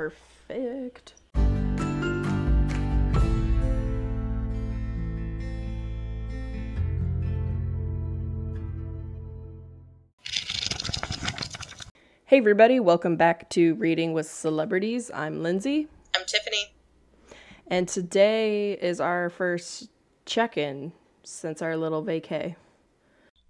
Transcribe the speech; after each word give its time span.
Perfect. 0.00 1.12
Hey, 12.24 12.38
everybody, 12.38 12.80
welcome 12.80 13.16
back 13.16 13.50
to 13.50 13.74
Reading 13.74 14.14
with 14.14 14.26
Celebrities. 14.26 15.10
I'm 15.12 15.42
Lindsey. 15.42 15.88
I'm 16.16 16.22
Tifani. 16.22 16.70
And 17.66 17.86
today 17.86 18.72
is 18.72 19.02
our 19.02 19.28
first 19.28 19.90
check 20.24 20.56
in 20.56 20.92
since 21.24 21.60
our 21.60 21.76
little 21.76 22.02
vacay. 22.02 22.56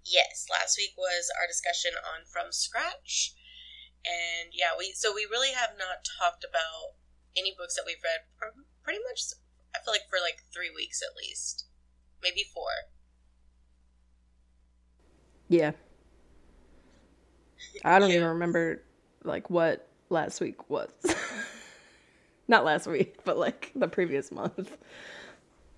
Yes, 0.03 0.47
last 0.51 0.77
week 0.77 0.95
was 0.97 1.31
our 1.39 1.47
discussion 1.47 1.91
on 2.13 2.25
From 2.25 2.51
Scratch. 2.51 3.35
And 4.05 4.49
yeah, 4.53 4.71
we 4.77 4.93
so 4.95 5.13
we 5.13 5.27
really 5.29 5.53
have 5.53 5.71
not 5.77 6.05
talked 6.19 6.43
about 6.43 6.95
any 7.37 7.53
books 7.57 7.75
that 7.75 7.83
we've 7.85 8.01
read 8.03 8.21
pretty 8.83 8.99
much 9.07 9.21
I 9.75 9.79
feel 9.83 9.93
like 9.93 10.09
for 10.09 10.19
like 10.21 10.43
3 10.53 10.69
weeks 10.75 11.01
at 11.01 11.15
least. 11.15 11.65
Maybe 12.21 12.43
4. 12.53 12.63
Yeah. 15.47 15.71
I 17.83 17.99
don't 17.99 18.09
Yeah. 18.09 18.17
even 18.17 18.27
remember 18.29 18.81
like 19.23 19.49
what 19.49 19.87
last 20.09 20.41
week 20.41 20.69
was. 20.69 20.89
Not 22.47 22.65
last 22.65 22.87
week, 22.87 23.23
but 23.23 23.37
like 23.37 23.71
the 23.75 23.87
previous 23.87 24.31
month. 24.31 24.75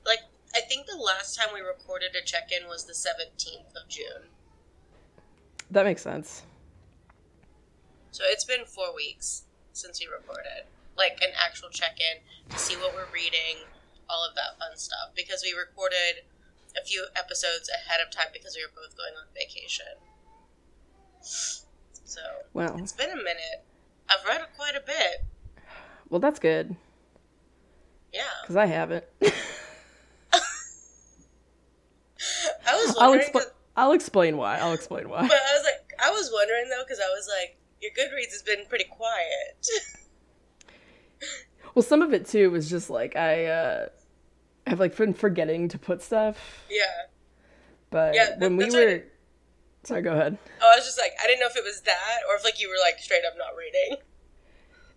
Like 0.05 0.19
I 0.55 0.61
think 0.61 0.85
the 0.87 0.97
last 0.97 1.35
time 1.35 1.49
we 1.53 1.61
recorded 1.61 2.15
a 2.15 2.23
check-in 2.25 2.67
was 2.67 2.85
the 2.85 2.93
17th 2.93 3.75
of 3.75 3.87
June. 3.89 4.29
That 5.71 5.85
makes 5.85 6.01
sense. 6.01 6.43
So 8.13 8.23
it's 8.27 8.45
been 8.45 8.63
4 8.65 8.93
weeks 8.95 9.43
since 9.73 9.99
we 9.99 10.05
recorded. 10.05 10.69
Like 10.95 11.17
an 11.23 11.31
actual 11.35 11.69
check-in 11.69 12.21
to 12.49 12.57
see 12.59 12.75
what 12.75 12.93
we're 12.93 13.09
reading, 13.11 13.65
all 14.07 14.23
of 14.23 14.35
that 14.35 14.59
fun 14.59 14.77
stuff 14.77 15.09
because 15.15 15.41
we 15.43 15.51
recorded 15.57 16.21
a 16.79 16.85
few 16.85 17.05
episodes 17.15 17.69
ahead 17.73 17.99
of 18.05 18.11
time 18.13 18.27
because 18.31 18.55
we 18.55 18.61
were 18.63 18.69
both 18.75 18.95
going 18.95 19.13
on 19.17 19.25
vacation. 19.33 19.97
So 21.21 22.21
Wow. 22.53 22.75
it's 22.77 22.91
been 22.91 23.09
a 23.09 23.15
minute. 23.15 23.65
I've 24.07 24.23
read 24.27 24.41
quite 24.55 24.75
a 24.75 24.81
bit. 24.85 25.25
Well, 26.09 26.19
that's 26.19 26.37
good 26.39 26.75
Yeah, 28.13 28.21
because 28.43 28.55
I 28.57 28.67
haven't. 28.67 29.05
I 32.67 32.75
was 32.75 32.95
I'll 32.99 33.09
wondering. 33.09 33.31
I'll 33.75 33.91
explain 33.93 34.37
why. 34.37 34.57
I'll 34.59 34.73
explain 34.73 35.09
why. 35.09 35.21
but 35.27 35.31
I 35.31 35.53
was 35.57 35.63
like, 35.65 35.93
I 36.05 36.11
was 36.11 36.29
wondering 36.31 36.69
though 36.69 36.83
because 36.83 36.99
I 36.99 37.09
was 37.09 37.27
like, 37.27 37.57
your 37.83 37.91
Goodreads 37.91 38.31
has 38.31 38.41
been 38.41 38.65
pretty 38.67 38.85
quiet. 38.85 39.67
Well, 41.75 41.81
some 41.83 42.01
of 42.03 42.13
it 42.13 42.27
too 42.27 42.51
was 42.51 42.69
just 42.69 42.89
like 42.91 43.15
I 43.15 43.45
uh 43.45 43.87
have 44.67 44.79
like 44.79 44.95
been 44.95 45.13
forgetting 45.13 45.69
to 45.69 45.79
put 45.79 46.01
stuff, 46.03 46.37
yeah. 46.69 46.83
but 47.89 48.13
Yeah, 48.13 48.37
when 48.37 48.57
we 48.57 48.65
I 48.65 48.67
were, 48.67 48.85
did. 48.85 49.03
sorry, 49.83 50.01
go 50.03 50.11
ahead. 50.13 50.37
Oh, 50.61 50.71
I 50.71 50.75
was 50.77 50.85
just 50.85 50.99
like, 50.99 51.13
I 51.23 51.25
didn't 51.25 51.39
know 51.39 51.47
if 51.47 51.57
it 51.57 51.63
was 51.63 51.81
that 51.81 52.19
or 52.29 52.35
if 52.35 52.43
like 52.43 52.61
you 52.61 52.69
were 52.69 52.75
like 52.85 52.99
straight 52.99 53.23
up 53.25 53.33
not 53.39 53.55
reading. 53.57 53.97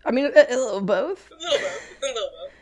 I 0.05 0.11
mean, 0.11 0.25
a, 0.25 0.29
a 0.53 0.55
little 0.55 0.81
both. 0.81 1.31
A 1.31 1.35
little 1.35 1.57
bit. 1.57 1.71
A 2.03 2.05
little 2.05 2.29
bit. 2.45 2.53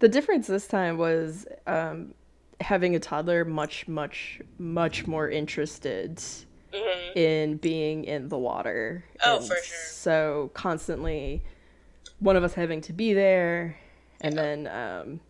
The 0.00 0.08
difference 0.10 0.46
this 0.46 0.66
time 0.66 0.98
was 0.98 1.46
um, 1.66 2.12
having 2.60 2.94
a 2.94 3.00
toddler 3.00 3.44
much, 3.46 3.88
much, 3.88 4.40
much 4.58 5.06
more 5.06 5.30
interested 5.30 6.22
hmm 6.72 7.18
in 7.18 7.56
being 7.56 8.04
in 8.04 8.28
the 8.28 8.38
water. 8.38 9.04
Oh, 9.24 9.38
And 9.38 9.46
for 9.46 9.56
sure. 9.56 9.76
So 9.90 10.50
constantly, 10.54 11.42
one 12.20 12.36
of 12.36 12.44
us 12.44 12.54
having 12.54 12.80
to 12.82 12.92
be 12.92 13.12
there, 13.14 13.76
and 14.20 14.36
then 14.38 14.66
um, 14.68 15.20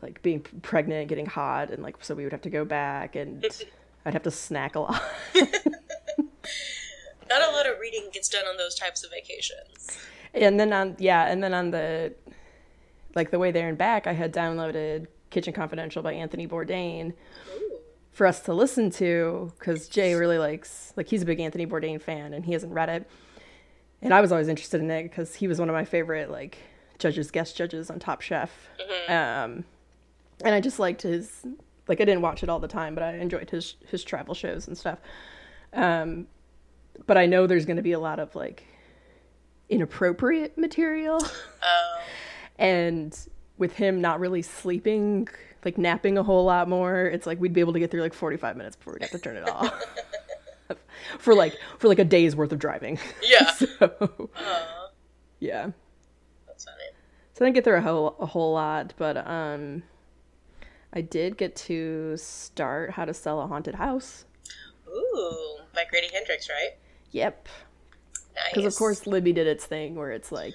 like 0.00 0.22
being 0.22 0.40
pregnant, 0.40 1.08
getting 1.08 1.26
hot, 1.26 1.70
and 1.70 1.82
like 1.82 1.96
so 2.00 2.14
we 2.14 2.24
would 2.24 2.32
have 2.32 2.42
to 2.42 2.50
go 2.50 2.64
back, 2.64 3.16
and 3.16 3.44
I'd 4.06 4.14
have 4.14 4.22
to 4.22 4.30
snack 4.30 4.74
a 4.76 4.80
lot. 4.80 5.02
Not 7.28 7.42
a 7.46 7.52
lot 7.52 7.66
of 7.66 7.78
reading 7.78 8.08
gets 8.12 8.28
done 8.30 8.46
on 8.46 8.56
those 8.56 8.74
types 8.74 9.04
of 9.04 9.10
vacations. 9.10 9.98
and 10.34 10.58
then 10.58 10.72
on 10.72 10.96
yeah, 10.98 11.26
and 11.26 11.42
then 11.42 11.52
on 11.52 11.70
the 11.70 12.14
like 13.14 13.30
the 13.30 13.38
way 13.38 13.50
there 13.50 13.68
and 13.68 13.76
back, 13.76 14.06
I 14.06 14.12
had 14.14 14.32
downloaded 14.32 15.08
Kitchen 15.30 15.52
Confidential 15.52 16.02
by 16.02 16.14
Anthony 16.14 16.46
Bourdain. 16.48 17.12
Ooh. 17.54 17.67
For 18.18 18.26
us 18.26 18.40
to 18.40 18.52
listen 18.52 18.90
to 18.90 19.52
because 19.56 19.86
Jay 19.86 20.12
really 20.14 20.38
likes 20.38 20.92
like 20.96 21.06
he's 21.06 21.22
a 21.22 21.24
big 21.24 21.38
Anthony 21.38 21.68
Bourdain 21.68 22.02
fan 22.02 22.34
and 22.34 22.44
he 22.44 22.52
hasn't 22.52 22.72
read 22.72 22.88
it. 22.88 23.08
And 24.02 24.12
I 24.12 24.20
was 24.20 24.32
always 24.32 24.48
interested 24.48 24.80
in 24.80 24.90
it 24.90 25.04
because 25.04 25.36
he 25.36 25.46
was 25.46 25.60
one 25.60 25.68
of 25.68 25.72
my 25.72 25.84
favorite 25.84 26.28
like 26.28 26.58
judges, 26.98 27.30
guest 27.30 27.56
judges 27.56 27.90
on 27.90 28.00
Top 28.00 28.20
Chef. 28.20 28.50
Um, 29.08 29.64
and 30.44 30.52
I 30.52 30.60
just 30.60 30.80
liked 30.80 31.02
his 31.02 31.46
like 31.86 32.00
I 32.00 32.04
didn't 32.04 32.22
watch 32.22 32.42
it 32.42 32.48
all 32.48 32.58
the 32.58 32.66
time, 32.66 32.96
but 32.96 33.04
I 33.04 33.14
enjoyed 33.18 33.50
his 33.50 33.76
his 33.86 34.02
travel 34.02 34.34
shows 34.34 34.66
and 34.66 34.76
stuff. 34.76 34.98
Um, 35.72 36.26
but 37.06 37.16
I 37.16 37.26
know 37.26 37.46
there's 37.46 37.66
going 37.66 37.76
to 37.76 37.84
be 37.84 37.92
a 37.92 38.00
lot 38.00 38.18
of 38.18 38.34
like 38.34 38.64
inappropriate 39.68 40.58
material. 40.58 41.22
Um, 41.22 42.02
and 42.58 43.16
with 43.58 43.74
him 43.74 44.00
not 44.00 44.18
really 44.18 44.42
sleeping 44.42 45.28
like 45.64 45.76
napping 45.78 46.16
a 46.18 46.22
whole 46.22 46.44
lot 46.44 46.68
more 46.68 47.06
it's 47.06 47.26
like 47.26 47.40
we'd 47.40 47.52
be 47.52 47.60
able 47.60 47.72
to 47.72 47.78
get 47.78 47.90
through 47.90 48.00
like 48.02 48.14
45 48.14 48.56
minutes 48.56 48.76
before 48.76 48.92
we'd 48.94 49.02
have 49.02 49.10
to 49.10 49.18
turn 49.18 49.36
it 49.36 49.48
off 49.48 49.72
for 51.18 51.34
like 51.34 51.56
for 51.78 51.88
like 51.88 51.98
a 51.98 52.04
day's 52.04 52.36
worth 52.36 52.52
of 52.52 52.58
driving 52.58 52.98
yeah. 53.22 53.50
so 53.52 54.30
Aw, 54.36 54.88
yeah 55.40 55.70
that's 56.46 56.64
funny. 56.64 56.76
so 57.34 57.44
i 57.44 57.46
didn't 57.46 57.54
get 57.54 57.64
through 57.64 57.76
a 57.76 57.80
whole 57.80 58.16
a 58.20 58.26
whole 58.26 58.52
lot 58.52 58.92
but 58.98 59.16
um 59.26 59.82
i 60.92 61.00
did 61.00 61.36
get 61.36 61.56
to 61.56 62.16
start 62.16 62.90
how 62.92 63.04
to 63.04 63.14
sell 63.14 63.40
a 63.40 63.46
haunted 63.46 63.74
house 63.76 64.24
Ooh, 64.88 65.58
by 65.74 65.84
Grady 65.90 66.08
Hendrix, 66.12 66.48
right? 66.48 66.76
yep 67.10 67.48
Nice. 68.34 68.54
because 68.54 68.64
of 68.72 68.78
course 68.78 69.06
libby 69.06 69.32
did 69.32 69.46
its 69.46 69.64
thing 69.66 69.96
where 69.96 70.12
it's 70.12 70.30
like 70.30 70.54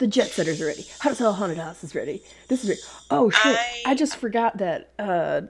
the 0.00 0.06
jet 0.06 0.28
setter's 0.28 0.60
are 0.60 0.66
ready. 0.66 0.86
How 0.98 1.10
to 1.10 1.14
sell 1.16 1.30
a 1.30 1.32
haunted 1.34 1.58
house 1.58 1.84
is 1.84 1.94
ready. 1.94 2.22
This 2.48 2.64
is 2.64 2.70
ready. 2.70 2.80
Oh 3.10 3.30
shit. 3.30 3.56
I- 3.56 3.82
I 3.86 3.94
just 3.94 4.16
forgot 4.16 4.56
that 4.58 4.90
uh 4.98 5.42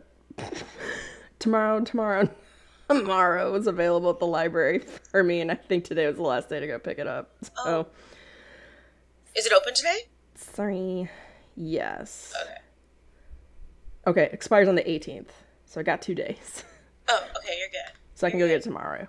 tomorrow 1.38 1.81
tomorrow 1.81 2.28
tomorrow 2.88 3.55
is 3.55 3.66
available 3.66 4.11
at 4.11 4.19
the 4.19 4.27
library 4.27 4.81
for 5.11 5.22
me 5.22 5.41
and 5.41 5.50
i 5.50 5.55
think 5.55 5.84
today 5.84 6.06
was 6.06 6.16
the 6.16 6.22
last 6.22 6.49
day 6.49 6.59
to 6.61 6.66
go 6.66 6.78
pick 6.78 6.99
it 6.99 7.06
up. 7.06 7.31
So 7.43 7.53
Oh. 7.65 7.87
Is 9.37 9.47
it 9.47 9.53
open 9.53 9.72
today? 9.75 9.99
sorry. 10.34 11.09
Yes. 11.56 12.32
Okay. 12.43 12.55
okay 14.06 14.28
expires 14.32 14.69
on 14.69 14.75
the 14.75 14.82
18th 14.82 15.28
so 15.65 15.81
i 15.81 15.84
got 15.84 16.03
two 16.03 16.15
days. 16.15 16.65
Oh, 17.09 17.25
okay, 17.38 17.55
you're 17.59 17.69
good. 17.69 17.93
so 18.15 18.27
i 18.27 18.31
can 18.31 18.38
go 18.41 18.47
get 18.49 18.56
it 18.59 18.62
tomorrow. 18.65 19.06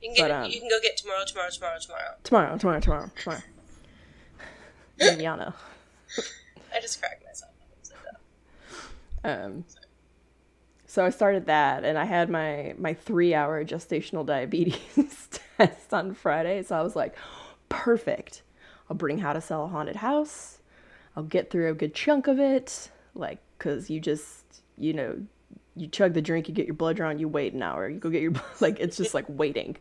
You 0.00 0.08
can 0.08 0.14
get 0.16 0.22
But, 0.22 0.30
um, 0.30 0.50
you 0.50 0.58
can 0.60 0.68
go 0.68 0.78
get 0.82 0.96
tomorrow, 0.96 1.24
tomorrow, 1.26 1.48
tomorrow, 1.50 1.78
tomorrow. 1.80 2.14
tomorrow 2.24 2.56
tomorrow 2.58 2.80
tomorrow 2.80 3.10
tomorrow 3.22 3.42
Yana. 5.00 5.54
I 6.74 6.80
just 6.80 7.00
cracked 7.00 7.24
myself. 7.24 7.50
up 7.50 7.68
when 7.68 7.78
I 7.78 7.82
said 7.82 7.98
that. 9.22 9.44
Um, 9.44 9.64
so 10.86 11.04
I 11.04 11.10
started 11.10 11.46
that, 11.46 11.84
and 11.84 11.96
I 11.96 12.04
had 12.04 12.28
my 12.28 12.74
my 12.78 12.94
three 12.94 13.34
hour 13.34 13.64
gestational 13.64 14.26
diabetes 14.34 15.40
test 15.56 15.92
on 15.92 16.14
Friday. 16.14 16.62
So 16.62 16.76
I 16.76 16.82
was 16.82 16.94
like, 16.96 17.14
perfect. 17.68 18.42
I'll 18.90 18.96
bring 18.96 19.18
How 19.18 19.32
to 19.32 19.40
Sell 19.40 19.64
a 19.64 19.68
Haunted 19.68 19.96
House. 19.96 20.58
I'll 21.16 21.22
get 21.22 21.50
through 21.50 21.70
a 21.70 21.74
good 21.74 21.94
chunk 21.94 22.26
of 22.26 22.38
it, 22.38 22.90
like, 23.14 23.38
cause 23.58 23.90
you 23.90 24.00
just, 24.00 24.62
you 24.76 24.92
know, 24.92 25.18
you 25.76 25.86
chug 25.86 26.14
the 26.14 26.22
drink, 26.22 26.48
you 26.48 26.54
get 26.54 26.66
your 26.66 26.74
blood 26.74 26.96
drawn, 26.96 27.18
you 27.18 27.28
wait 27.28 27.52
an 27.52 27.62
hour, 27.62 27.88
you 27.88 27.98
go 27.98 28.10
get 28.10 28.22
your 28.22 28.32
like, 28.60 28.80
it's 28.80 28.96
just 28.96 29.14
like 29.14 29.24
waiting. 29.28 29.76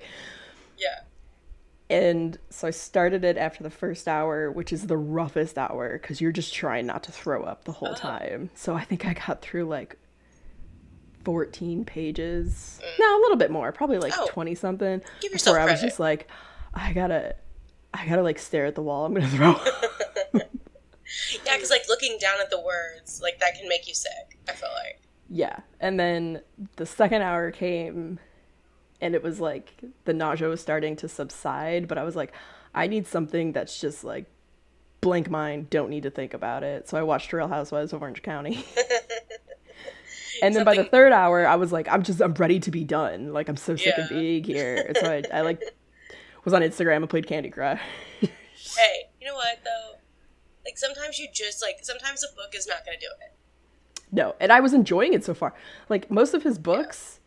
Yeah. 0.77 1.00
And 1.91 2.38
so 2.50 2.68
I 2.68 2.72
started 2.72 3.24
it 3.24 3.38
after 3.38 3.63
the 3.63 3.69
first 3.69 4.07
hour, 4.07 4.50
which 4.52 4.72
is 4.72 4.88
the 4.88 4.97
roughest 4.97 5.57
hour 5.57 5.98
because 6.00 6.21
you're 6.21 6.31
just 6.31 6.54
trying 6.54 6.86
not 6.86 7.04
to 7.04 7.12
throw 7.12 7.44
up 7.44 7.65
the 7.65 7.71
whole 7.74 7.94
time. 7.95 8.50
So 8.56 8.74
I 8.75 8.83
think 8.83 9.06
I 9.06 9.13
got 9.13 9.42
through 9.42 9.65
like 9.65 9.98
14 11.24 11.86
pages. 11.86 12.80
Mm. 12.83 13.00
No, 13.00 13.19
a 13.19 13.21
little 13.21 13.38
bit 13.38 13.51
more, 13.51 13.71
probably 13.71 13.98
like 13.98 14.13
Oh. 14.18 14.27
20 14.30 14.56
something. 14.56 15.01
Give 15.21 15.31
yourself 15.31 15.56
before 15.56 15.68
I 15.69 15.71
was 15.71 15.81
just 15.81 16.00
like, 16.00 16.27
I 16.74 16.94
gotta, 16.94 17.36
I 17.94 18.07
gotta 18.07 18.24
like 18.24 18.39
stare 18.39 18.65
at 18.65 18.75
the 18.75 18.81
wall. 18.81 19.06
I'm 19.06 19.13
gonna 19.13 19.27
throw 19.27 19.51
up. 19.51 19.68
Yeah, 21.45 21.56
because 21.57 21.69
like 21.69 21.81
looking 21.89 22.18
down 22.21 22.39
at 22.39 22.50
the 22.50 22.60
words, 22.62 23.19
like 23.21 23.38
that 23.42 23.56
can 23.60 23.68
make 23.68 23.86
you 23.86 23.94
sick. 23.94 24.39
I 24.48 24.54
feel 24.54 24.69
like. 24.86 25.01
yeah. 25.30 25.57
And 25.81 26.00
then 26.00 26.42
the 26.77 26.86
second 26.86 27.21
hour 27.21 27.51
came 27.51 28.18
and 29.01 29.15
it 29.15 29.24
was 29.24 29.39
like 29.39 29.74
the 30.06 30.13
nausea 30.13 30.48
was 30.48 30.62
starting 30.62 30.95
to 30.98 31.07
subside, 31.07 31.88
but 31.88 31.98
I 31.98 32.03
was 32.03 32.15
like, 32.15 32.33
I 32.74 32.88
need 32.88 33.07
something 33.07 33.51
that's 33.51 33.80
just 33.81 34.03
like 34.03 34.25
blank 35.01 35.30
mind, 35.30 35.69
don't 35.69 35.89
need 35.89 36.03
to 36.03 36.12
think 36.12 36.33
about 36.33 36.63
it. 36.63 36.88
So 36.88 36.98
I 36.98 37.03
watched 37.03 37.33
Real 37.33 37.48
Housewives 37.48 37.92
of 37.92 38.01
Orange 38.01 38.21
County. 38.21 38.63
and 40.44 40.56
then 40.56 40.63
by 40.63 40.75
the 40.75 40.83
third 40.83 41.12
hour, 41.12 41.45
I 41.48 41.56
was 41.56 41.71
like, 41.71 41.88
I'm 41.89 42.03
just, 42.03 42.21
I'm 42.21 42.33
ready 42.33 42.59
to 42.59 42.71
be 42.71 42.83
done. 42.83 43.33
Like, 43.33 43.50
I'm 43.50 43.57
so 43.57 43.75
sick 43.75 43.95
Yeah. 43.98 44.03
of 44.03 44.09
being 44.09 44.44
here. 44.44 44.92
So 45.00 45.12
I, 45.12 45.24
I 45.33 45.42
like 45.42 45.62
was 46.45 46.53
on 46.53 46.62
Instagram 46.62 46.98
and 46.98 47.09
played 47.09 47.27
Candy 47.27 47.50
Crush. 47.50 47.80
Hey, 48.77 49.09
you 49.19 49.27
know 49.27 49.33
what 49.36 49.57
though? 49.65 49.98
Like 50.63 50.77
sometimes 50.77 51.18
you 51.19 51.27
just 51.33 51.62
like 51.62 51.80
sometimes 51.81 52.24
a 52.24 52.33
book 52.36 52.53
is 52.56 52.68
not 52.68 52.86
going 52.86 52.98
to 52.98 53.06
do 53.06 53.09
it. 53.25 53.33
No, 54.12 54.36
and 54.39 54.51
I 54.51 54.59
was 54.59 54.74
enjoying 54.74 55.13
it 55.13 55.25
so 55.25 55.33
far. 55.33 55.53
Like 55.89 56.09
most 56.12 56.33
of 56.36 56.44
his 56.44 56.57
books, 56.59 57.19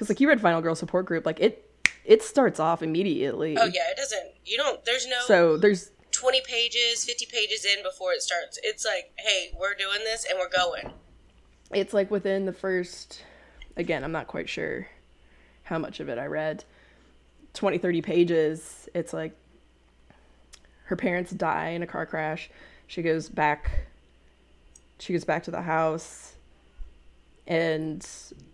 because 0.00 0.08
like 0.08 0.18
you 0.18 0.30
read 0.30 0.40
Final 0.40 0.62
Girl 0.62 0.74
Support 0.74 1.04
Group, 1.04 1.26
like 1.26 1.40
it 1.40 1.70
it 2.06 2.22
starts 2.22 2.58
off 2.58 2.82
immediately. 2.82 3.54
Oh 3.58 3.66
yeah, 3.66 3.90
it 3.90 3.98
doesn't. 3.98 4.28
You 4.46 4.56
don't. 4.56 4.82
There's 4.86 5.06
no. 5.06 5.18
So 5.26 5.58
there's 5.58 5.90
20 6.12 6.40
pages, 6.40 7.04
50 7.04 7.26
pages 7.30 7.66
in 7.66 7.82
before 7.82 8.14
it 8.14 8.22
starts. 8.22 8.58
It's 8.62 8.86
like, 8.86 9.12
hey, 9.16 9.50
we're 9.60 9.74
doing 9.74 9.98
this 10.04 10.24
and 10.24 10.38
we're 10.38 10.48
going. 10.48 10.94
It's 11.74 11.92
like 11.92 12.10
within 12.10 12.46
the 12.46 12.52
first, 12.54 13.22
again, 13.76 14.02
I'm 14.02 14.10
not 14.10 14.26
quite 14.26 14.48
sure 14.48 14.88
how 15.64 15.78
much 15.78 16.00
of 16.00 16.08
it 16.08 16.16
I 16.16 16.24
read. 16.24 16.64
20, 17.52 17.76
30 17.76 18.00
pages. 18.00 18.88
It's 18.94 19.12
like 19.12 19.36
her 20.84 20.96
parents 20.96 21.30
die 21.30 21.68
in 21.68 21.82
a 21.82 21.86
car 21.86 22.06
crash. 22.06 22.50
She 22.86 23.02
goes 23.02 23.28
back, 23.28 23.88
she 24.98 25.12
goes 25.12 25.26
back 25.26 25.42
to 25.42 25.50
the 25.50 25.60
house 25.60 26.36
and 27.50 28.06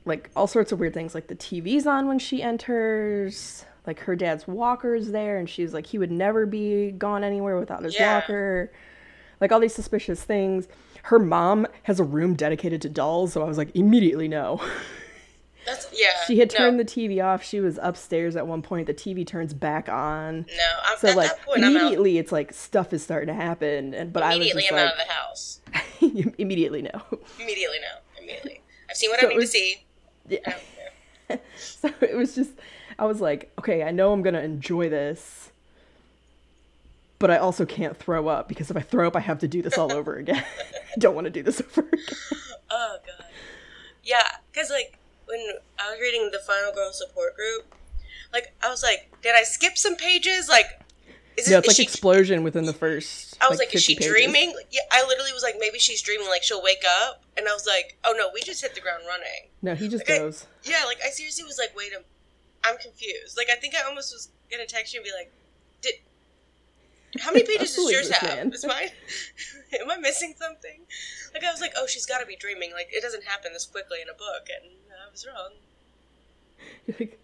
like 0.06 0.30
all 0.34 0.46
sorts 0.46 0.72
of 0.72 0.80
weird 0.80 0.94
things 0.94 1.14
like 1.14 1.26
the 1.28 1.36
TV's 1.36 1.86
on 1.86 2.08
when 2.08 2.18
she 2.18 2.42
enters 2.42 3.64
like 3.86 4.00
her 4.00 4.16
dad's 4.16 4.48
walker's 4.48 5.10
there 5.10 5.38
and 5.38 5.48
she's 5.48 5.72
like 5.74 5.86
he 5.86 5.98
would 5.98 6.10
never 6.10 6.46
be 6.46 6.90
gone 6.92 7.22
anywhere 7.22 7.56
without 7.58 7.82
his 7.84 7.94
Yeah. 7.94 8.14
walker 8.16 8.72
like 9.40 9.52
all 9.52 9.60
these 9.60 9.74
suspicious 9.74 10.22
things 10.24 10.66
her 11.04 11.18
mom 11.20 11.66
has 11.84 12.00
a 12.00 12.04
room 12.04 12.34
dedicated 12.34 12.82
to 12.82 12.88
dolls 12.88 13.32
so 13.34 13.42
i 13.42 13.46
was 13.46 13.58
like 13.58 13.74
immediately 13.76 14.26
no 14.28 14.60
That's 15.66 15.88
yeah. 15.92 16.08
she 16.26 16.38
had 16.38 16.50
no, 16.52 16.58
turned 16.58 16.80
the 16.80 16.84
tv 16.84 17.24
off 17.24 17.44
she 17.44 17.60
was 17.60 17.78
upstairs 17.82 18.34
at 18.34 18.46
one 18.46 18.62
point 18.62 18.86
the 18.86 18.94
tv 18.94 19.24
turns 19.26 19.52
back 19.54 19.88
on 19.88 20.46
No, 20.48 20.64
I'm, 20.84 20.98
so 20.98 21.08
at 21.08 21.16
like 21.16 21.30
that 21.30 21.42
point, 21.44 21.62
immediately 21.64 22.18
it's 22.18 22.32
like 22.32 22.52
stuff 22.52 22.92
is 22.92 23.02
starting 23.04 23.28
to 23.28 23.34
happen 23.34 23.92
and 23.94 24.12
but 24.12 24.22
Immediately, 24.24 24.64
i 24.64 24.68
I'm 24.68 24.74
was 24.74 24.82
out 24.82 24.92
of 24.92 25.06
the 25.06 25.12
house. 25.12 25.60
immediately 26.38 26.82
no 26.82 27.02
Immediately, 27.38 27.78
no. 27.80 28.22
Immediately. 28.22 28.62
I've 28.96 28.98
seen 28.98 29.10
what 29.10 29.20
So 29.20 29.26
I 29.26 29.28
need 29.30 29.36
was- 29.36 29.50
to 29.50 29.58
see. 29.58 29.84
yeah. 30.28 30.38
I 30.46 30.50
don't 30.50 30.60
care. 31.28 31.40
so 31.58 31.90
it 32.00 32.16
was 32.16 32.34
just 32.34 32.50
i 32.98 33.04
was 33.04 33.20
like 33.20 33.52
okay 33.58 33.82
i 33.82 33.90
know 33.90 34.12
i'm 34.12 34.22
gonna 34.22 34.40
enjoy 34.40 34.88
this 34.88 35.50
but 37.18 37.30
i 37.30 37.36
also 37.36 37.66
can't 37.66 37.96
throw 37.96 38.28
up 38.28 38.48
because 38.48 38.70
if 38.70 38.76
i 38.76 38.80
throw 38.80 39.06
up 39.06 39.16
i 39.16 39.20
have 39.20 39.38
to 39.40 39.48
do 39.48 39.60
this 39.60 39.76
all 39.76 39.92
over 39.92 40.14
again 40.22 40.42
i 40.44 40.94
don't 40.98 41.14
want 41.14 41.24
to 41.26 41.30
do 41.30 41.42
this 41.42 41.60
over 41.60 41.80
again 41.88 42.04
Oh 42.70 42.96
god. 43.06 43.26
Yeah, 44.04 44.22
because 44.52 44.70
like 44.70 44.98
when 45.26 45.38
I 45.78 45.90
was 45.90 46.00
reading 46.00 46.30
the 46.32 46.38
Final 46.46 46.72
Girl 46.72 46.90
support 46.92 47.34
group, 47.36 47.74
like 48.32 48.52
I 48.62 48.68
was 48.68 48.82
like, 48.82 49.12
did 49.22 49.34
I 49.34 49.42
skip 49.44 49.76
some 49.78 49.96
pages? 49.96 50.48
Like, 50.48 50.66
is, 51.36 51.48
no 51.50 51.56
it, 51.56 51.58
it's 51.58 51.68
like 51.68 51.76
she? 51.76 51.82
explosion 51.82 52.42
within 52.42 52.64
the 52.64 52.72
first 52.72 53.36
I 53.40 53.48
was 53.48 53.58
like, 53.58 53.68
50 53.68 53.76
is 53.76 53.84
she 53.84 53.94
pages. 53.96 54.10
dreaming? 54.12 54.54
Yeah, 54.70 54.80
I 54.92 55.04
literally 55.06 55.32
was 55.32 55.42
like, 55.42 55.56
maybe 55.58 55.78
she's 55.78 56.00
dreaming. 56.02 56.28
Like 56.28 56.42
she'll 56.42 56.62
wake 56.62 56.84
up, 57.02 57.22
and 57.36 57.46
I 57.48 57.52
was 57.52 57.66
like, 57.66 57.96
oh 58.04 58.14
no, 58.16 58.28
we 58.32 58.40
just 58.42 58.60
hit 58.62 58.74
the 58.74 58.80
ground 58.80 59.02
running. 59.06 59.50
no 59.62 59.74
he 59.74 59.88
just 59.88 60.04
Okay. 60.04 60.18
goes 60.18 60.46
Yeah, 60.64 60.84
like 60.86 60.98
I 61.04 61.10
seriously 61.10 61.44
was 61.44 61.58
like, 61.58 61.76
wait 61.76 61.92
a, 61.92 62.02
I'm 62.66 62.78
confused. 62.78 63.36
Like 63.36 63.48
I 63.50 63.56
think 63.56 63.74
I 63.74 63.86
almost 63.86 64.12
was 64.12 64.30
gonna 64.50 64.66
text 64.66 64.94
you 64.94 65.00
and 65.00 65.04
be 65.04 65.12
like, 65.12 65.30
did. 65.82 65.94
How 67.20 67.32
many 67.32 67.44
pages 67.46 67.74
does 67.74 67.84
is 67.86 67.90
yours 67.92 68.08
have? 68.10 68.36
man? 68.36 68.52
Is 68.52 68.64
mine? 68.66 68.90
Am 69.80 69.90
I 69.90 69.96
missing 69.96 70.34
something? 70.38 70.80
Like 71.32 71.44
I 71.44 71.50
was 71.50 71.60
like, 71.62 71.72
oh, 71.76 71.86
she's 71.86 72.04
got 72.04 72.18
to 72.18 72.26
be 72.26 72.36
dreaming. 72.36 72.72
Like 72.72 72.88
it 72.92 73.02
doesn't 73.02 73.24
happen 73.24 73.52
this 73.54 73.64
quickly 73.64 73.98
in 74.02 74.08
a 74.08 74.12
book, 74.14 74.48
and 74.52 74.72
I 74.92 75.10
was 75.10 75.26
wrong. 75.26 75.52
you're 76.86 76.96
like 77.00 77.18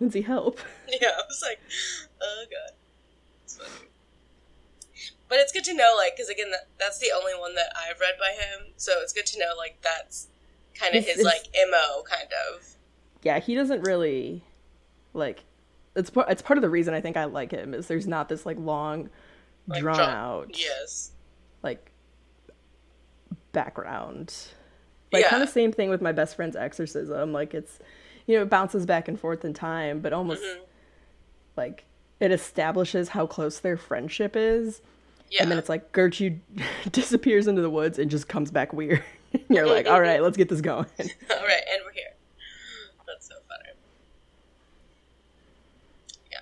lindsey 0.00 0.20
help 0.22 0.58
Yeah, 0.88 1.08
I 1.08 1.22
was 1.28 1.42
like, 1.42 1.60
oh 2.20 2.44
god, 2.50 2.74
it's 3.60 3.68
funny. 3.72 3.88
But 5.28 5.38
it's 5.38 5.52
good 5.52 5.64
to 5.64 5.74
know, 5.74 5.94
like, 5.96 6.14
because 6.16 6.28
again, 6.28 6.50
that, 6.50 6.68
that's 6.78 6.98
the 6.98 7.08
only 7.16 7.32
one 7.38 7.54
that 7.54 7.72
I've 7.76 7.98
read 8.00 8.14
by 8.18 8.32
him, 8.32 8.72
so 8.76 8.92
it's 9.00 9.12
good 9.12 9.26
to 9.26 9.38
know, 9.38 9.52
like, 9.56 9.78
that's 9.82 10.28
kind 10.78 10.94
of 10.94 11.04
his 11.04 11.18
it's- 11.20 11.24
like 11.24 11.44
mo, 11.70 12.02
kind 12.08 12.28
of. 12.50 12.66
yeah 13.22 13.38
he 13.38 13.54
doesn't 13.54 13.82
really 13.82 14.42
like 15.14 15.44
it's 15.94 16.08
part 16.10 16.28
it's 16.30 16.40
part 16.42 16.56
of 16.58 16.62
the 16.62 16.68
reason 16.70 16.92
i 16.94 17.00
think 17.00 17.16
i 17.16 17.24
like 17.24 17.50
him 17.52 17.72
is 17.74 17.86
there's 17.86 18.06
not 18.06 18.28
this 18.30 18.44
like 18.46 18.56
long 18.58 19.10
Like, 19.68 19.80
drawn 19.82 20.00
out 20.00 20.58
Yes. 20.58 21.12
like 21.62 21.92
background. 23.52 24.34
Like 25.12 25.24
Yeah. 25.24 25.28
kind 25.30 25.42
of 25.42 25.48
same 25.50 25.72
thing 25.72 25.90
with 25.90 26.00
my 26.00 26.12
best 26.12 26.36
friend's 26.36 26.56
exorcism. 26.56 27.32
Like 27.32 27.54
it's 27.54 27.78
you 28.26 28.36
know, 28.36 28.42
it 28.42 28.50
bounces 28.50 28.86
back 28.86 29.08
and 29.08 29.18
forth 29.18 29.44
in 29.44 29.52
time, 29.52 30.00
but 30.00 30.12
almost 30.12 30.42
Mhm. 30.42 30.60
like 31.56 31.84
it 32.22 32.30
establishes 32.30 33.08
how 33.10 33.26
close 33.26 33.58
their 33.58 33.76
friendship 33.76 34.36
is. 34.36 34.80
Yeah. 35.28 35.42
And 35.42 35.50
then 35.50 35.58
it's 35.58 35.68
like 35.68 35.90
Gertrude 35.90 36.40
disappears 36.92 37.48
into 37.48 37.62
the 37.62 37.70
woods 37.70 37.98
and 37.98 38.08
just 38.10 38.28
comes 38.28 38.50
back 38.52 38.72
weird. 38.72 39.02
You're 39.50 39.66
like, 39.66 39.86
all 39.88 40.00
right, 40.00 40.22
let's 40.22 40.36
get 40.36 40.48
this 40.48 40.60
going. 40.60 40.86
All 40.98 41.00
right, 41.00 41.62
and 41.70 41.80
we're 41.84 41.92
here. 41.92 42.12
That's 43.06 43.26
so 43.28 43.34
funny. 43.48 43.70
Yeah. 46.30 46.38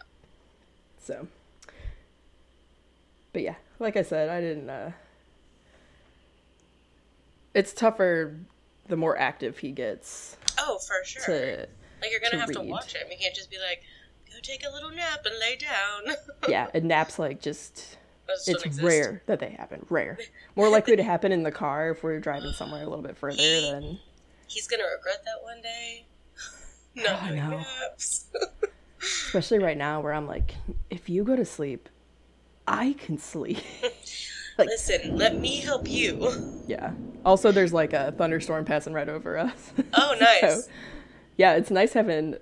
So, 1.03 1.29
but 3.33 3.43
yeah, 3.43 3.55
like 3.79 3.97
I 3.97 4.03
said, 4.03 4.29
I 4.29 4.41
didn't. 4.41 4.69
uh 4.69 4.91
It's 7.55 7.73
tougher 7.73 8.37
the 8.88 8.97
more 8.97 9.17
active 9.17 9.59
he 9.59 9.71
gets 9.71 10.37
Oh, 10.59 10.79
for 10.79 11.05
sure. 11.05 11.23
to 11.25 11.67
like 12.03 12.11
you're 12.11 12.19
gonna 12.21 12.33
to 12.33 12.38
have 12.41 12.50
to 12.53 12.61
watch 12.61 12.94
him. 12.94 13.06
You 13.11 13.17
can't 13.19 13.35
just 13.35 13.50
be 13.50 13.59
like, 13.59 13.83
take 14.42 14.64
a 14.66 14.72
little 14.72 14.90
nap 14.90 15.20
and 15.25 15.34
lay 15.38 15.56
down. 15.56 16.16
yeah, 16.48 16.69
and 16.75 16.84
naps 16.84 17.19
like 17.19 17.40
just. 17.40 17.96
It's 18.46 18.62
exist. 18.62 18.81
rare 18.84 19.22
that 19.26 19.40
they 19.40 19.50
happen. 19.50 19.84
Rare. 19.88 20.16
More 20.54 20.69
likely 20.69 20.94
to 20.94 21.02
happen 21.02 21.32
in 21.32 21.42
the 21.42 21.50
car 21.50 21.90
if 21.90 22.04
we're 22.04 22.20
driving 22.20 22.52
somewhere 22.52 22.82
a 22.82 22.88
little 22.88 23.02
bit 23.02 23.16
further 23.16 23.37
than 23.37 23.98
He's 24.46 24.69
gonna 24.69 24.84
regret 24.84 25.25
that 25.25 25.42
one 25.42 25.60
day. 25.62 26.04
Oh, 26.98 27.02
Not 27.02 27.28
doing 27.28 27.37
know. 27.37 27.50
naps. 27.58 28.26
especially 29.00 29.60
right 29.60 29.76
now 29.76 30.00
where 30.00 30.12
I'm 30.12 30.26
like, 30.26 30.56
if 30.90 31.08
you 31.08 31.22
go 31.25 31.37
to 31.37 31.44
sleep, 31.44 31.88
I 32.66 32.94
can 32.94 33.16
sleep. 33.16 33.58
Listen, 34.58 35.16
let 35.16 35.37
me 35.38 35.56
help 35.60 35.88
you. 35.88 36.32
yeah. 36.66 36.92
Also, 37.25 37.52
there's 37.52 37.72
like 37.72 37.92
a 37.92 38.12
thunderstorm 38.12 38.64
passing 38.64 38.92
right 38.92 39.08
over 39.08 39.38
us. 39.38 39.72
Oh, 39.94 40.16
nice. 40.20 40.64
So, 40.66 40.70
yeah, 41.37 41.54
it's 41.54 41.70
nice 41.70 41.92
having 41.92 42.37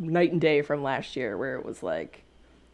night 0.00 0.32
and 0.32 0.40
day 0.40 0.62
from 0.62 0.82
last 0.82 1.14
year 1.16 1.36
where 1.36 1.56
it 1.56 1.64
was 1.64 1.82
like, 1.82 2.24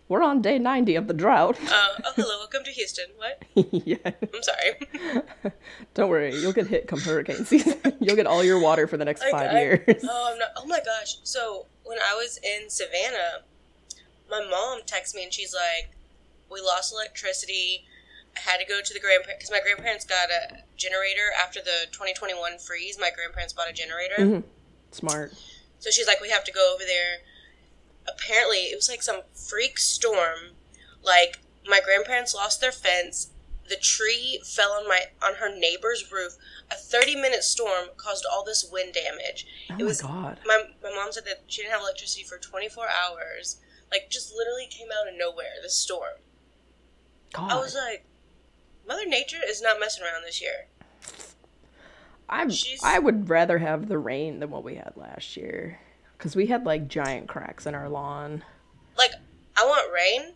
we're 0.09 0.23
on 0.23 0.41
day 0.41 0.59
90 0.61 0.95
of 0.95 1.09
the 1.09 1.15
drought. 1.15 1.59
Uh, 1.69 1.89
oh, 2.05 2.13
hello, 2.15 2.39
welcome 2.39 2.63
to 2.65 2.71
Houston. 2.71 3.07
What? 3.17 3.43
yeah. 3.87 3.97
I'm 4.05 4.43
sorry. 4.43 5.53
Don't 5.95 6.09
worry, 6.09 6.35
you'll 6.37 6.53
get 6.53 6.69
hit 6.69 6.87
come 6.87 7.01
hurricane 7.01 7.45
season. 7.45 7.75
you'll 8.01 8.15
get 8.17 8.27
all 8.27 8.45
your 8.45 8.61
water 8.61 8.87
for 8.87 8.97
the 8.97 9.05
next 9.05 9.21
Like, 9.23 9.33
five 9.33 9.51
I- 9.51 9.61
years. 9.61 10.05
Oh, 10.09 10.31
I'm 10.33 10.39
not, 10.39 10.49
oh 10.57 10.67
my 10.67 10.79
gosh. 10.85 11.17
So, 11.25 11.67
when 11.85 11.99
I 11.99 12.15
was 12.15 12.39
in 12.39 12.71
Savannah, 12.71 13.43
my 14.31 14.47
mom 14.49 14.81
texted 14.87 15.17
me 15.17 15.25
and 15.25 15.33
she's 15.33 15.53
like, 15.55 15.91
We 16.51 16.61
lost 16.61 16.93
electricity. 16.93 17.85
I 18.37 18.41
had 18.51 18.59
to 18.59 18.67
go 18.67 18.81
to 18.85 18.95
the 18.95 19.01
grandparents 19.01 19.45
because 19.45 19.51
my 19.51 19.61
grandparents 19.61 20.05
got 20.05 20.29
a 20.31 20.59
generator 20.77 21.33
after 21.41 21.61
the 21.61 21.87
2021 21.91 22.59
freeze. 22.59 22.97
My 23.01 23.11
grandparents 23.15 23.53
bought 23.55 23.71
a 23.71 23.73
generator. 23.73 24.15
Mhm. 24.19 24.43
Smart. 24.93 25.33
So 25.79 25.91
she's 25.91 26.07
like, 26.07 26.21
we 26.21 26.31
have 26.31 26.45
to 26.45 26.53
go 26.53 26.73
over 26.75 26.85
there. 26.85 27.19
Apparently, 28.09 28.59
it 28.59 28.77
was 28.77 28.89
like 28.89 29.03
some 29.03 29.23
freak 29.35 29.79
storm. 29.79 30.55
Like 31.03 31.41
my 31.69 31.81
grandparents 31.85 32.35
lost 32.35 32.61
their 32.61 32.73
fence. 32.73 33.31
The 33.69 33.77
tree 33.77 34.41
fell 34.45 34.73
on 34.73 34.89
my 34.89 35.07
on 35.25 35.35
her 35.37 35.49
neighbor's 35.55 36.11
roof. 36.13 36.37
A 36.71 36.77
thirty 36.77 37.17
minute 37.17 37.43
storm 37.43 37.89
caused 37.97 38.25
all 38.31 38.45
this 38.45 38.69
wind 38.71 38.95
damage. 38.95 39.47
Oh 39.71 39.75
it 39.75 39.79
my 39.79 39.85
was 39.85 40.03
god. 40.03 40.39
my 40.47 40.65
my 40.83 40.91
mom 40.91 41.13
said 41.13 41.25
that 41.25 41.43
she 41.49 41.63
didn't 41.63 41.73
have 41.73 41.83
electricity 41.83 42.25
for 42.25 42.39
twenty 42.39 42.69
four 42.69 42.87
hours. 42.87 43.61
Like 43.91 44.09
just 44.11 44.33
literally 44.35 44.67
came 44.69 44.89
out 44.93 45.09
of 45.09 45.19
nowhere. 45.19 45.55
This 45.63 45.77
storm. 45.77 46.21
God. 47.33 47.51
I 47.51 47.57
was 47.57 47.75
like, 47.75 48.05
Mother 48.87 49.07
Nature 49.07 49.41
is 49.47 49.61
not 49.61 49.81
messing 49.81 50.05
around 50.05 50.23
this 50.25 50.41
year. 50.41 50.67
I'm, 52.29 52.51
she's- 52.51 52.81
I 52.83 52.99
would 52.99 53.29
rather 53.29 53.59
have 53.59 53.89
the 53.89 53.99
rain 53.99 54.41
than 54.41 54.51
what 54.51 54.65
we 54.65 54.75
had 54.77 54.93
last 54.97 55.37
year. 55.37 55.79
Because 56.19 56.35
we 56.35 56.47
had 56.47 56.65
like 56.65 56.89
giant 56.89 57.29
cracks 57.29 57.67
in 57.67 57.75
our 57.75 57.89
lawn. 57.89 58.43
Like 58.97 59.13
I 59.57 59.65
want 59.67 59.93
rain. 59.93 60.33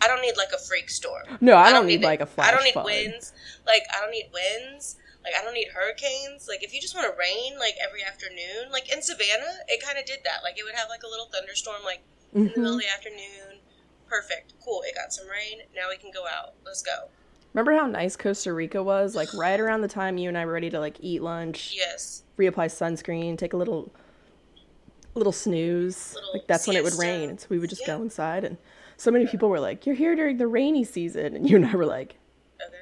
I 0.00 0.06
don't 0.08 0.20
need 0.22 0.36
like 0.36 0.52
a 0.54 0.58
freak 0.58 0.90
storm. 0.90 1.24
No, 1.40 1.56
I, 1.56 1.72
don't, 1.72 1.86
need, 1.86 2.02
it. 2.02 2.06
like 2.06 2.20
a 2.20 2.26
flash 2.26 2.48
I 2.48 2.52
don't 2.54 2.64
need 2.64 2.72
flood. 2.72 2.84
winds. 2.86 3.32
Like 3.66 3.82
I 3.94 4.00
don't 4.00 4.10
need 4.10 4.30
winds. 4.32 4.96
Like 5.24 5.32
I 5.38 5.42
don't 5.42 5.54
need 5.54 5.68
hurricanes. 5.74 6.46
Like 6.48 6.62
if 6.62 6.72
you 6.74 6.80
just 6.80 6.94
want 6.94 7.06
to 7.12 7.18
rain, 7.18 7.58
like 7.58 7.74
every 7.82 8.04
afternoon, 8.04 8.70
like 8.70 8.92
in 8.92 9.02
Savannah, 9.02 9.58
it 9.68 9.82
kind 9.84 9.98
of 9.98 10.04
did 10.04 10.18
that. 10.24 10.42
Like 10.44 10.58
it 10.58 10.64
would 10.64 10.74
have 10.74 10.88
like 10.88 11.02
a 11.02 11.08
little 11.08 11.26
thunderstorm, 11.32 11.82
like 11.84 12.00
in 12.32 12.44
the 12.44 12.50
Mm-hmm. 12.50 12.60
middle 12.60 12.76
of 12.76 12.80
the 12.82 12.88
afternoon. 12.88 13.58
Perfect, 14.06 14.52
cool. 14.64 14.82
It 14.86 14.94
got 14.94 15.12
some 15.12 15.26
rain. 15.28 15.60
Now 15.74 15.88
we 15.88 15.96
can 15.96 16.10
go 16.12 16.24
out. 16.26 16.54
Let's 16.64 16.82
go. 16.82 17.08
Remember 17.54 17.72
how 17.72 17.86
nice 17.86 18.16
Costa 18.16 18.52
Rica 18.52 18.82
was? 18.82 19.14
Like 19.14 19.32
right 19.32 19.58
around 19.60 19.82
the 19.82 19.88
time 19.88 20.18
you 20.18 20.28
and 20.28 20.36
I 20.36 20.44
were 20.44 20.52
ready 20.52 20.70
to 20.70 20.80
like 20.80 20.96
eat 21.00 21.22
lunch, 21.22 21.72
Yes. 21.76 22.24
reapply 22.36 22.66
sunscreen, 22.66 23.38
take 23.38 23.52
a 23.52 23.56
little 23.56 23.92
little 25.14 25.32
snooze. 25.32 26.14
Little 26.14 26.32
like 26.34 26.46
that's 26.48 26.66
when 26.66 26.76
it 26.76 26.82
would 26.82 26.98
rain. 26.98 27.30
And 27.30 27.40
so 27.40 27.46
we 27.48 27.60
would 27.60 27.70
just 27.70 27.82
Yeah. 27.86 27.96
go 27.96 28.02
inside 28.02 28.42
and 28.44 28.56
so 28.96 29.10
many 29.12 29.26
people 29.26 29.48
were 29.48 29.60
like, 29.60 29.86
You're 29.86 29.94
here 29.94 30.16
during 30.16 30.36
the 30.38 30.48
rainy 30.48 30.82
season 30.84 31.36
and 31.36 31.48
you 31.48 31.54
and 31.56 31.64
I 31.66 31.76
were 31.76 31.86
like, 31.86 32.16
Okay. 32.60 32.74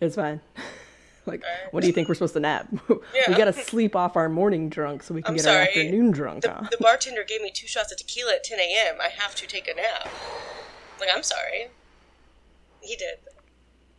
It's 0.00 0.14
fine. 0.14 0.40
like, 1.26 1.42
Alright. 1.42 1.72
what 1.72 1.80
do 1.80 1.88
you 1.88 1.92
think 1.92 2.06
we're 2.08 2.14
supposed 2.14 2.34
to 2.34 2.40
nap? 2.40 2.68
we 2.88 3.34
gotta 3.34 3.52
sleep 3.52 3.96
off 3.96 4.16
our 4.16 4.28
morning 4.28 4.68
drunk 4.68 5.02
so 5.02 5.12
we 5.12 5.22
can 5.22 5.32
I'm 5.32 5.36
get 5.38 5.46
our 5.48 5.62
afternoon 5.62 6.12
drunk 6.12 6.42
The, 6.44 6.54
on. 6.56 6.68
the 6.70 6.76
bartender 6.80 7.24
gave 7.24 7.40
me 7.42 7.50
two 7.52 7.66
shots 7.66 7.90
of 7.90 7.98
tequila 7.98 8.34
at 8.34 8.44
10 8.44 8.60
a.m. 8.60 8.94
I 9.02 9.08
have 9.08 9.34
to 9.34 9.46
take 9.48 9.66
a 9.66 9.74
nap. 9.74 10.08
Like, 11.00 11.08
I'm 11.12 11.22
sorry. 11.24 11.68
He 12.80 12.94
did. 12.94 13.16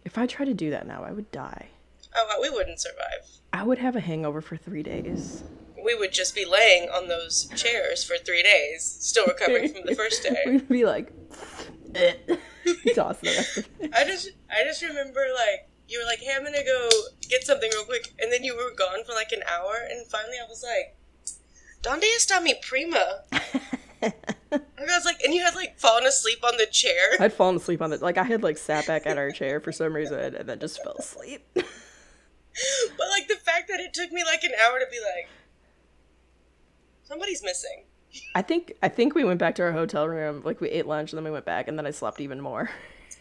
If 0.03 0.17
I 0.17 0.25
tried 0.25 0.45
to 0.45 0.53
do 0.53 0.69
that 0.71 0.87
now, 0.87 1.03
I 1.03 1.11
would 1.11 1.31
die. 1.31 1.67
Oh, 2.15 2.39
we 2.41 2.49
wouldn't 2.49 2.79
survive. 2.79 3.27
I 3.53 3.63
would 3.63 3.77
have 3.77 3.95
a 3.95 3.99
hangover 4.01 4.41
for 4.41 4.57
three 4.57 4.83
days. 4.83 5.43
We 5.83 5.95
would 5.95 6.11
just 6.11 6.35
be 6.35 6.45
laying 6.45 6.89
on 6.89 7.07
those 7.07 7.47
chairs 7.55 8.03
for 8.03 8.17
three 8.17 8.43
days, 8.43 8.83
still 8.83 9.25
recovering 9.25 9.73
from 9.73 9.85
the 9.85 9.95
first 9.95 10.23
day. 10.23 10.43
We'd 10.45 10.67
be 10.67 10.85
like, 10.85 11.11
eh. 11.95 12.13
toss 12.93 13.17
the 13.19 13.29
rest 13.29 13.57
of 13.57 13.67
it. 13.79 13.91
I 13.93 14.05
just, 14.05 14.31
I 14.49 14.63
just 14.63 14.81
remember 14.81 15.25
like 15.33 15.69
you 15.87 15.99
were 15.99 16.05
like, 16.05 16.19
"Hey, 16.19 16.33
I'm 16.35 16.43
gonna 16.43 16.63
go 16.63 16.89
get 17.27 17.43
something 17.43 17.69
real 17.73 17.83
quick," 17.85 18.13
and 18.19 18.31
then 18.31 18.43
you 18.43 18.55
were 18.55 18.73
gone 18.75 19.03
for 19.05 19.13
like 19.13 19.31
an 19.31 19.41
hour, 19.49 19.75
and 19.89 20.07
finally 20.07 20.37
I 20.39 20.47
was 20.47 20.63
like, 20.63 20.95
"Donde 21.81 22.05
está 22.17 22.41
mi 22.41 22.55
prima?" 22.61 23.23
And 24.81 24.89
I 24.89 24.95
was 24.95 25.05
like, 25.05 25.21
and 25.23 25.31
you 25.31 25.43
had 25.43 25.53
like 25.53 25.77
fallen 25.77 26.05
asleep 26.05 26.43
on 26.43 26.57
the 26.57 26.65
chair. 26.65 27.15
I'd 27.19 27.33
fallen 27.33 27.55
asleep 27.55 27.83
on 27.83 27.91
the 27.91 27.97
Like 27.97 28.17
I 28.17 28.23
had 28.23 28.41
like 28.41 28.57
sat 28.57 28.87
back 28.87 29.05
at 29.05 29.17
our 29.17 29.29
chair 29.29 29.59
for 29.59 29.71
some 29.71 29.93
reason 29.93 30.35
and 30.35 30.49
then 30.49 30.59
just 30.59 30.81
fell 30.83 30.95
asleep. 30.97 31.45
But 32.97 33.07
like 33.09 33.29
the 33.29 33.37
fact 33.37 33.69
that 33.69 33.79
it 33.79 33.93
took 33.93 34.11
me 34.11 34.25
like 34.25 34.43
an 34.43 34.51
hour 34.61 34.77
to 34.77 34.85
be 34.91 34.97
like, 35.15 35.29
somebody's 37.03 37.41
missing. 37.41 37.85
I 38.35 38.41
think 38.41 38.73
I 38.83 38.89
think 38.89 39.15
we 39.15 39.23
went 39.23 39.39
back 39.39 39.55
to 39.55 39.63
our 39.63 39.71
hotel 39.71 40.05
room. 40.07 40.41
Like 40.43 40.59
we 40.59 40.69
ate 40.69 40.85
lunch 40.85 41.13
and 41.13 41.17
then 41.17 41.23
we 41.23 41.31
went 41.31 41.45
back 41.45 41.69
and 41.69 41.77
then 41.77 41.85
I 41.85 41.91
slept 41.91 42.19
even 42.19 42.41
more. 42.41 42.69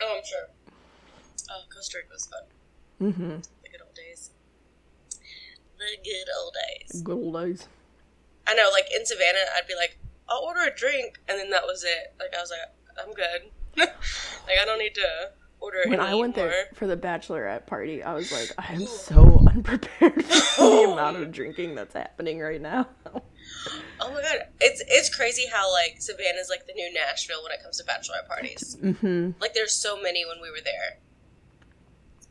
Oh, 0.03 0.17
I'm 0.17 0.25
sure. 0.25 0.75
Oh, 1.49 1.63
Costa 1.73 1.99
Rica 1.99 2.09
was 2.13 2.27
fun. 2.27 3.13
Mm-hmm. 3.13 3.37
The 3.63 3.69
good 3.71 3.83
old 3.85 3.95
days. 3.95 4.31
The 5.79 5.85
good 6.03 6.29
old 6.43 6.55
days. 6.55 7.03
Good 7.03 7.13
old 7.13 7.35
days. 7.35 7.69
I 8.49 8.55
know, 8.55 8.69
like 8.73 8.87
in 8.95 9.07
Savannah, 9.07 9.47
I'd 9.57 9.69
be 9.69 9.77
like, 9.77 9.97
I'll 10.31 10.43
order 10.43 10.61
a 10.61 10.75
drink, 10.75 11.19
and 11.29 11.39
then 11.39 11.51
that 11.51 11.65
was 11.65 11.85
it. 11.85 12.15
Like 12.19 12.35
I 12.37 12.41
was 12.41 12.51
like, 12.51 13.05
I'm 13.05 13.13
good. 13.13 13.51
like 13.77 14.59
I 14.61 14.65
don't 14.65 14.79
need 14.79 14.95
to 14.95 15.31
order. 15.61 15.79
When 15.87 16.01
I 16.01 16.15
went 16.15 16.37
more. 16.37 16.47
there 16.47 16.69
for 16.75 16.87
the 16.87 16.97
bachelorette 16.97 17.67
party, 17.67 18.03
I 18.03 18.15
was 18.15 18.33
like, 18.33 18.53
I 18.59 18.73
am 18.75 18.87
so 18.87 19.45
unprepared 19.51 20.25
for 20.25 20.63
the 20.63 20.91
amount 20.93 21.17
of 21.17 21.33
drinking 21.33 21.75
that's 21.75 21.95
happening 21.95 22.41
right 22.41 22.61
now. 22.61 22.89
Oh 24.01 24.11
my 24.13 24.23
god, 24.23 24.47
it's 24.61 24.83
it's 24.89 25.15
crazy 25.15 25.47
how 25.53 25.71
like 25.73 25.97
Savannah's 26.01 26.49
like 26.49 26.67
the 26.67 26.75
new 26.75 26.93
Nashville 26.93 27.43
when 27.43 27.53
it 27.53 27.63
comes 27.63 27.79
to 27.79 27.85
bachelorette 27.85 28.29
parties. 28.29 28.77
mm-hmm. 28.81 29.33
Like 29.41 29.55
there's 29.55 29.75
so 29.75 30.01
many 30.01 30.25
when 30.25 30.41
we 30.41 30.51
were 30.51 30.63
there. 30.65 30.99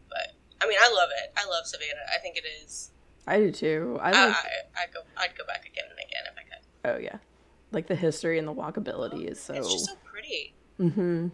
But 0.09 0.33
I 0.61 0.67
mean, 0.67 0.77
I 0.81 0.91
love 0.91 1.09
it. 1.23 1.33
I 1.37 1.45
love 1.47 1.65
Savannah. 1.65 2.07
I 2.15 2.19
think 2.19 2.37
it 2.37 2.45
is. 2.63 2.91
I 3.27 3.37
do 3.37 3.51
too. 3.51 3.99
I 4.01 4.09
I, 4.09 4.25
like. 4.27 4.35
I 4.35 4.83
I'd 4.83 4.93
go 4.93 5.01
I'd 5.17 5.37
go 5.37 5.45
back 5.45 5.65
again 5.65 5.85
and 5.89 5.99
again 5.99 6.23
if 6.25 6.37
I 6.37 6.43
could. 6.43 6.95
oh 6.95 6.99
yeah, 7.03 7.17
like 7.71 7.87
the 7.87 7.95
history 7.95 8.37
and 8.39 8.47
the 8.47 8.53
walkability 8.53 9.25
is 9.29 9.39
so. 9.39 9.53
It's 9.53 9.71
just 9.71 9.85
so 9.85 9.93
pretty. 10.03 10.53
mm-hmm. 10.79 11.27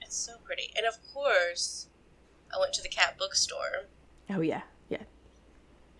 It's 0.00 0.16
so 0.16 0.32
pretty. 0.44 0.72
And 0.76 0.86
of 0.86 0.96
course, 1.12 1.88
I 2.54 2.58
went 2.60 2.72
to 2.74 2.82
the 2.82 2.88
cat 2.88 3.16
bookstore. 3.18 3.86
Oh 4.30 4.40
yeah, 4.40 4.62
yeah. 4.88 5.02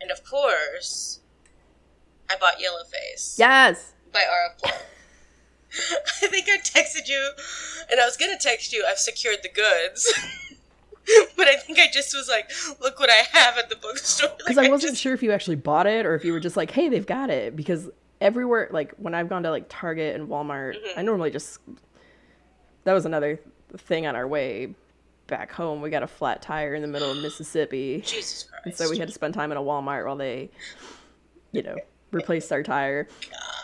And 0.01 0.11
of 0.11 0.25
course, 0.25 1.21
I 2.31 2.37
bought 2.41 2.55
Yellowface 2.59 3.39
Yes. 3.39 3.93
by 4.13 4.21
R.F. 4.21 4.59
Plum. 4.59 4.73
I 6.23 6.27
think 6.29 6.47
I 6.49 6.57
texted 6.59 7.09
you, 7.09 7.31
and 7.91 8.01
I 8.01 8.05
was 8.07 8.17
gonna 8.17 8.39
text 8.39 8.73
you, 8.73 8.85
I've 8.89 8.99
secured 8.99 9.39
the 9.43 9.51
goods. 9.51 10.13
but 11.37 11.47
I 11.49 11.57
think 11.57 11.79
I 11.79 11.89
just 11.93 12.15
was 12.15 12.29
like, 12.29 12.51
look 12.81 12.99
what 13.01 13.11
I 13.11 13.23
have 13.33 13.59
at 13.59 13.69
the 13.69 13.77
bookstore. 13.77 14.31
Because 14.39 14.57
Like, 14.57 14.69
I 14.69 14.71
wasn't 14.71 14.93
just- 14.93 15.03
sure 15.03 15.13
if 15.15 15.23
you 15.23 15.33
actually 15.33 15.57
bought 15.57 15.87
it 15.87 16.07
or 16.07 16.15
if 16.15 16.25
you 16.25 16.33
were 16.33 16.41
just 16.41 16.57
like, 16.57 16.71
hey, 16.71 16.89
they've 16.89 17.07
got 17.07 17.29
it. 17.31 17.55
Because 17.57 17.89
everywhere, 18.21 18.69
like 18.71 18.93
when 18.97 19.15
I've 19.15 19.29
gone 19.29 19.43
to 19.45 19.51
like 19.51 19.67
Target 19.69 20.15
and 20.15 20.29
Walmart, 20.29 20.75
Mm-hmm. 20.77 20.99
I 20.99 21.03
normally 21.03 21.31
just. 21.31 21.59
That 22.85 22.93
was 22.95 23.05
another 23.07 23.39
thing 23.77 24.07
on 24.07 24.17
our 24.17 24.27
way 24.27 24.75
back 25.27 25.53
home. 25.53 25.83
We 25.83 25.91
got 25.91 26.03
a 26.03 26.07
flat 26.07 26.41
tire 26.41 26.75
in 26.75 26.83
the 26.83 26.89
middle 26.89 27.11
of 27.11 27.19
Mississippi. 27.23 28.01
Jesus 28.05 28.45
Christ. 28.45 28.65
And 28.65 28.75
so 28.75 28.91
we 28.91 28.99
had 28.99 29.09
to 29.09 29.15
spend 29.15 29.35
time 29.35 29.51
at 29.53 29.59
a 29.59 29.61
Walmart 29.61 30.07
while 30.07 30.17
they, 30.17 30.51
you 31.53 31.63
know, 31.63 31.77
replaced 32.13 32.51
our 32.51 32.63
tire. 32.63 33.07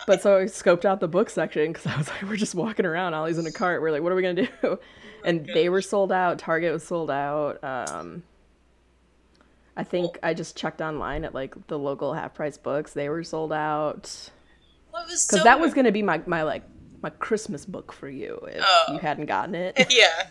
But 0.05 0.21
so 0.21 0.37
I 0.37 0.43
scoped 0.43 0.85
out 0.85 0.99
the 0.99 1.07
book 1.07 1.31
section 1.31 1.73
because 1.73 1.87
I 1.91 1.97
was 1.97 2.07
like, 2.07 2.21
we're 2.23 2.35
just 2.35 2.53
walking 2.53 2.85
around. 2.85 3.15
Ollie's 3.15 3.39
in 3.39 3.47
a 3.47 3.51
cart. 3.51 3.81
We're 3.81 3.91
like, 3.91 4.03
what 4.03 4.11
are 4.11 4.15
we 4.15 4.21
going 4.21 4.35
to 4.35 4.47
do? 4.61 4.79
And 5.23 5.47
they 5.47 5.69
were 5.69 5.81
sold 5.81 6.11
out. 6.11 6.37
Target 6.37 6.71
was 6.71 6.83
sold 6.85 7.09
out. 7.09 7.63
Um, 7.63 8.21
I 9.75 9.83
think 9.83 10.19
I 10.21 10.35
just 10.35 10.55
checked 10.55 10.81
online 10.81 11.25
at 11.25 11.33
like 11.33 11.67
the 11.67 11.79
local 11.79 12.13
half 12.13 12.35
price 12.35 12.57
books. 12.59 12.93
They 12.93 13.09
were 13.09 13.23
sold 13.23 13.51
out. 13.51 14.29
Well, 14.95 15.03
it 15.03 15.11
was 15.11 15.25
Because 15.27 15.39
so 15.39 15.43
that 15.43 15.59
was 15.59 15.73
going 15.73 15.85
to 15.85 15.91
be 15.91 16.01
my, 16.01 16.21
my 16.25 16.43
like 16.43 16.63
my 17.01 17.09
Christmas 17.09 17.65
book 17.65 17.91
for 17.91 18.07
you 18.09 18.39
if 18.47 18.63
Oh. 18.65 18.93
you 18.93 18.99
hadn't 18.99 19.25
gotten 19.25 19.53
it. 19.53 19.87
yeah. 19.89 20.27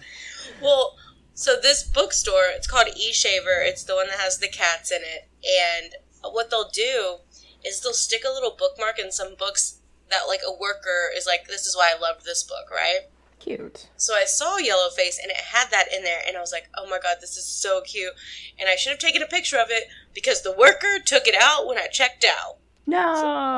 Well, 0.63 0.97
so 1.35 1.57
this 1.61 1.83
bookstore, 1.85 2.47
it's 2.55 2.67
called 2.67 2.89
E 2.97 3.13
Shaver. 3.13 3.61
It's 3.61 3.85
the 3.85 3.95
one 3.95 4.07
that 4.07 4.19
has 4.19 4.39
the 4.39 4.49
cats 4.49 4.91
in 4.91 5.03
it. 5.03 5.29
And 5.45 5.95
what 6.33 6.51
they'll 6.51 6.71
do 6.71 7.17
is 7.63 7.83
they'll 7.83 7.93
stick 7.93 8.23
a 8.27 8.33
little 8.33 8.57
bookmark 8.59 8.99
in 8.99 9.13
some 9.13 9.35
books 9.39 9.81
that 10.11 10.23
like 10.29 10.41
a 10.47 10.53
worker 10.53 11.11
is 11.15 11.27
like, 11.27 11.47
this 11.47 11.67
is 11.67 11.77
why 11.77 11.93
I 11.95 12.01
loved 12.01 12.25
this 12.25 12.43
book, 12.43 12.71
right? 12.71 13.01
Cute. 13.41 13.89
So 13.99 14.15
I 14.15 14.25
saw 14.25 14.57
Yellowface 14.59 15.19
and 15.23 15.31
it 15.31 15.37
had 15.37 15.71
that 15.71 15.93
in 15.95 16.03
there, 16.05 16.21
and 16.27 16.37
I 16.37 16.41
was 16.41 16.53
like, 16.53 16.71
oh 16.79 16.89
my 16.89 16.99
god, 17.03 17.17
this 17.21 17.37
is 17.37 17.45
so 17.45 17.83
cute. 17.83 18.15
And 18.59 18.69
I 18.71 18.77
should 18.77 18.91
have 18.91 18.99
taken 18.99 19.23
a 19.23 19.27
picture 19.27 19.59
of 19.59 19.67
it 19.69 19.85
because 20.15 20.43
the 20.43 20.57
worker 20.57 20.99
took 21.05 21.27
it 21.27 21.35
out 21.39 21.67
when 21.67 21.77
I 21.77 21.87
checked 21.89 22.25
out. 22.25 22.57
No. 22.87 22.99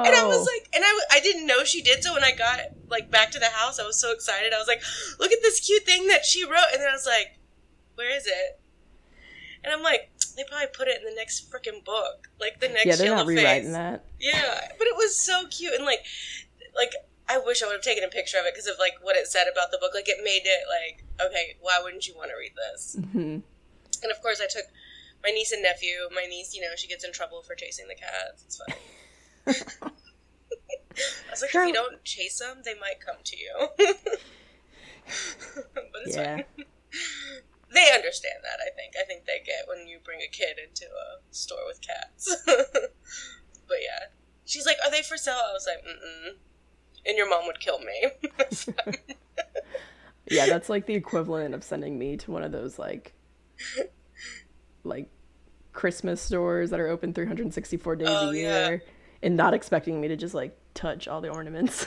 And 0.07 0.15
I 0.15 0.25
was 0.25 0.47
like, 0.47 0.69
and 0.75 0.85
I, 0.85 1.01
I 1.13 1.21
didn't 1.21 1.47
know 1.47 1.65
she 1.65 1.83
did. 1.83 2.03
So 2.03 2.15
when 2.15 2.23
I 2.23 2.33
got 2.33 2.61
like 2.89 3.11
back 3.11 3.31
to 3.33 3.39
the 3.39 3.47
house, 3.47 3.81
I 3.81 3.87
was 3.87 4.01
so 4.01 4.13
excited. 4.13 4.53
I 4.53 4.59
was 4.59 4.69
like, 4.69 4.83
look 5.19 5.33
at 5.33 5.39
this 5.43 5.61
cute 5.61 5.85
thing 5.85 6.07
that 6.09 6.25
she 6.25 6.45
wrote. 6.45 6.71
And 6.73 6.81
then 6.81 6.89
I 6.89 6.93
was 6.93 7.07
like, 7.07 7.39
where 7.97 8.15
is 8.17 8.27
it? 8.27 8.61
And 9.65 9.75
I'm 9.75 9.83
like, 9.83 10.11
they 10.37 10.45
probably 10.45 10.69
put 10.73 10.87
it 10.87 11.01
in 11.01 11.05
the 11.09 11.17
next 11.17 11.51
freaking 11.51 11.85
book, 11.85 12.29
like 12.39 12.61
the 12.61 12.69
next 12.69 12.87
yeah, 12.87 12.97
they're 12.97 13.15
not 13.15 13.27
Face. 13.27 13.39
rewriting 13.39 13.73
that. 13.73 14.05
Yeah, 14.21 14.69
but 14.79 14.87
it 14.87 14.95
was 14.95 15.19
so 15.19 15.47
cute 15.49 15.75
and 15.75 15.85
like, 15.85 16.05
like 16.77 16.93
I 17.29 17.39
wish 17.39 17.63
I 17.63 17.67
would 17.67 17.73
have 17.73 17.83
taken 17.83 18.05
a 18.05 18.09
picture 18.09 18.39
of 18.39 18.45
it 18.45 18.55
because 18.55 18.69
of 18.69 18.77
like 18.79 18.95
what 19.03 19.17
it 19.17 19.27
said 19.27 19.47
about 19.51 19.73
the 19.73 19.79
book. 19.79 19.93
Like 19.95 20.09
it 20.09 20.19
made 20.23 20.43
it 20.45 20.63
like, 20.69 21.05
okay, 21.27 21.57
why 21.61 21.81
wouldn't 21.83 22.07
you 22.07 22.15
want 22.15 22.31
to 22.31 22.37
read 22.37 22.53
this? 22.55 22.97
hmm 23.13 23.41
And 24.03 24.13
of 24.13 24.23
course, 24.23 24.41
I 24.41 24.47
took 24.47 24.67
my 25.25 25.31
niece 25.31 25.51
and 25.51 25.63
nephew. 25.63 26.07
My 26.15 26.27
niece, 26.29 26.55
you 26.55 26.61
know, 26.61 26.77
she 26.77 26.87
gets 26.87 27.05
in 27.05 27.13
trouble 27.13 27.43
for 27.43 27.55
chasing 27.57 27.89
the 27.89 27.97
cats. 27.97 28.45
It's 28.45 28.59
funny. 28.59 28.79
I 29.47 29.53
was 31.31 31.43
like, 31.43 31.55
if 31.55 31.67
you 31.67 31.73
don't 31.73 32.03
chase 32.05 32.39
them, 32.39 32.59
they 32.65 32.75
might 32.75 33.01
come 33.05 33.17
to 33.25 33.37
you. 33.37 33.69
but 35.75 36.03
it's 36.05 36.17
Yeah. 36.17 36.37
fine. 36.37 36.45
They 37.75 37.91
understand 37.93 38.37
that. 38.45 38.61
I 38.65 38.71
think. 38.75 38.95
I 38.99 39.05
think 39.05 39.27
they 39.27 39.43
get 39.45 39.67
when 39.69 39.87
you 39.89 39.99
bring 40.03 40.21
a 40.21 40.29
kid 40.31 40.57
into 40.57 40.87
a 40.87 41.21
store 41.33 41.59
with 41.67 41.81
cats. 41.83 42.35
but 42.47 43.79
yeah, 43.83 44.07
she's 44.47 44.65
like, 44.65 44.77
"Are 44.85 44.91
they 44.91 45.03
for 45.03 45.17
sale?" 45.17 45.35
I 45.35 45.53
was 45.53 45.67
like, 45.67 45.85
"Mm." 45.85 46.31
Mm. 46.31 46.37
And 47.07 47.19
your 47.19 47.29
mom 47.29 47.45
would 47.47 47.59
kill 47.61 47.81
me. 47.81 48.11
Yeah, 50.29 50.47
that's 50.47 50.69
like 50.69 50.87
the 50.87 50.95
equivalent 50.95 51.55
of 51.55 51.63
sending 51.63 51.99
me 51.99 52.17
to 52.19 52.31
one 52.33 52.43
of 52.43 52.53
those 52.53 52.79
like 52.79 53.13
like 54.85 55.09
Christmas 55.73 56.21
stores 56.21 56.71
that 56.71 56.81
are 56.81 56.89
open 56.89 57.15
364 57.15 57.97
days 57.97 58.09
Oh, 58.11 58.31
a 58.31 58.37
yeah. 58.37 58.77
And 59.27 59.37
not 59.37 59.55
expecting 59.55 60.01
me 60.01 60.07
to 60.07 60.17
just 60.17 60.35
like 60.35 60.57
touch 60.75 61.09
all 61.09 61.21
the 61.21 61.29
ornaments. 61.29 61.85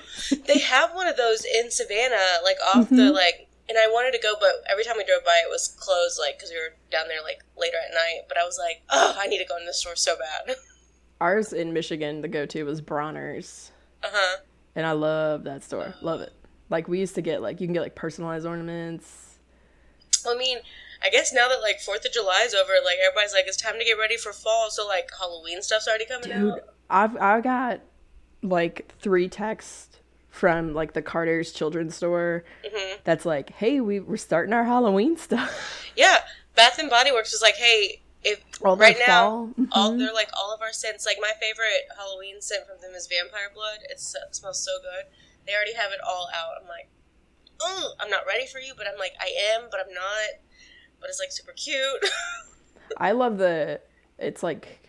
they 0.46 0.58
have 0.58 0.92
one 0.92 1.06
of 1.06 1.16
those 1.16 1.44
in 1.44 1.70
Savannah, 1.70 2.42
like 2.42 2.56
off 2.74 2.90
the 2.90 3.12
like. 3.12 3.46
And 3.68 3.78
I 3.78 3.86
wanted 3.86 4.10
to 4.16 4.20
go, 4.20 4.34
but 4.40 4.50
every 4.68 4.82
time 4.82 4.96
we 4.96 5.04
drove 5.04 5.24
by, 5.24 5.40
it 5.44 5.48
was 5.48 5.68
closed, 5.78 6.18
like 6.18 6.36
because 6.36 6.50
we 6.50 6.56
were 6.56 6.74
down 6.90 7.06
there 7.06 7.22
like 7.22 7.44
later 7.56 7.76
at 7.76 7.94
night. 7.94 8.22
But 8.28 8.36
I 8.36 8.44
was 8.44 8.58
like, 8.58 8.82
oh, 8.90 9.16
I 9.16 9.28
need 9.28 9.38
to 9.38 9.44
go 9.44 9.56
in 9.56 9.64
the 9.64 9.72
store 9.72 9.94
so 9.94 10.16
bad. 10.16 10.56
Ours 11.20 11.52
in 11.52 11.72
Michigan, 11.72 12.20
the 12.20 12.26
go-to 12.26 12.64
was 12.64 12.80
Bronner's, 12.80 13.70
uh 14.02 14.08
huh. 14.10 14.38
and 14.74 14.84
I 14.84 14.92
love 14.92 15.44
that 15.44 15.62
store. 15.62 15.94
Love 16.02 16.20
it. 16.20 16.32
Like 16.70 16.88
we 16.88 16.98
used 16.98 17.14
to 17.14 17.22
get 17.22 17.42
like 17.42 17.60
you 17.60 17.68
can 17.68 17.74
get 17.74 17.82
like 17.82 17.94
personalized 17.94 18.46
ornaments. 18.46 19.38
I 20.26 20.36
mean, 20.36 20.58
I 21.04 21.10
guess 21.10 21.32
now 21.32 21.48
that 21.48 21.60
like 21.62 21.78
Fourth 21.80 22.04
of 22.04 22.10
July 22.10 22.42
is 22.46 22.54
over, 22.54 22.72
like 22.84 22.98
everybody's 23.06 23.32
like, 23.32 23.44
it's 23.46 23.56
time 23.56 23.78
to 23.78 23.84
get 23.84 23.98
ready 23.98 24.16
for 24.16 24.32
fall. 24.32 24.70
So 24.70 24.84
like 24.88 25.10
Halloween 25.16 25.62
stuff's 25.62 25.86
already 25.86 26.06
coming 26.06 26.30
Dude, 26.30 26.52
out. 26.54 26.74
I've 26.90 27.16
I 27.16 27.40
got 27.40 27.80
like 28.42 28.92
three 29.00 29.28
texts 29.28 29.98
from 30.28 30.74
like 30.74 30.92
the 30.92 31.02
Carter's 31.02 31.52
children's 31.52 31.94
store 31.94 32.44
hmm 32.64 32.94
that's 33.04 33.24
like, 33.24 33.50
"Hey, 33.50 33.80
we 33.80 34.00
we're 34.00 34.16
starting 34.16 34.52
our 34.52 34.64
Halloween 34.64 35.16
stuff." 35.16 35.86
Yeah, 35.96 36.18
Bath 36.54 36.78
and 36.78 36.88
Body 36.90 37.12
Works 37.12 37.32
was 37.32 37.42
like, 37.42 37.56
hey, 37.56 38.00
if 38.22 38.42
All 38.62 38.76
right 38.76 38.96
now, 39.06 39.50
all 39.72 39.92
Mhm. 39.92 39.98
they're 39.98 40.12
like 40.12 40.30
all 40.34 40.52
of 40.54 40.60
our 40.62 40.72
scents. 40.72 41.04
Like 41.06 41.18
my 41.20 41.32
favorite 41.40 41.86
Halloween 41.96 42.40
scent 42.40 42.66
from 42.66 42.80
them 42.80 42.92
is 42.94 43.06
Vampire 43.06 43.50
Blood. 43.54 43.78
It's 43.88 44.14
it 44.14 44.34
smells 44.34 44.62
so 44.64 44.72
good. 44.82 45.06
They 45.46 45.54
already 45.54 45.74
have 45.74 45.90
it 45.92 46.00
all 46.06 46.28
out. 46.34 46.52
I'm 46.60 46.68
like, 46.68 46.88
oh, 47.60 47.92
I'm 47.98 48.10
not 48.10 48.22
ready 48.26 48.46
for 48.46 48.58
you, 48.60 48.74
but 48.76 48.86
I'm 48.86 48.98
like, 48.98 49.12
I 49.20 49.30
am, 49.54 49.68
but 49.70 49.80
I'm 49.80 49.92
not. 49.92 50.40
But 51.00 51.08
it's 51.10 51.18
like 51.18 51.32
super 51.32 51.52
cute. 51.52 52.04
I 52.96 53.12
love 53.12 53.38
the. 53.38 53.80
It's 54.18 54.42
like. 54.42 54.79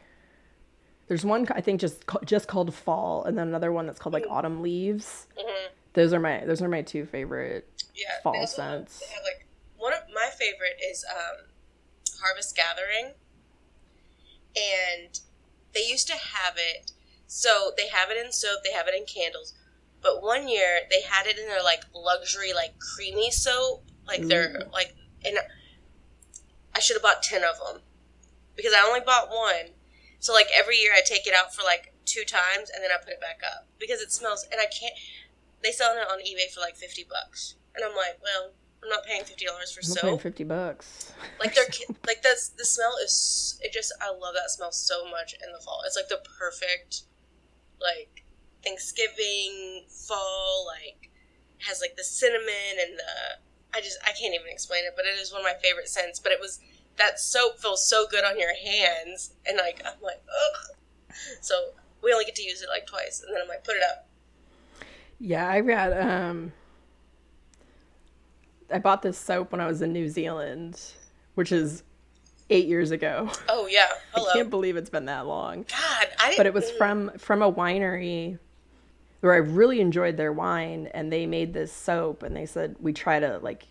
There's 1.12 1.26
one 1.26 1.46
I 1.52 1.60
think 1.60 1.82
just 1.82 2.06
just 2.24 2.48
called 2.48 2.74
Fall, 2.74 3.26
and 3.26 3.38
then 3.38 3.50
another 3.50 3.74
one 3.74 3.86
that's 3.86 4.00
called 4.00 4.14
like 4.14 4.24
Autumn 4.30 4.62
Leaves. 4.62 5.28
Mhm. 5.38 5.68
Those 5.92 6.14
are 6.14 6.22
my 6.22 6.46
those 6.46 6.62
are 6.62 6.70
my 6.70 6.84
two 6.84 7.06
favorite. 7.06 7.68
Yeah, 7.94 8.22
Fall 8.24 8.32
they 8.32 8.40
also 8.40 8.62
have- 8.62 8.88
scents. 8.90 9.12
Have 9.12 9.24
like 9.26 9.46
one 9.76 9.92
of 9.92 10.04
my 10.16 10.30
favorite 10.40 10.80
is 10.90 11.04
um, 11.14 11.48
Harvest 12.22 12.56
Gathering, 12.56 13.12
and 14.56 15.20
they 15.74 15.82
used 15.86 16.08
to 16.08 16.14
have 16.14 16.54
it. 16.56 16.94
So 17.28 17.74
they 17.76 17.90
have 17.90 18.10
it 18.10 18.16
in 18.16 18.32
soap, 18.32 18.60
they 18.64 18.72
have 18.72 18.88
it 18.88 18.96
in 18.96 19.04
candles, 19.06 19.54
but 20.02 20.24
one 20.24 20.48
year 20.48 20.80
they 20.90 21.02
had 21.02 21.28
it 21.28 21.38
in 21.38 21.46
their 21.50 21.62
like 21.62 21.84
luxury 21.94 22.54
like 22.54 22.80
creamy 22.80 23.32
soap, 23.32 23.84
like 24.08 24.26
their 24.28 24.62
Ooh. 24.62 24.70
like 24.72 24.96
and 25.26 25.38
I 26.74 26.80
should 26.80 26.96
have 26.96 27.04
bought 27.04 27.22
ten 27.22 27.44
of 27.44 27.58
them 27.58 27.82
because 28.56 28.72
I 28.74 28.88
only 28.88 29.02
bought 29.02 29.30
one. 29.30 29.72
So 30.22 30.34
like 30.34 30.48
every 30.54 30.78
year 30.78 30.94
I 30.96 31.02
take 31.04 31.26
it 31.26 31.34
out 31.34 31.54
for 31.54 31.64
like 31.64 31.94
two 32.06 32.24
times 32.24 32.70
and 32.70 32.84
then 32.84 32.92
I 32.94 33.04
put 33.04 33.10
it 33.10 33.20
back 33.20 33.42
up 33.44 33.68
because 33.80 34.02
it 34.02 34.12
smells 34.14 34.48
and 34.52 34.62
I 34.62 34.70
can't. 34.70 34.94
They 35.64 35.72
sell 35.72 35.98
it 35.98 36.08
on 36.10 36.20
eBay 36.20 36.54
for 36.54 36.62
like 36.62 36.76
fifty 36.76 37.04
bucks, 37.04 37.56
and 37.76 37.84
I'm 37.84 37.96
like, 37.96 38.22
well, 38.22 38.54
I'm 38.84 38.90
not 38.90 39.04
paying 39.04 39.24
fifty 39.24 39.46
dollars 39.46 39.72
for 39.72 39.82
I'm 39.82 40.14
soap. 40.14 40.22
fifty 40.22 40.44
bucks. 40.44 41.12
Like 41.40 41.56
they're 41.56 41.66
like 42.06 42.22
that's 42.22 42.50
the 42.50 42.66
smell 42.66 42.98
is 43.04 43.60
it 43.62 43.74
just 43.74 43.92
I 44.00 44.10
love 44.10 44.36
that 44.36 44.50
smell 44.50 44.72
so 44.72 45.10
much 45.10 45.34
in 45.34 45.52
the 45.52 45.60
fall. 45.60 45.82
It's 45.86 45.96
like 45.96 46.10
the 46.10 46.22
perfect 46.38 47.04
like 47.82 48.24
Thanksgiving 48.64 49.86
fall 49.90 50.68
like 50.68 51.10
has 51.68 51.82
like 51.82 51.96
the 51.98 52.04
cinnamon 52.04 52.78
and 52.80 52.98
the 52.98 53.78
I 53.78 53.82
just 53.82 53.98
I 54.04 54.14
can't 54.14 54.34
even 54.34 54.50
explain 54.50 54.86
it, 54.86 54.94
but 54.96 55.06
it 55.06 55.20
is 55.20 55.32
one 55.32 55.42
of 55.42 55.46
my 55.46 55.58
favorite 55.62 55.88
scents. 55.90 56.20
But 56.20 56.32
it 56.32 56.40
was 56.40 56.60
that 56.98 57.20
soap 57.20 57.60
feels 57.60 57.88
so 57.88 58.06
good 58.10 58.24
on 58.24 58.40
your 58.40 58.54
hands, 58.56 59.34
and 59.46 59.58
like 59.58 59.82
I'm 59.86 60.02
like 60.02 60.22
ugh. 60.28 61.16
So 61.42 61.56
we 62.04 62.12
only 62.12 62.26
get 62.26 62.36
to 62.36 62.44
use 62.44 62.62
it 62.62 62.70
like 62.70 62.88
twice, 62.88 63.24
and 63.26 63.36
then 63.36 63.42
I'm 63.42 63.48
like 63.48 63.64
put 63.64 63.76
it 63.76 63.84
up. 63.84 64.08
Yeah, 65.20 65.48
I 65.48 65.62
got 65.62 65.94
um 65.94 66.52
I 68.72 68.80
bought 68.80 69.02
this 69.02 69.18
soap 69.18 69.52
when 69.52 69.62
I 69.62 69.68
was 69.68 69.82
in 69.82 69.92
New 69.94 70.08
Zealand, 70.08 70.82
which 71.36 71.52
is 71.52 71.84
8 72.50 72.68
years 72.68 72.92
ago. 72.92 73.30
Oh 73.50 73.68
yeah, 73.68 73.88
hello. 74.14 74.30
I 74.30 74.34
can't 74.34 74.50
believe 74.50 74.78
it's 74.78 74.90
been 74.90 75.06
that 75.06 75.26
long. 75.28 75.64
God, 75.64 76.08
I 76.20 76.28
didn't. 76.28 76.38
But 76.38 76.46
it 76.48 76.54
was 76.54 76.72
from 76.72 77.12
from 77.18 77.42
a 77.42 77.52
winery 77.52 78.40
where 79.22 79.34
I 79.34 79.38
really 79.38 79.80
enjoyed 79.82 80.18
their 80.18 80.34
wine 80.34 80.90
and 80.94 81.14
they 81.14 81.26
made 81.26 81.54
this 81.54 81.72
soap 81.72 82.24
and 82.24 82.36
they 82.36 82.46
said 82.46 82.76
we 82.80 82.92
try 82.92 83.20
to 83.20 83.38
like 83.40 83.68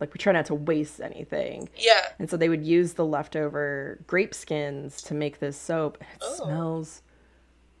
like 0.00 0.12
we 0.12 0.18
try 0.18 0.32
not 0.32 0.46
to 0.46 0.54
waste 0.54 1.00
anything. 1.00 1.68
yeah. 1.76 2.08
And 2.18 2.28
so 2.28 2.36
they 2.36 2.48
would 2.48 2.64
use 2.64 2.94
the 2.94 3.04
leftover 3.04 4.00
grape 4.06 4.34
skins 4.34 5.00
to 5.02 5.14
make 5.14 5.38
this 5.38 5.56
soap. 5.56 5.98
It 6.00 6.06
Oh. 6.22 6.34
smells 6.44 7.02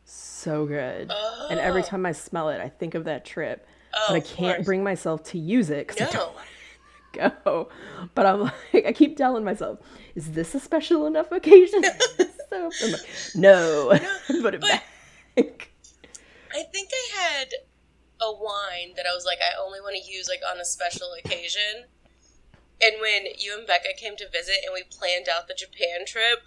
so 0.04 0.66
good. 0.66 1.08
Oh. 1.10 1.48
And 1.50 1.58
every 1.60 1.82
Oh. 1.82 1.84
time 1.86 2.06
I 2.06 2.12
smell 2.12 2.48
it, 2.50 2.60
I 2.60 2.68
think 2.68 2.94
of 2.94 3.04
that 3.04 3.24
trip. 3.24 3.66
Oh, 3.94 4.04
but 4.08 4.14
I 4.14 4.18
oh, 4.18 4.22
can't 4.22 4.56
course. 4.58 4.66
bring 4.66 4.84
myself 4.84 5.22
to 5.24 5.38
use 5.38 5.70
it 5.70 5.86
because 5.86 6.08
I 6.08 6.10
don't 6.12 6.34
want 6.34 6.46
to 7.14 7.32
go. 7.44 7.68
But 8.14 8.26
I'm 8.26 8.40
like, 8.72 8.86
I 8.86 8.92
keep 8.92 9.16
telling 9.16 9.44
myself, 9.44 9.78
is 10.14 10.32
this 10.32 10.54
a 10.54 10.60
special 10.60 11.06
enough 11.06 11.30
occasion? 11.32 11.82
soap? 12.50 12.72
I'm 12.82 12.92
like, 12.92 13.00
no, 13.34 13.98
put 14.42 14.54
it 14.54 14.60
but- 14.60 14.68
back. 15.36 15.70
I 16.56 16.62
think 16.72 16.88
I 16.92 17.18
had 17.20 17.48
a 18.20 18.32
wine 18.32 18.92
that 18.96 19.06
I 19.10 19.14
was 19.14 19.24
like, 19.24 19.38
I 19.40 19.60
only 19.60 19.80
want 19.80 19.96
to 19.96 20.10
use 20.10 20.28
like 20.28 20.40
on 20.48 20.60
a 20.60 20.64
special 20.64 21.08
occasion. 21.24 21.86
And 22.82 23.00
when 23.00 23.26
you 23.38 23.56
and 23.56 23.66
Becca 23.66 23.94
came 23.96 24.16
to 24.16 24.28
visit 24.28 24.56
and 24.64 24.72
we 24.74 24.82
planned 24.82 25.28
out 25.28 25.48
the 25.48 25.54
Japan 25.54 26.06
trip, 26.06 26.40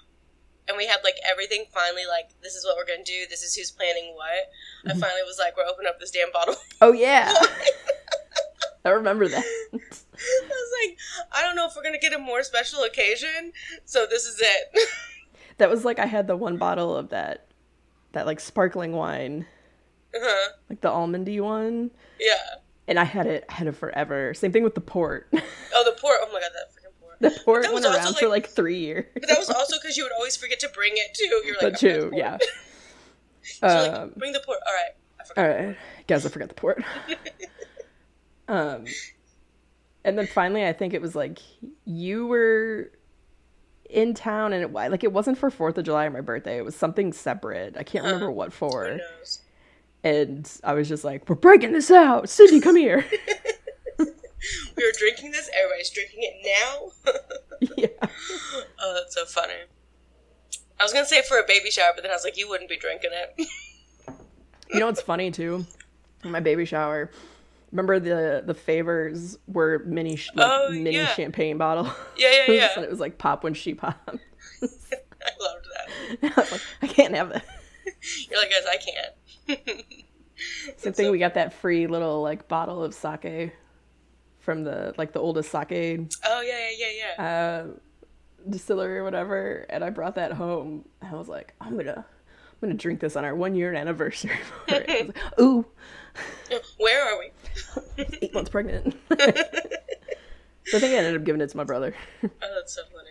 and 0.67 0.77
we 0.77 0.85
had 0.85 0.99
like 1.03 1.15
everything 1.29 1.65
finally 1.73 2.05
like, 2.07 2.29
this 2.41 2.53
is 2.53 2.65
what 2.65 2.75
we're 2.75 2.85
gonna 2.85 3.03
do, 3.03 3.25
this 3.29 3.41
is 3.41 3.55
who's 3.55 3.71
planning 3.71 4.13
what. 4.15 4.51
I 4.85 4.99
finally 4.99 5.23
was 5.25 5.39
like, 5.39 5.55
we're 5.55 5.65
opening 5.65 5.87
up 5.87 5.99
this 5.99 6.11
damn 6.11 6.31
bottle. 6.31 6.55
Oh 6.81 6.91
yeah, 6.91 7.33
I 8.85 8.89
remember 8.89 9.27
that. 9.27 9.43
I 9.73 9.77
was 9.77 10.71
like, 10.83 10.97
I 11.31 11.41
don't 11.41 11.55
know 11.55 11.67
if 11.67 11.73
we're 11.75 11.83
gonna 11.83 11.99
get 11.99 12.13
a 12.13 12.19
more 12.19 12.43
special 12.43 12.83
occasion, 12.83 13.53
so 13.85 14.05
this 14.09 14.25
is 14.25 14.39
it. 14.39 14.79
That 15.59 15.71
was 15.71 15.83
like 15.83 15.97
I 15.97 16.05
had 16.05 16.27
the 16.27 16.37
one 16.37 16.57
bottle 16.57 16.95
of 16.95 17.09
that, 17.09 17.47
that 18.11 18.27
like 18.27 18.39
sparkling 18.39 18.91
wine, 18.91 19.47
uh-huh. 20.13 20.51
like 20.69 20.81
the 20.81 20.89
almondy 20.89 21.41
one, 21.41 21.89
Yeah. 22.19 22.59
And 22.87 22.99
I 22.99 23.03
had 23.03 23.27
it, 23.27 23.49
had 23.51 23.67
it 23.67 23.73
forever. 23.75 24.33
Same 24.33 24.51
thing 24.51 24.63
with 24.63 24.75
the 24.75 24.81
port. 24.81 25.27
Oh, 25.73 25.83
the 25.85 25.99
port. 26.01 26.17
Oh 26.21 26.29
my 26.33 26.39
god, 26.39 26.49
that 26.53 26.71
freaking 26.73 26.99
port. 27.01 27.17
the 27.19 27.39
port 27.45 27.71
went 27.73 27.85
around 27.85 28.15
for 28.15 28.25
like- 28.27 28.45
like 28.45 28.49
three 28.49 28.79
years. 28.79 29.05
But 29.13 29.27
that 29.27 29.37
was 29.37 29.49
also 29.55 29.75
because 29.81 29.95
you 29.97 30.03
would 30.03 30.11
always 30.13 30.35
forget 30.35 30.59
to 30.61 30.69
bring 30.69 30.93
it 30.95 31.13
too. 31.13 31.41
You're 31.45 31.53
like, 31.55 31.61
But 31.61 31.73
"I 31.75 31.77
two, 31.77 32.09
the 32.11 32.17
yeah. 32.17 32.37
So 33.43 33.67
like, 33.67 33.91
Um, 33.93 34.13
bring 34.17 34.31
the 34.33 34.39
port. 34.39 34.59
All 34.67 34.73
right. 34.73 34.91
I 35.19 35.23
forgot. 35.23 35.41
All 35.49 35.65
right, 35.67 35.77
guys, 36.07 36.25
I 36.25 36.29
forgot 36.29 36.49
the 36.49 36.55
port. 36.55 36.83
um, 38.47 38.85
and 40.03 40.17
then 40.17 40.27
finally, 40.27 40.65
I 40.65 40.73
think 40.73 40.93
it 40.93 41.01
was 41.01 41.15
like 41.15 41.39
you 41.85 42.27
were 42.27 42.91
in 43.89 44.13
town, 44.13 44.53
and 44.53 44.63
it 44.63 44.71
like 44.73 45.03
it 45.03 45.11
wasn't 45.13 45.37
for 45.37 45.49
Fourth 45.49 45.77
of 45.77 45.83
July 45.85 46.05
or 46.05 46.09
my 46.11 46.21
birthday. 46.21 46.57
It 46.57 46.65
was 46.65 46.75
something 46.75 47.13
separate. 47.13 47.75
I 47.77 47.83
can't 47.83 48.03
remember 48.05 48.31
what 48.31 48.47
Who 48.53 48.69
for. 48.69 48.97
knows? 48.97 49.41
And 50.07 50.49
I 50.63 50.73
was 50.73 50.87
just 50.87 51.03
like, 51.03 51.27
"We're 51.27 51.35
breaking 51.35 51.73
this 51.73 51.91
out, 51.91 52.29
Sydney, 52.29 52.61
come 52.61 52.75
here." 52.75 53.05
We 54.77 54.83
were 54.85 54.93
drinking 54.97 55.31
this. 55.31 55.49
Everybody's 55.59 55.89
drinking 55.89 56.19
it 56.21 56.35
now. 56.45 57.11
yeah, 57.75 58.09
oh, 58.79 58.93
that's 58.93 59.15
so 59.15 59.25
funny. 59.25 59.55
I 60.79 60.83
was 60.83 60.93
gonna 60.93 61.07
say 61.07 61.21
for 61.23 61.37
a 61.39 61.43
baby 61.45 61.69
shower, 61.71 61.91
but 61.95 62.03
then 62.03 62.11
I 62.11 62.13
was 62.15 62.23
like, 62.23 62.37
you 62.37 62.47
wouldn't 62.47 62.69
be 62.69 62.77
drinking 62.77 63.09
it. 63.13 63.47
you 64.71 64.79
know 64.79 64.85
what's 64.85 65.01
funny 65.01 65.31
too? 65.31 65.65
My 66.23 66.39
baby 66.39 66.63
shower. 66.65 67.09
Remember 67.71 67.99
the 67.99 68.43
the 68.45 68.53
favors 68.53 69.37
were 69.47 69.79
mini 69.85 70.15
sh- 70.15 70.29
like, 70.35 70.47
Oh, 70.49 70.69
mini 70.69 70.91
yeah. 70.97 71.07
champagne 71.07 71.57
bottle. 71.57 71.91
yeah, 72.15 72.45
yeah, 72.47 72.53
yeah. 72.53 72.69
and 72.75 72.85
it 72.85 72.91
was 72.91 72.99
like 72.99 73.17
pop 73.17 73.43
when 73.43 73.55
she 73.55 73.73
popped. 73.73 74.07
I 74.07 75.31
loved 75.41 75.65
that. 75.73 76.31
I 76.37 76.51
like, 76.51 76.61
I 76.83 76.87
can't 76.87 77.15
have 77.15 77.29
that. 77.29 77.43
You're 78.29 78.39
like, 78.39 78.51
guys, 78.51 78.63
I 78.71 78.77
can't. 78.77 79.13
Same 80.77 80.93
thing. 80.93 81.11
We 81.11 81.17
got 81.19 81.33
that 81.35 81.53
free 81.53 81.87
little 81.87 82.21
like 82.21 82.47
bottle 82.47 82.83
of 82.83 82.93
sake 82.93 83.53
from 84.39 84.63
the 84.63 84.93
like 84.97 85.11
the 85.13 85.19
oldest 85.19 85.51
sake 85.51 85.71
Oh 86.25 86.41
yeah, 86.41 86.69
yeah, 86.69 86.69
yeah, 86.77 87.13
yeah. 87.17 87.23
uh, 87.25 87.67
distillery 88.49 88.99
or 88.99 89.03
whatever, 89.03 89.65
and 89.69 89.83
I 89.83 89.89
brought 89.89 90.15
that 90.15 90.31
home. 90.33 90.85
I 91.01 91.13
was 91.15 91.27
like, 91.27 91.53
I'm 91.59 91.75
gonna, 91.77 91.97
I'm 91.97 92.59
gonna 92.61 92.75
drink 92.75 92.99
this 92.99 93.15
on 93.15 93.25
our 93.25 93.35
one 93.35 93.55
year 93.55 93.73
anniversary. 93.73 94.37
for 94.67 94.75
it. 94.75 95.07
Like, 95.07 95.17
Ooh, 95.41 95.65
Where 96.77 97.03
are 97.03 97.19
we? 97.19 98.05
eight 98.21 98.33
months 98.33 98.49
pregnant. 98.49 98.95
so 99.09 99.17
I 99.17 100.79
think 100.79 100.83
I 100.93 100.97
ended 100.97 101.15
up 101.15 101.23
giving 101.23 101.41
it 101.41 101.49
to 101.49 101.57
my 101.57 101.63
brother. 101.63 101.93
Oh, 102.23 102.29
that's 102.55 102.73
so 102.73 102.81
funny. 102.93 103.09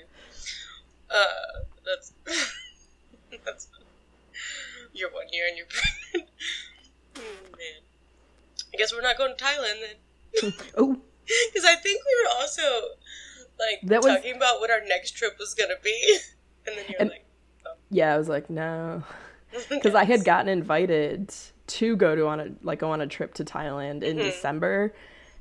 Uh, 1.10 1.60
that's 1.84 2.12
that's 3.44 3.68
you're 4.92 5.10
one 5.12 5.26
year 5.32 5.46
and 5.48 5.56
you're 5.56 5.66
pregnant. 5.66 5.95
Oh, 8.76 8.82
I 8.82 8.82
guess 8.82 8.92
we're 8.92 9.02
not 9.02 9.18
going 9.18 9.34
to 9.36 9.44
Thailand 9.44 9.80
then, 9.80 10.52
oh, 10.76 10.96
because 11.52 11.64
I 11.64 11.74
think 11.76 12.02
we 12.04 12.24
were 12.24 12.40
also 12.40 12.62
like 13.58 13.80
That 13.84 14.02
was- 14.02 14.14
talking 14.14 14.36
about 14.36 14.60
what 14.60 14.70
our 14.70 14.80
next 14.86 15.12
trip 15.12 15.36
was 15.38 15.54
gonna 15.54 15.74
be, 15.82 16.18
and 16.66 16.76
then 16.76 16.84
you're 16.88 17.00
And- 17.00 17.10
like, 17.10 17.24
oh. 17.66 17.74
yeah. 17.90 18.14
I 18.14 18.18
was 18.18 18.28
like, 18.28 18.50
no, 18.50 19.02
because 19.70 19.94
I 19.94 20.04
had 20.04 20.24
gotten 20.24 20.48
invited 20.48 21.34
to 21.68 21.96
go 21.96 22.14
to 22.14 22.26
on 22.26 22.40
a 22.40 22.48
like 22.62 22.80
go 22.80 22.90
on 22.90 23.00
a 23.00 23.06
trip 23.06 23.34
to 23.34 23.44
Thailand 23.44 24.02
in 24.02 24.16
mm-hmm. 24.16 24.26
December, 24.26 24.94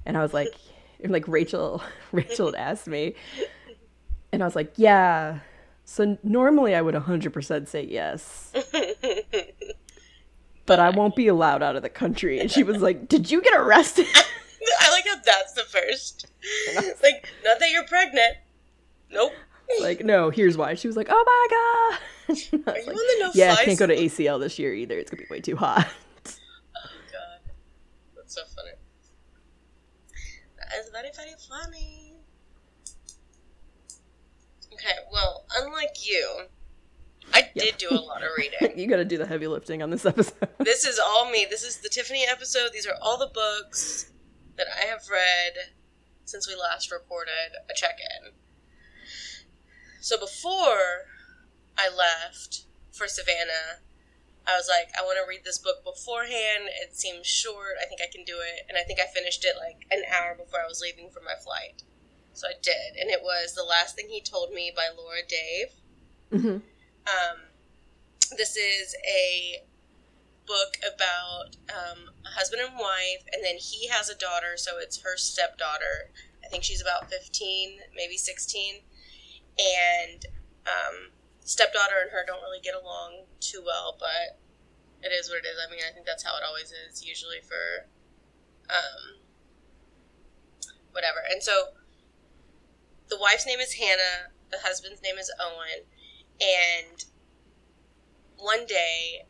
and 0.06 0.18
I 0.18 0.22
was 0.22 0.34
like, 0.34 0.54
like 1.04 1.28
Rachel, 1.28 1.84
Rachel 2.12 2.48
had 2.48 2.56
asked 2.56 2.88
me, 2.88 3.16
and 4.32 4.42
I 4.42 4.46
was 4.46 4.56
like, 4.56 4.74
yeah. 4.76 5.40
So 5.88 6.18
normally 6.24 6.74
I 6.74 6.82
would 6.82 6.96
100% 6.96 7.68
say 7.68 7.86
yes, 7.86 8.52
but 10.66 10.80
I 10.80 10.90
won't 10.90 11.16
be 11.16 11.28
allowed 11.28 11.62
out 11.62 11.76
of 11.76 11.84
the 11.84 11.90
country. 11.90 12.40
And 12.40 12.52
she 12.52 12.64
was 12.64 12.82
like, 12.82 13.08
"Did 13.08 13.30
you 13.30 13.42
get 13.42 13.54
arrested?" 13.58 14.08
I 14.80 14.92
like 14.92 15.06
how 15.08 15.16
that's 15.24 15.54
the 15.54 15.64
first. 15.64 16.28
like, 17.04 17.28
not 17.44 17.60
that 17.60 17.70
you're 17.70 17.86
pregnant. 17.86 18.38
Nope. 19.12 19.34
like, 19.82 20.04
no. 20.04 20.30
Here's 20.30 20.58
why. 20.58 20.74
She 20.76 20.88
was 20.88 20.98
like, 20.98 21.08
"Oh 21.10 21.24
my 21.26 21.48
god." 21.52 22.00
Are 22.28 22.36
you 22.36 22.64
like, 22.66 22.88
on 22.88 22.96
the 22.96 23.18
no 23.20 23.32
yeah, 23.36 23.54
I 23.54 23.66
can't 23.66 23.78
go 23.78 23.86
to 23.86 23.96
ACL 23.96 24.40
this 24.40 24.58
year 24.58 24.74
either. 24.74 24.98
It's 24.98 25.12
gonna 25.12 25.24
be 25.24 25.28
way 25.30 25.42
too 25.42 25.56
hot. 25.56 25.88
Oh 25.88 26.90
god, 27.12 27.54
that's 28.16 28.34
so 28.34 28.42
funny. 28.56 28.72
That 30.58 30.80
is 30.80 30.90
very 30.90 31.10
very 31.16 31.36
funny. 31.48 32.14
Okay, 34.74 34.96
well, 35.12 35.46
unlike 35.58 35.96
you, 36.04 36.48
I 37.34 37.50
Yeah. 37.54 37.64
did 37.66 37.78
do 37.78 37.90
a 37.92 38.00
lot 38.00 38.24
of 38.24 38.30
reading. 38.38 38.78
you 38.80 38.88
got 38.88 38.98
to 38.98 39.06
do 39.06 39.18
the 39.18 39.26
heavy 39.26 39.48
lifting 39.48 39.82
on 39.84 39.90
this 39.90 40.06
episode. 40.06 40.48
this 40.60 40.86
is 40.86 41.00
all 41.00 41.30
me. 41.30 41.46
This 41.50 41.64
is 41.64 41.78
the 41.78 41.90
Tifani 41.90 42.24
episode. 42.30 42.72
These 42.74 42.88
are 42.88 42.96
all 43.02 43.18
the 43.18 43.28
books 43.34 44.12
that 44.58 44.68
I 44.82 44.86
have 44.86 45.02
read 45.12 45.54
since 46.26 46.48
we 46.48 46.56
last 46.56 46.92
recorded 46.92 47.54
a 47.70 47.74
check-in. 47.76 48.32
So 50.02 50.20
before 50.20 51.08
I 51.78 51.90
left 51.90 52.66
for 52.92 53.08
Savannah, 53.08 53.82
I 54.48 54.56
was 54.56 54.70
like, 54.70 54.90
I 54.98 55.02
want 55.04 55.18
to 55.18 55.28
read 55.28 55.42
this 55.44 55.58
book 55.58 55.84
beforehand. 55.84 56.70
It 56.84 56.96
seems 56.96 57.26
short. 57.26 57.76
I 57.82 57.86
think 57.88 58.00
I 58.02 58.12
can 58.12 58.24
do 58.24 58.38
it. 58.38 58.66
And 58.70 58.78
I 58.78 58.84
think 58.84 59.00
I 59.00 59.08
finished 59.08 59.44
it 59.44 59.56
like 59.60 59.86
an 59.92 60.04
hour 60.14 60.36
before 60.36 60.60
I 60.64 60.68
was 60.68 60.82
leaving 60.82 61.10
for 61.10 61.22
my 61.22 61.34
flight. 61.44 61.82
So 62.34 62.48
I 62.48 62.54
did. 62.62 63.00
And 63.02 63.10
it 63.10 63.22
was 63.24 63.54
The 63.56 63.64
Last 63.64 63.96
Thing 63.96 64.08
He 64.10 64.22
Told 64.22 64.52
Me 64.54 64.72
by 64.76 64.90
Laura 64.96 65.22
Dave. 65.28 66.42
hmm 66.42 66.58
Um, 67.08 67.38
this 68.38 68.56
is 68.58 68.96
a 69.08 69.64
book 70.48 70.78
about 70.82 71.56
um, 71.70 72.10
a 72.26 72.30
husband 72.30 72.62
and 72.66 72.74
wife, 72.78 73.26
and 73.34 73.44
then 73.44 73.58
he 73.58 73.88
has 73.88 74.10
a 74.10 74.16
daughter, 74.16 74.58
so 74.58 74.78
it's 74.80 75.02
her 75.02 75.18
stepdaughter. 75.18 76.12
I 76.44 76.48
think 76.48 76.64
she's 76.64 76.82
about 76.82 77.10
15, 77.10 77.80
maybe 77.96 78.18
16. 78.18 78.82
And 79.58 80.26
um, 80.68 81.12
stepdaughter 81.42 82.02
and 82.02 82.12
her 82.12 82.24
don't 82.26 82.42
really 82.42 82.62
get 82.62 82.76
along 82.76 83.26
too 83.40 83.62
well, 83.66 83.96
but 84.00 84.38
it 85.02 85.14
is 85.14 85.30
what 85.30 85.38
it 85.38 85.48
is. 85.48 85.58
I 85.62 85.70
mean, 85.70 85.82
I 85.88 85.94
think 85.94 86.06
that's 86.06 86.24
how 86.24 86.36
it 86.38 86.44
always 86.46 86.74
is, 86.74 87.06
usually 87.06 87.42
for 87.42 87.88
um, 88.70 89.22
whatever. 90.92 91.20
And 91.30 91.42
so 91.42 91.78
the 93.10 93.18
wife's 93.20 93.46
name 93.46 93.60
is 93.60 93.74
Hannah, 93.74 94.34
the 94.52 94.58
husband's 94.64 95.02
name 95.02 95.18
is 95.18 95.32
Owen, 95.40 95.86
and 96.42 97.06
one 98.38 98.66
day, 98.66 99.26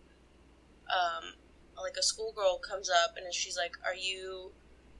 um, 0.89 1.33
like 1.81 1.95
a 1.97 2.03
schoolgirl 2.03 2.59
comes 2.59 2.89
up 2.89 3.15
and 3.17 3.33
she's 3.33 3.57
like, 3.57 3.75
"Are 3.85 3.95
you 3.95 4.53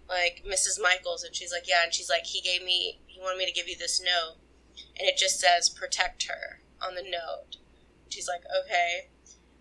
like 0.08 0.44
Mrs. 0.46 0.82
Michaels?" 0.82 1.24
And 1.24 1.36
she's 1.36 1.52
like, 1.52 1.68
"Yeah." 1.68 1.84
And 1.84 1.94
she's 1.94 2.10
like, 2.10 2.26
"He 2.26 2.42
gave 2.42 2.64
me, 2.64 3.00
he 3.08 3.20
wanted 3.20 3.38
me 3.38 3.46
to 3.46 3.52
give 3.52 3.68
you 3.68 3.78
this 3.78 4.02
note, 4.02 4.38
and 4.98 5.08
it 5.08 5.18
just 5.18 5.40
says 5.40 5.70
protect 5.70 6.24
her 6.24 6.62
on 6.82 6.96
the 6.96 7.04
note." 7.04 7.58
She's 8.10 8.28
like, 8.28 8.44
"Okay." 8.46 9.10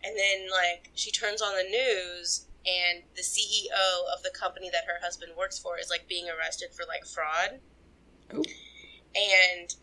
And 0.02 0.16
then 0.18 0.50
like 0.50 0.90
she 0.94 1.11
turns 1.11 1.40
on 1.40 1.54
the 1.57 1.68
news 1.68 2.46
and 2.66 3.04
the 3.14 3.22
CEO 3.22 4.07
of 4.14 4.22
the 4.22 4.30
company 4.30 4.70
that 4.70 4.85
her 4.87 5.00
husband 5.02 5.33
works 5.37 5.59
for 5.59 5.78
is 5.78 5.90
like 5.90 6.09
being 6.09 6.28
arrested 6.28 6.70
for 6.74 6.85
like 6.87 7.07
fraud. 7.07 7.61
Oh. 8.33 8.42
And 9.14 9.74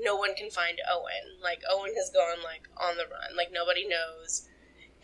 no 0.00 0.16
one 0.16 0.34
can 0.34 0.50
find 0.50 0.78
Owen. 0.90 1.38
Like 1.42 1.62
Owen 1.70 1.92
has 1.96 2.10
gone 2.10 2.42
like 2.42 2.68
on 2.76 2.96
the 2.96 3.04
run. 3.04 3.36
Like 3.36 3.50
nobody 3.52 3.86
knows. 3.86 4.48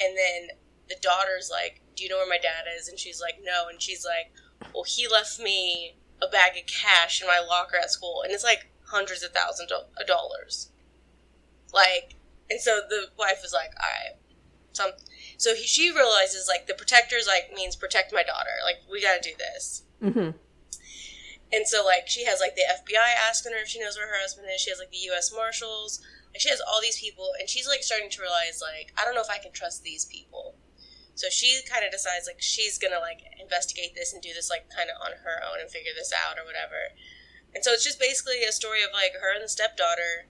And 0.01 0.17
then 0.17 0.57
the 0.89 0.97
daughter's 1.01 1.51
like, 1.51 1.83
"Do 1.95 2.05
you 2.05 2.11
know 2.11 2.17
where 2.17 2.29
my 2.29 2.39
dad 2.39 2.65
is?" 2.77 2.89
And 2.89 2.99
she's 2.99 3.21
like, 3.21 3.39
"No." 3.43 3.69
And 3.69 3.81
she's 3.81 4.05
like, 4.05 4.33
"Well, 4.75 4.85
he 4.85 5.07
left 5.09 5.39
me 5.39 5.97
a 6.23 6.29
bag 6.29 6.57
of 6.57 6.67
cash 6.67 7.21
in 7.21 7.27
my 7.27 7.41
locker 7.41 7.77
at 7.77 7.91
school, 7.91 8.23
and 8.23 8.33
it's 8.33 8.45
like 8.45 8.71
hundreds 8.87 9.23
of 9.23 9.33
thousands 9.33 9.73
of 9.73 10.07
dollars." 10.07 10.71
Like, 11.73 12.15
and 12.51 12.61
so 12.61 12.81
the 12.89 13.09
wife 13.19 13.45
is 13.45 13.53
like, 13.53 13.73
"All 13.83 13.89
right." 13.89 14.19
Some, 14.73 14.91
so 15.39 15.55
he, 15.55 15.63
she 15.63 15.91
realizes 15.91 16.49
like 16.49 16.67
the 16.67 16.75
protectors 16.75 17.27
like 17.27 17.51
means 17.55 17.77
protect 17.77 18.13
my 18.13 18.23
daughter. 18.23 18.51
Like 18.65 18.77
we 18.91 19.03
got 19.03 19.23
to 19.23 19.31
do 19.31 19.37
this. 19.37 19.83
hmm 20.01 20.31
And 21.53 21.67
so 21.67 21.85
like 21.85 22.09
she 22.09 22.25
has 22.25 22.41
like 22.41 22.55
the 22.55 22.67
FBI 22.67 23.15
asking 23.29 23.53
her 23.53 23.59
if 23.59 23.69
she 23.69 23.81
knows 23.81 23.97
where 23.97 24.09
her 24.09 24.21
husband 24.21 24.49
is. 24.53 24.61
She 24.61 24.71
has 24.71 24.79
like 24.79 24.91
the 24.91 25.07
U.S. 25.15 25.33
Marshals. 25.33 26.03
Like 26.35 26.41
she 26.41 26.51
has 26.51 26.61
all 26.61 26.81
these 26.83 27.01
people, 27.01 27.33
and 27.39 27.49
she's 27.49 27.69
like 27.69 27.83
starting 27.83 28.11
to 28.11 28.23
realize 28.23 28.61
like 28.61 28.93
I 28.99 29.05
don't 29.05 29.15
know 29.15 29.25
if 29.25 29.31
I 29.31 29.39
can 29.39 29.53
trust 29.53 29.83
these 29.83 30.05
people. 30.05 30.57
So 31.15 31.29
she 31.31 31.61
kind 31.65 31.85
of 31.85 31.91
decides 31.91 32.27
like 32.27 32.43
she's 32.43 32.79
gonna 32.79 33.01
like 33.01 33.25
investigate 33.41 33.95
this 33.95 34.13
and 34.13 34.21
do 34.21 34.35
this 34.35 34.51
like 34.51 34.69
kind 34.69 34.91
of 34.91 35.01
on 35.01 35.17
her 35.25 35.41
own 35.41 35.63
and 35.63 35.71
figure 35.71 35.97
this 35.97 36.13
out 36.13 36.37
or 36.37 36.45
whatever. 36.45 36.93
And 37.55 37.65
so 37.65 37.73
it's 37.73 37.85
just 37.85 37.99
basically 37.99 38.45
a 38.45 38.53
story 38.53 38.83
of 38.83 38.91
like 38.93 39.17
her 39.17 39.33
and 39.33 39.43
the 39.43 39.49
stepdaughter 39.49 40.29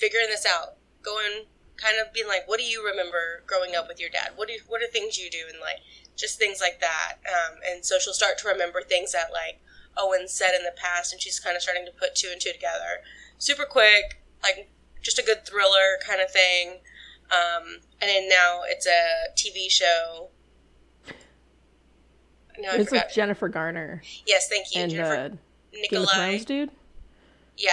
figuring 0.00 0.28
this 0.30 0.46
out, 0.46 0.80
going 1.02 1.44
kind 1.76 1.96
of 2.00 2.12
being 2.12 2.26
like, 2.26 2.48
what 2.48 2.58
do 2.58 2.64
you 2.64 2.84
remember 2.84 3.42
growing 3.46 3.76
up 3.76 3.88
with 3.88 4.00
your 4.00 4.08
dad? 4.08 4.32
What 4.36 4.48
do 4.48 4.54
you, 4.54 4.60
what 4.66 4.82
are 4.82 4.86
things 4.86 5.18
you 5.18 5.28
do 5.30 5.44
and 5.48 5.60
like 5.60 5.80
just 6.16 6.38
things 6.38 6.60
like 6.60 6.80
that. 6.80 7.20
Um, 7.28 7.58
and 7.68 7.84
so 7.84 7.98
she'll 7.98 8.16
start 8.16 8.38
to 8.38 8.48
remember 8.48 8.80
things 8.80 9.12
that 9.12 9.32
like 9.32 9.60
Owen 9.96 10.28
said 10.28 10.52
in 10.56 10.64
the 10.64 10.72
past, 10.76 11.12
and 11.12 11.20
she's 11.20 11.38
kind 11.40 11.56
of 11.56 11.62
starting 11.62 11.84
to 11.86 11.92
put 11.92 12.14
two 12.14 12.28
and 12.32 12.40
two 12.40 12.52
together. 12.52 13.02
Super 13.38 13.64
quick, 13.64 14.22
like 14.42 14.70
just 15.02 15.18
a 15.18 15.22
good 15.22 15.46
thriller 15.46 15.98
kind 16.06 16.20
of 16.20 16.30
thing. 16.30 16.80
Um, 17.30 17.78
and 18.00 18.08
then 18.10 18.28
now 18.28 18.62
it's 18.66 18.86
a 18.86 19.30
TV 19.36 19.70
show. 19.70 20.28
No, 22.58 22.72
It's 22.72 22.90
with 22.90 23.04
Jennifer 23.14 23.48
Garner 23.48 24.02
yes, 24.26 24.48
thank 24.48 24.74
you, 24.74 24.82
and 24.82 24.90
Jennifer 24.90 25.14
uh, 25.14 25.76
Game 25.88 26.02
of 26.02 26.10
Thrones 26.10 26.44
dude. 26.44 26.70
Yeah, 27.56 27.72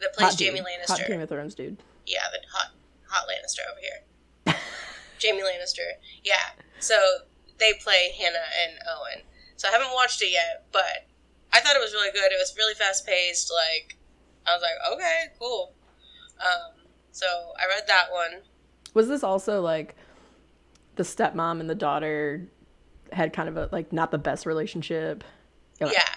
that 0.00 0.12
plays 0.14 0.30
Hot 0.30 0.38
Jaime 0.40 0.58
dude. 0.58 0.66
Lannister. 0.66 0.88
Hot 0.98 1.06
Game 1.08 1.20
of 1.20 1.28
Thrones 1.28 1.54
dude. 1.54 1.76
yeah, 2.06 2.20
the 2.30 2.38
hot 2.52 2.70
hot 3.08 3.26
Lannister 3.26 3.60
over 3.70 3.80
here. 3.80 4.54
Jaime 5.22 5.42
Lannister. 5.42 5.90
Yeah. 6.22 6.36
So 6.78 6.94
they 7.58 7.72
play 7.82 8.12
Hannah 8.16 8.38
and 8.64 8.78
Owen. 8.88 9.22
So 9.56 9.68
I 9.68 9.72
haven't 9.72 9.92
watched 9.92 10.22
it 10.22 10.30
yet, 10.30 10.66
but 10.70 11.07
I 11.52 11.60
thought 11.60 11.76
it 11.76 11.80
was 11.80 11.92
really 11.92 12.12
good. 12.12 12.32
It 12.32 12.38
was 12.38 12.54
really 12.56 12.74
fast 12.74 13.06
paced. 13.06 13.50
Like 13.52 13.96
I 14.46 14.54
was 14.54 14.62
like, 14.62 14.94
okay, 14.94 15.24
cool. 15.38 15.72
Um, 16.40 16.84
so 17.12 17.26
I 17.26 17.66
read 17.68 17.84
that 17.86 18.06
one. 18.12 18.42
Was 18.94 19.08
this 19.08 19.22
also 19.22 19.60
like 19.60 19.94
the 20.96 21.02
stepmom 21.02 21.60
and 21.60 21.68
the 21.68 21.74
daughter 21.74 22.48
had 23.12 23.32
kind 23.32 23.48
of 23.48 23.56
a 23.56 23.68
like 23.72 23.92
not 23.92 24.10
the 24.10 24.18
best 24.18 24.46
relationship? 24.46 25.24
Okay. 25.80 25.92
Yeah. 25.92 26.14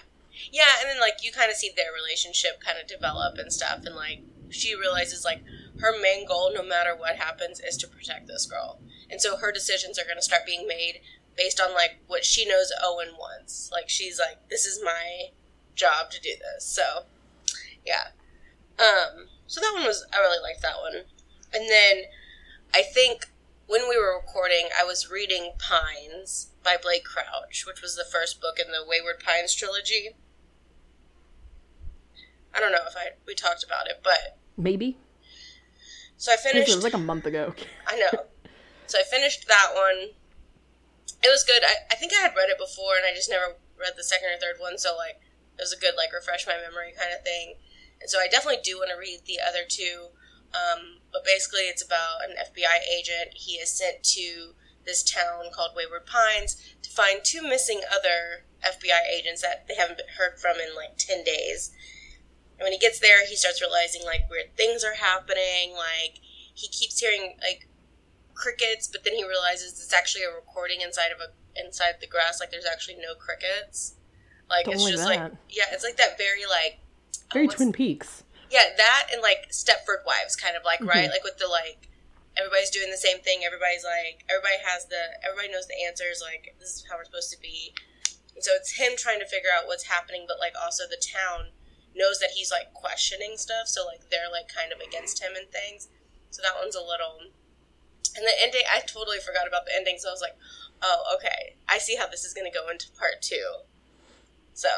Yeah, 0.50 0.68
and 0.80 0.88
then 0.88 1.00
like 1.00 1.22
you 1.22 1.30
kind 1.30 1.50
of 1.50 1.56
see 1.56 1.70
their 1.76 1.92
relationship 1.94 2.60
kind 2.64 2.78
of 2.80 2.86
develop 2.86 3.36
and 3.38 3.52
stuff 3.52 3.82
and 3.84 3.94
like 3.94 4.22
she 4.48 4.74
realizes 4.74 5.24
like 5.24 5.42
her 5.78 5.98
main 6.00 6.26
goal 6.26 6.52
no 6.54 6.62
matter 6.62 6.94
what 6.96 7.16
happens 7.16 7.60
is 7.60 7.76
to 7.78 7.88
protect 7.88 8.26
this 8.26 8.46
girl. 8.46 8.80
And 9.10 9.20
so 9.20 9.36
her 9.36 9.52
decisions 9.52 9.98
are 9.98 10.04
going 10.04 10.16
to 10.16 10.22
start 10.22 10.46
being 10.46 10.66
made 10.66 11.00
based 11.36 11.60
on 11.60 11.74
like 11.74 11.98
what 12.06 12.24
she 12.24 12.46
knows 12.46 12.72
Owen 12.82 13.14
wants. 13.18 13.70
Like 13.72 13.88
she's 13.88 14.18
like 14.18 14.48
this 14.48 14.66
is 14.66 14.82
my 14.84 15.30
job 15.74 16.10
to 16.10 16.20
do 16.20 16.30
this. 16.30 16.64
So, 16.66 17.04
yeah. 17.84 18.08
Um 18.78 19.28
so 19.46 19.60
that 19.60 19.72
one 19.74 19.84
was 19.84 20.04
I 20.12 20.18
really 20.18 20.42
liked 20.42 20.62
that 20.62 20.76
one. 20.80 21.02
And 21.54 21.68
then 21.68 22.04
I 22.74 22.82
think 22.82 23.26
when 23.66 23.88
we 23.88 23.98
were 23.98 24.14
recording, 24.16 24.68
I 24.78 24.84
was 24.84 25.10
reading 25.10 25.52
Pines 25.58 26.48
by 26.62 26.76
Blake 26.80 27.04
Crouch, 27.04 27.64
which 27.66 27.80
was 27.82 27.96
the 27.96 28.04
first 28.04 28.40
book 28.40 28.58
in 28.58 28.70
the 28.72 28.84
Wayward 28.86 29.20
Pines 29.24 29.54
trilogy. 29.54 30.10
I 32.54 32.60
don't 32.60 32.72
know 32.72 32.84
if 32.86 32.96
I 32.96 33.10
we 33.26 33.34
talked 33.34 33.64
about 33.64 33.86
it, 33.86 34.00
but 34.02 34.38
Maybe. 34.56 34.98
so 36.16 36.32
I 36.32 36.36
finished. 36.36 36.68
it 36.70 36.74
was 36.74 36.84
like 36.84 36.94
a 36.94 36.98
month 36.98 37.26
ago. 37.26 37.54
I 37.86 37.96
know. 37.98 38.24
So 38.86 38.98
I 38.98 39.04
finished 39.04 39.48
that 39.48 39.70
one. 39.74 40.10
It 41.22 41.30
was 41.30 41.44
good. 41.44 41.62
I, 41.62 41.86
I 41.90 41.94
think 41.94 42.12
I 42.12 42.22
had 42.22 42.36
read 42.36 42.50
it 42.50 42.58
before, 42.58 42.96
and 42.96 43.06
I 43.06 43.14
just 43.14 43.30
never 43.30 43.56
read 43.78 43.94
the 43.96 44.04
second 44.04 44.30
or 44.34 44.38
third 44.38 44.58
one. 44.58 44.78
So 44.78 44.96
like, 44.96 45.22
it 45.58 45.62
was 45.62 45.72
a 45.72 45.78
good 45.78 45.94
like 45.96 46.12
refresh 46.12 46.46
my 46.46 46.58
memory 46.58 46.92
kind 46.98 47.14
of 47.14 47.22
thing. 47.22 47.54
And 48.00 48.10
so 48.10 48.18
I 48.18 48.26
definitely 48.26 48.62
do 48.64 48.78
want 48.78 48.90
to 48.90 48.98
read 48.98 49.22
the 49.26 49.38
other 49.38 49.62
two. 49.66 50.10
Um, 50.52 51.00
but 51.12 51.24
basically, 51.24 51.70
it's 51.70 51.84
about 51.84 52.26
an 52.28 52.36
FBI 52.36 52.82
agent. 52.90 53.34
He 53.34 53.56
is 53.56 53.70
sent 53.70 54.02
to 54.18 54.54
this 54.84 55.02
town 55.02 55.54
called 55.54 55.72
Wayward 55.76 56.06
Pines 56.06 56.56
to 56.82 56.90
find 56.90 57.20
two 57.22 57.42
missing 57.42 57.80
other 57.86 58.44
FBI 58.60 59.06
agents 59.08 59.42
that 59.42 59.66
they 59.68 59.74
haven't 59.74 60.00
heard 60.18 60.38
from 60.38 60.56
in 60.56 60.74
like 60.74 60.98
ten 60.98 61.24
days. 61.24 61.70
And 62.58 62.66
when 62.66 62.72
he 62.72 62.78
gets 62.78 62.98
there, 62.98 63.26
he 63.26 63.36
starts 63.36 63.60
realizing 63.60 64.02
like 64.04 64.28
weird 64.30 64.56
things 64.56 64.84
are 64.84 64.94
happening. 64.94 65.74
Like 65.74 66.18
he 66.54 66.68
keeps 66.68 66.98
hearing 66.98 67.38
like 67.40 67.68
crickets, 68.34 68.86
but 68.88 69.04
then 69.04 69.14
he 69.14 69.24
realizes 69.24 69.72
it's 69.72 69.92
actually 69.92 70.24
a 70.24 70.30
recording 70.34 70.80
inside 70.80 71.10
of 71.12 71.18
a 71.20 71.32
inside 71.60 71.94
the 72.00 72.06
grass. 72.06 72.40
Like 72.40 72.50
there's 72.50 72.66
actually 72.66 72.96
no 72.96 73.14
crickets. 73.14 73.94
Like 74.48 74.68
it's 74.68 74.84
just 74.84 75.04
that. 75.04 75.20
like 75.22 75.32
yeah, 75.48 75.64
it's 75.72 75.84
like 75.84 75.96
that 75.96 76.18
very 76.18 76.44
like 76.48 76.80
Very 77.32 77.48
Twin 77.48 77.72
Peaks. 77.72 78.24
yeah, 78.50 78.64
that 78.76 79.08
and 79.12 79.22
like 79.22 79.48
Stepford 79.50 80.04
Wives, 80.06 80.36
kind 80.36 80.56
of 80.56 80.62
like 80.64 80.80
right, 80.80 81.08
Mhm. 81.08 81.12
like 81.12 81.24
with 81.24 81.38
the 81.38 81.48
like 81.48 81.88
everybody's 82.36 82.70
doing 82.70 82.90
the 82.90 82.96
same 82.96 83.20
thing. 83.20 83.44
Everybody's 83.44 83.84
like 83.84 84.24
everybody 84.28 84.56
has 84.64 84.86
the 84.86 85.02
everybody 85.26 85.52
knows 85.52 85.66
the 85.68 85.80
answers. 85.86 86.20
Like 86.24 86.54
this 86.58 86.76
is 86.76 86.84
how 86.88 86.96
we're 86.96 87.04
supposed 87.04 87.30
to 87.32 87.40
be. 87.40 87.74
And 88.34 88.42
so 88.42 88.52
it's 88.56 88.72
him 88.80 88.92
trying 88.96 89.20
to 89.20 89.26
figure 89.28 89.50
out 89.52 89.66
what's 89.66 89.84
happening, 89.84 90.24
but 90.26 90.38
like 90.40 90.54
also 90.56 90.84
the 90.88 90.96
town 91.00 91.52
knows 91.94 92.18
that 92.20 92.30
he's 92.32 92.50
like 92.50 92.72
questioning 92.72 93.36
stuff. 93.36 93.68
So 93.68 93.84
like 93.84 94.08
they're 94.10 94.32
like 94.32 94.48
kind 94.48 94.72
of 94.72 94.80
against 94.80 95.20
him 95.22 95.32
and 95.36 95.48
things. 95.52 95.88
So 96.30 96.40
that 96.42 96.56
one's 96.60 96.74
a 96.76 96.80
little. 96.80 97.20
And 98.16 98.26
the 98.26 98.32
ending, 98.40 98.62
I 98.68 98.80
totally 98.80 99.18
forgot 99.18 99.48
about 99.48 99.64
the 99.64 99.74
ending. 99.74 99.96
So 99.98 100.08
I 100.08 100.12
was 100.12 100.20
like, 100.20 100.36
oh 100.82 101.16
okay, 101.16 101.56
I 101.68 101.78
see 101.78 101.96
how 101.96 102.06
this 102.06 102.24
is 102.24 102.34
going 102.34 102.50
to 102.50 102.56
go 102.56 102.68
into 102.68 102.90
part 102.98 103.22
two. 103.22 103.64
So 104.54 104.68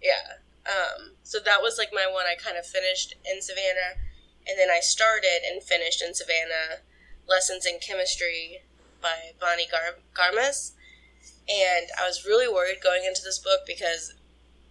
yeah. 0.00 0.40
Um, 0.64 1.18
so 1.22 1.38
that 1.44 1.60
was 1.60 1.76
like 1.76 1.90
my 1.92 2.06
one 2.10 2.24
I 2.26 2.36
kind 2.38 2.56
of 2.56 2.64
finished 2.64 3.14
in 3.26 3.42
Savannah, 3.42 3.98
and 4.46 4.58
then 4.58 4.70
I 4.70 4.80
started 4.80 5.42
and 5.44 5.62
finished 5.62 6.02
in 6.02 6.14
Savannah 6.14 6.86
Lessons 7.28 7.66
in 7.66 7.78
Chemistry 7.80 8.62
by 9.00 9.32
Bonnie 9.40 9.66
Gar- 9.70 9.98
Garmus. 10.14 10.72
And 11.48 11.90
I 11.98 12.06
was 12.06 12.24
really 12.24 12.46
worried 12.46 12.78
going 12.82 13.04
into 13.04 13.22
this 13.22 13.40
book 13.40 13.66
because, 13.66 14.14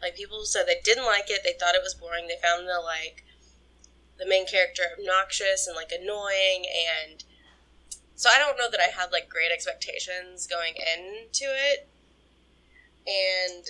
like, 0.02 0.16
people 0.16 0.46
said 0.46 0.64
they 0.66 0.80
didn't 0.84 1.06
like 1.06 1.30
it, 1.30 1.42
they 1.44 1.52
thought 1.60 1.76
it 1.76 1.84
was 1.84 1.94
boring, 1.94 2.28
they 2.28 2.40
found 2.42 2.66
the, 2.66 2.80
like, 2.80 3.26
the 4.22 4.28
main 4.28 4.46
character 4.46 4.84
obnoxious 4.98 5.66
and 5.66 5.76
like 5.76 5.92
annoying 5.92 6.64
and 6.70 7.24
so 8.22 8.30
I 8.30 8.38
don't 8.38 8.56
know 8.56 8.70
that 8.70 8.80
I 8.80 8.96
had 8.96 9.12
like 9.12 9.28
great 9.28 9.52
expectations 9.52 10.46
going 10.46 10.76
into 10.76 11.46
it. 11.50 11.90
And 13.08 13.66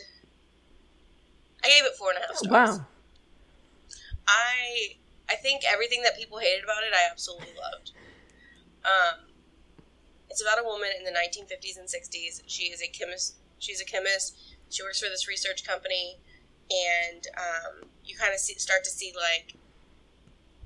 I 1.63 1.69
gave 1.69 1.85
it 1.85 1.95
four 1.97 2.09
and 2.09 2.17
a 2.21 2.27
half 2.27 2.35
stars. 2.35 2.79
Wow. 2.79 2.85
I 4.27 4.97
I 5.29 5.35
think 5.35 5.61
everything 5.65 6.01
that 6.01 6.17
people 6.17 6.39
hated 6.39 6.65
about 6.65 6.83
it 6.83 6.91
I 6.93 7.09
absolutely 7.09 7.55
loved. 7.55 7.91
Um 8.83 9.29
it's 10.29 10.41
about 10.41 10.59
a 10.59 10.67
woman 10.67 10.89
in 10.99 11.05
the 11.05 11.11
1950s 11.11 11.79
and 11.79 11.87
60s. 11.87 12.43
She 12.45 12.63
is 12.63 12.81
a 12.81 12.89
chemist. 12.89 13.35
She's 13.59 13.79
a 13.79 13.85
chemist. 13.85 14.37
She 14.69 14.83
works 14.83 14.99
for 14.99 15.07
this 15.07 15.29
research 15.29 15.65
company, 15.67 16.17
and 16.71 17.27
um, 17.37 17.89
you 18.05 18.15
kind 18.17 18.33
of 18.33 18.39
start 18.39 18.85
to 18.85 18.89
see 18.89 19.13
like 19.13 19.55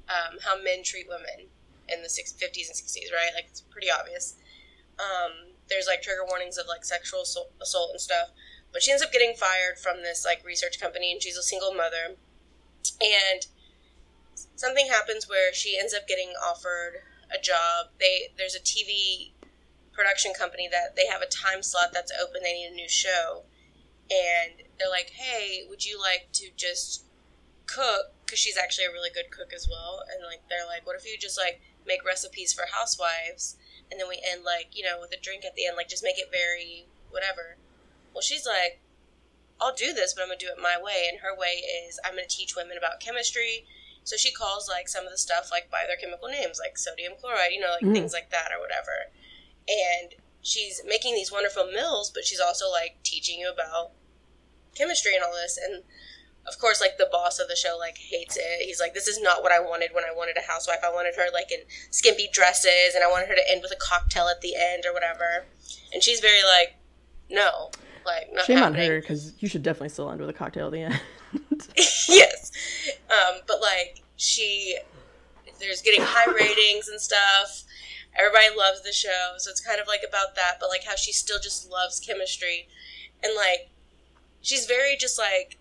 um, 0.08 0.38
how 0.44 0.62
men 0.62 0.84
treat 0.84 1.08
women 1.10 1.50
in 1.88 2.02
the 2.02 2.08
50s 2.08 2.68
and 2.68 2.78
60s, 2.78 3.14
right? 3.14 3.32
Like 3.36 3.48
it's 3.50 3.62
pretty 3.62 3.88
obvious. 3.90 4.36
Um, 5.00 5.56
there's 5.70 5.88
like 5.88 6.02
trigger 6.02 6.26
warnings 6.28 6.58
of 6.58 6.68
like 6.68 6.86
sexual 6.86 7.22
assault, 7.22 7.52
assault 7.62 7.92
and 7.92 8.02
stuff. 8.02 8.30
But 8.72 8.84
she 8.84 8.92
ends 8.92 9.04
up 9.04 9.12
getting 9.12 9.34
fired 9.34 9.80
from 9.80 10.04
this 10.04 10.26
like 10.26 10.44
research 10.46 10.80
company, 10.80 11.12
and 11.12 11.22
she's 11.22 11.38
a 11.38 11.44
single 11.44 11.74
mother. 11.74 12.18
And 13.02 13.48
something 14.56 14.88
happens 14.88 15.30
where 15.30 15.54
she 15.54 15.78
ends 15.78 15.94
up 15.94 16.08
getting 16.08 16.34
offered 16.44 17.04
a 17.34 17.42
job. 17.42 17.88
They 18.00 18.34
there's 18.38 18.56
a 18.56 18.60
TV 18.60 19.32
production 19.94 20.34
company 20.38 20.68
that 20.70 20.96
they 20.96 21.08
have 21.08 21.22
a 21.22 21.28
time 21.28 21.64
slot 21.64 21.94
that's 21.94 22.12
open. 22.22 22.42
They 22.44 22.54
need 22.54 22.72
a 22.72 22.76
new 22.76 22.90
show, 22.90 23.44
and 24.12 24.68
they're 24.78 24.90
like, 24.90 25.12
"Hey, 25.12 25.64
would 25.70 25.86
you 25.86 26.00
like 26.00 26.30
to 26.34 26.50
just 26.56 27.06
cook?" 27.66 28.12
Because 28.26 28.40
she's 28.40 28.58
actually 28.58 28.86
a 28.86 28.92
really 28.92 29.12
good 29.14 29.32
cook 29.32 29.54
as 29.54 29.68
well. 29.70 30.04
And 30.12 30.24
like, 30.26 30.42
they're 30.50 30.68
like, 30.68 30.86
"What 30.86 30.96
if 30.96 31.06
you 31.06 31.18
just 31.18 31.38
like 31.38 31.62
make 31.86 32.06
recipes 32.06 32.54
for 32.54 32.66
housewives?" 32.72 33.58
And 33.92 34.00
then 34.00 34.08
we 34.08 34.22
end 34.26 34.44
like 34.44 34.70
you 34.74 34.84
know 34.84 35.00
with 35.00 35.12
a 35.12 35.22
drink 35.22 35.46
at 35.46 35.56
the 35.56 35.66
end, 35.66 35.78
like 35.78 35.90
just 35.90 36.04
make 36.04 36.20
it 36.20 36.32
very 36.32 36.88
whatever. 37.10 37.58
Well, 38.14 38.22
she's 38.22 38.46
like, 38.46 38.80
I'll 39.60 39.76
do 39.76 39.94
this, 39.94 40.14
but 40.14 40.24
I'm 40.24 40.30
gonna 40.30 40.40
do 40.40 40.48
it 40.48 40.62
my 40.62 40.78
way. 40.82 41.08
And 41.10 41.20
her 41.20 41.36
way 41.36 41.64
is 41.88 42.00
I'm 42.04 42.16
gonna 42.16 42.28
teach 42.28 42.56
women 42.56 42.78
about 42.78 43.00
chemistry. 43.00 43.66
So 44.04 44.18
she 44.18 44.32
calls 44.32 44.70
like 44.70 44.88
some 44.88 45.06
of 45.06 45.12
the 45.12 45.18
stuff 45.18 45.50
like 45.52 45.72
by 45.72 45.86
their 45.88 45.98
chemical 45.98 46.28
names, 46.28 46.60
like 46.60 46.78
sodium 46.78 47.14
chloride, 47.20 47.52
you 47.52 47.60
know, 47.60 47.74
like 47.74 47.84
mm. 47.84 47.94
things 47.94 48.14
like 48.14 48.30
that 48.30 48.52
or 48.54 48.62
whatever. 48.62 49.10
And 49.68 50.14
she's 50.42 50.82
making 50.86 51.16
these 51.16 51.32
wonderful 51.32 51.66
meals, 51.66 52.12
but 52.14 52.24
she's 52.24 52.40
also 52.40 52.70
like 52.70 53.02
teaching 53.04 53.40
you 53.40 53.52
about 53.52 53.92
chemistry 54.76 55.16
and 55.16 55.24
all 55.24 55.34
this. 55.34 55.58
And 55.58 55.84
of 56.48 56.60
course, 56.60 56.80
like 56.80 56.98
the 56.98 57.10
boss 57.12 57.40
of 57.40 57.48
the 57.48 57.56
show, 57.56 57.76
like 57.80 57.98
hates 57.98 58.38
it. 58.38 58.62
He's 58.62 58.80
like, 58.80 58.94
"This 58.94 59.08
is 59.08 59.20
not 59.20 59.42
what 59.42 59.52
I 59.52 59.60
wanted 59.60 59.92
when 59.94 60.04
I 60.04 60.14
wanted 60.16 60.38
a 60.38 60.52
housewife. 60.52 60.80
I 60.84 60.92
wanted 60.92 61.16
her 61.16 61.28
like 61.34 61.52
in 61.52 61.60
skimpy 61.90 62.30
dresses, 62.32 62.94
and 62.94 63.04
I 63.04 63.08
wanted 63.10 63.30
her 63.30 63.36
to 63.36 63.52
end 63.52 63.62
with 63.64 63.72
a 63.72 63.78
cocktail 63.78 64.28
at 64.28 64.42
the 64.42 64.56
end 64.56 64.86
or 64.86 64.94
whatever." 64.94 65.46
And 65.94 66.04
she's 66.04 66.20
very 66.20 66.44
like, 66.44 66.76
"No, 67.30 67.72
like 68.06 68.32
not 68.32 68.46
shame 68.46 68.58
happening. 68.58 68.82
on 68.82 68.88
her 68.90 69.02
because 69.02 69.34
you 69.40 69.50
should 69.50 69.64
definitely 69.64 69.90
still 69.90 70.10
end 70.12 70.20
with 70.20 70.30
a 70.30 70.34
cocktail 70.34 70.68
at 70.68 70.74
the 70.74 70.82
end." 70.82 71.02
yes, 71.78 72.52
um, 73.10 73.42
but 73.48 73.60
like 73.60 74.04
she, 74.16 74.78
there's 75.60 75.82
getting 75.82 76.02
high 76.04 76.32
ratings 76.32 76.88
and 76.88 77.02
stuff. 77.02 77.64
Everybody 78.18 78.56
loves 78.56 78.84
the 78.84 78.94
show, 78.94 79.34
so 79.38 79.50
it's 79.50 79.60
kind 79.60 79.82
of 79.82 79.88
like 79.88 80.02
about 80.08 80.36
that, 80.36 80.58
but 80.60 80.70
like 80.70 80.86
how 80.86 80.96
she 80.96 81.12
still 81.12 81.40
just 81.42 81.70
loves 81.70 82.00
chemistry, 82.00 82.68
and 83.24 83.34
like 83.36 83.72
she's 84.42 84.68
very 84.68 84.96
just 84.96 85.18
like 85.18 85.58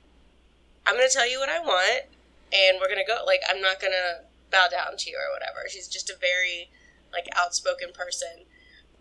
I'm 0.87 0.95
gonna 0.95 1.09
tell 1.09 1.29
you 1.29 1.39
what 1.39 1.49
I 1.49 1.61
want, 1.61 2.05
and 2.53 2.79
we're 2.81 2.89
gonna 2.89 3.07
go. 3.07 3.25
Like, 3.25 3.41
I'm 3.49 3.61
not 3.61 3.81
gonna 3.81 4.29
bow 4.51 4.69
down 4.71 4.97
to 4.97 5.11
you 5.11 5.17
or 5.17 5.33
whatever. 5.33 5.67
She's 5.69 5.89
just 5.89 6.11
a 6.11 6.17
very 6.21 6.71
like 7.13 7.27
outspoken 7.37 7.91
person, 7.95 8.47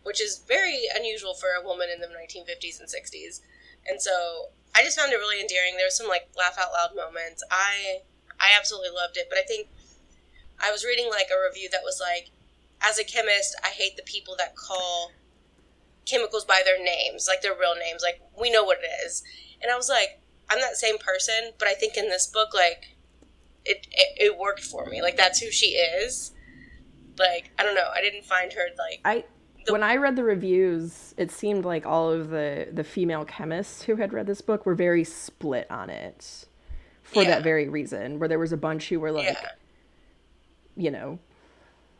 which 0.03 0.21
is 0.21 0.43
very 0.47 0.85
unusual 0.95 1.33
for 1.33 1.49
a 1.59 1.65
woman 1.65 1.87
in 1.93 1.99
the 1.99 2.07
1950s 2.07 2.79
and 2.79 2.87
60s. 2.87 3.41
And 3.87 4.01
so 4.01 4.49
I 4.75 4.83
just 4.83 4.97
found 4.97 5.11
it 5.11 5.17
really 5.17 5.41
endearing. 5.41 5.75
There 5.75 5.87
was 5.87 5.97
some 5.97 6.07
like 6.07 6.29
laugh 6.37 6.57
out 6.59 6.71
loud 6.73 6.95
moments. 6.95 7.43
I 7.51 8.01
I 8.39 8.51
absolutely 8.57 8.89
loved 8.89 9.17
it, 9.17 9.27
but 9.29 9.37
I 9.37 9.43
think 9.43 9.67
I 10.59 10.71
was 10.71 10.85
reading 10.85 11.09
like 11.09 11.27
a 11.31 11.41
review 11.41 11.69
that 11.71 11.83
was 11.83 11.99
like, 12.01 12.31
as 12.81 12.99
a 12.99 13.03
chemist, 13.03 13.55
I 13.63 13.69
hate 13.69 13.97
the 13.97 14.03
people 14.03 14.35
that 14.37 14.55
call 14.55 15.11
chemicals 16.05 16.45
by 16.45 16.61
their 16.65 16.81
names, 16.83 17.27
like 17.27 17.41
their 17.41 17.57
real 17.57 17.75
names. 17.75 18.01
Like 18.03 18.21
we 18.39 18.51
know 18.51 18.63
what 18.63 18.79
it 18.81 19.05
is. 19.05 19.23
And 19.61 19.71
I 19.71 19.77
was 19.77 19.89
like, 19.89 20.19
I'm 20.49 20.59
that 20.61 20.75
same 20.75 20.97
person, 20.97 21.51
but 21.57 21.67
I 21.67 21.73
think 21.73 21.97
in 21.97 22.09
this 22.09 22.27
book, 22.27 22.53
like, 22.53 22.95
it, 23.65 23.87
it, 23.91 24.31
it 24.31 24.37
worked 24.37 24.63
for 24.63 24.85
me. 24.85 25.01
Like, 25.01 25.17
that's 25.17 25.39
who 25.39 25.51
she 25.51 25.67
is. 25.67 26.31
Like, 27.17 27.51
I 27.57 27.63
don't 27.63 27.75
know. 27.75 27.89
I 27.93 28.01
didn't 28.01 28.25
find 28.25 28.51
her, 28.53 28.63
like. 28.77 29.01
I. 29.05 29.23
The... 29.65 29.71
when 29.71 29.83
I 29.83 29.95
read 29.95 30.15
the 30.15 30.23
reviews, 30.23 31.15
it 31.17 31.31
seemed 31.31 31.63
like 31.63 31.85
all 31.85 32.11
of 32.11 32.29
the, 32.29 32.67
the 32.71 32.83
female 32.83 33.23
chemists 33.23 33.83
who 33.83 33.95
had 33.95 34.11
read 34.11 34.27
this 34.27 34.41
book 34.41 34.65
were 34.65 34.75
very 34.75 35.05
split 35.05 35.65
on 35.71 35.89
it 35.89 36.45
for 37.03 37.23
yeah. 37.23 37.29
that 37.29 37.43
very 37.43 37.69
reason, 37.69 38.19
where 38.19 38.27
there 38.27 38.39
was 38.39 38.51
a 38.51 38.57
bunch 38.57 38.89
who 38.89 38.99
were 38.99 39.11
like, 39.11 39.25
yeah. 39.25 39.47
you 40.75 40.91
know, 40.91 41.19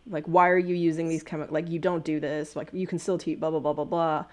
like, 0.08 0.26
why 0.26 0.50
are 0.50 0.58
you 0.58 0.76
using 0.76 1.08
these 1.08 1.24
chemicals? 1.24 1.54
Like, 1.54 1.70
you 1.70 1.80
don't 1.80 2.04
do 2.04 2.20
this. 2.20 2.56
Like, 2.56 2.70
you 2.74 2.86
can 2.86 3.00
still 3.00 3.18
teach, 3.18 3.40
blah, 3.40 3.50
blah, 3.50 3.60
blah, 3.60 3.74
blah, 3.74 3.86
blah. 3.86 4.26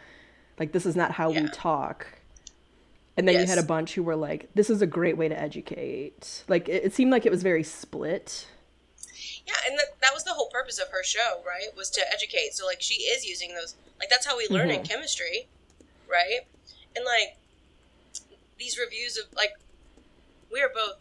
Like, 0.59 0.73
this 0.73 0.85
is 0.85 0.96
not 0.96 1.12
how 1.12 1.31
yeah. 1.31 1.42
we 1.42 1.49
talk 1.51 2.09
and 3.20 3.28
then 3.28 3.35
yes. 3.35 3.42
you 3.42 3.48
had 3.50 3.59
a 3.62 3.66
bunch 3.66 3.92
who 3.94 4.02
were 4.02 4.16
like 4.16 4.48
this 4.54 4.70
is 4.70 4.80
a 4.80 4.87
great 4.87 5.18
way 5.18 5.28
to 5.28 5.38
educate. 5.38 6.42
Like 6.48 6.70
it, 6.70 6.87
it 6.87 6.94
seemed 6.94 7.12
like 7.12 7.26
it 7.26 7.30
was 7.30 7.42
very 7.42 7.62
split. 7.62 8.46
Yeah 9.46 9.54
and 9.68 9.78
that, 9.78 10.00
that 10.00 10.14
was 10.14 10.24
the 10.24 10.33
whole 10.33 10.48
purpose 10.48 10.78
of 10.78 10.88
her 10.88 11.04
show 11.04 11.42
right 11.46 11.76
was 11.76 11.90
to 11.90 12.02
educate. 12.11 12.54
So 12.54 12.64
like 12.64 12.80
she 12.80 12.94
is 12.94 13.26
using 13.26 13.54
those 13.54 13.74
like 13.98 14.09
that's 14.09 14.24
how 14.24 14.38
we 14.38 14.46
learn 14.48 14.68
mm-hmm. 14.68 14.80
in 14.80 14.87
chemistry 14.87 15.48
right? 16.11 16.40
And 16.96 17.04
like 17.04 17.37
these 18.59 18.78
reviews 18.78 19.18
of 19.18 19.26
like 19.37 19.52
we 20.50 20.62
are 20.62 20.70
both 20.74 20.96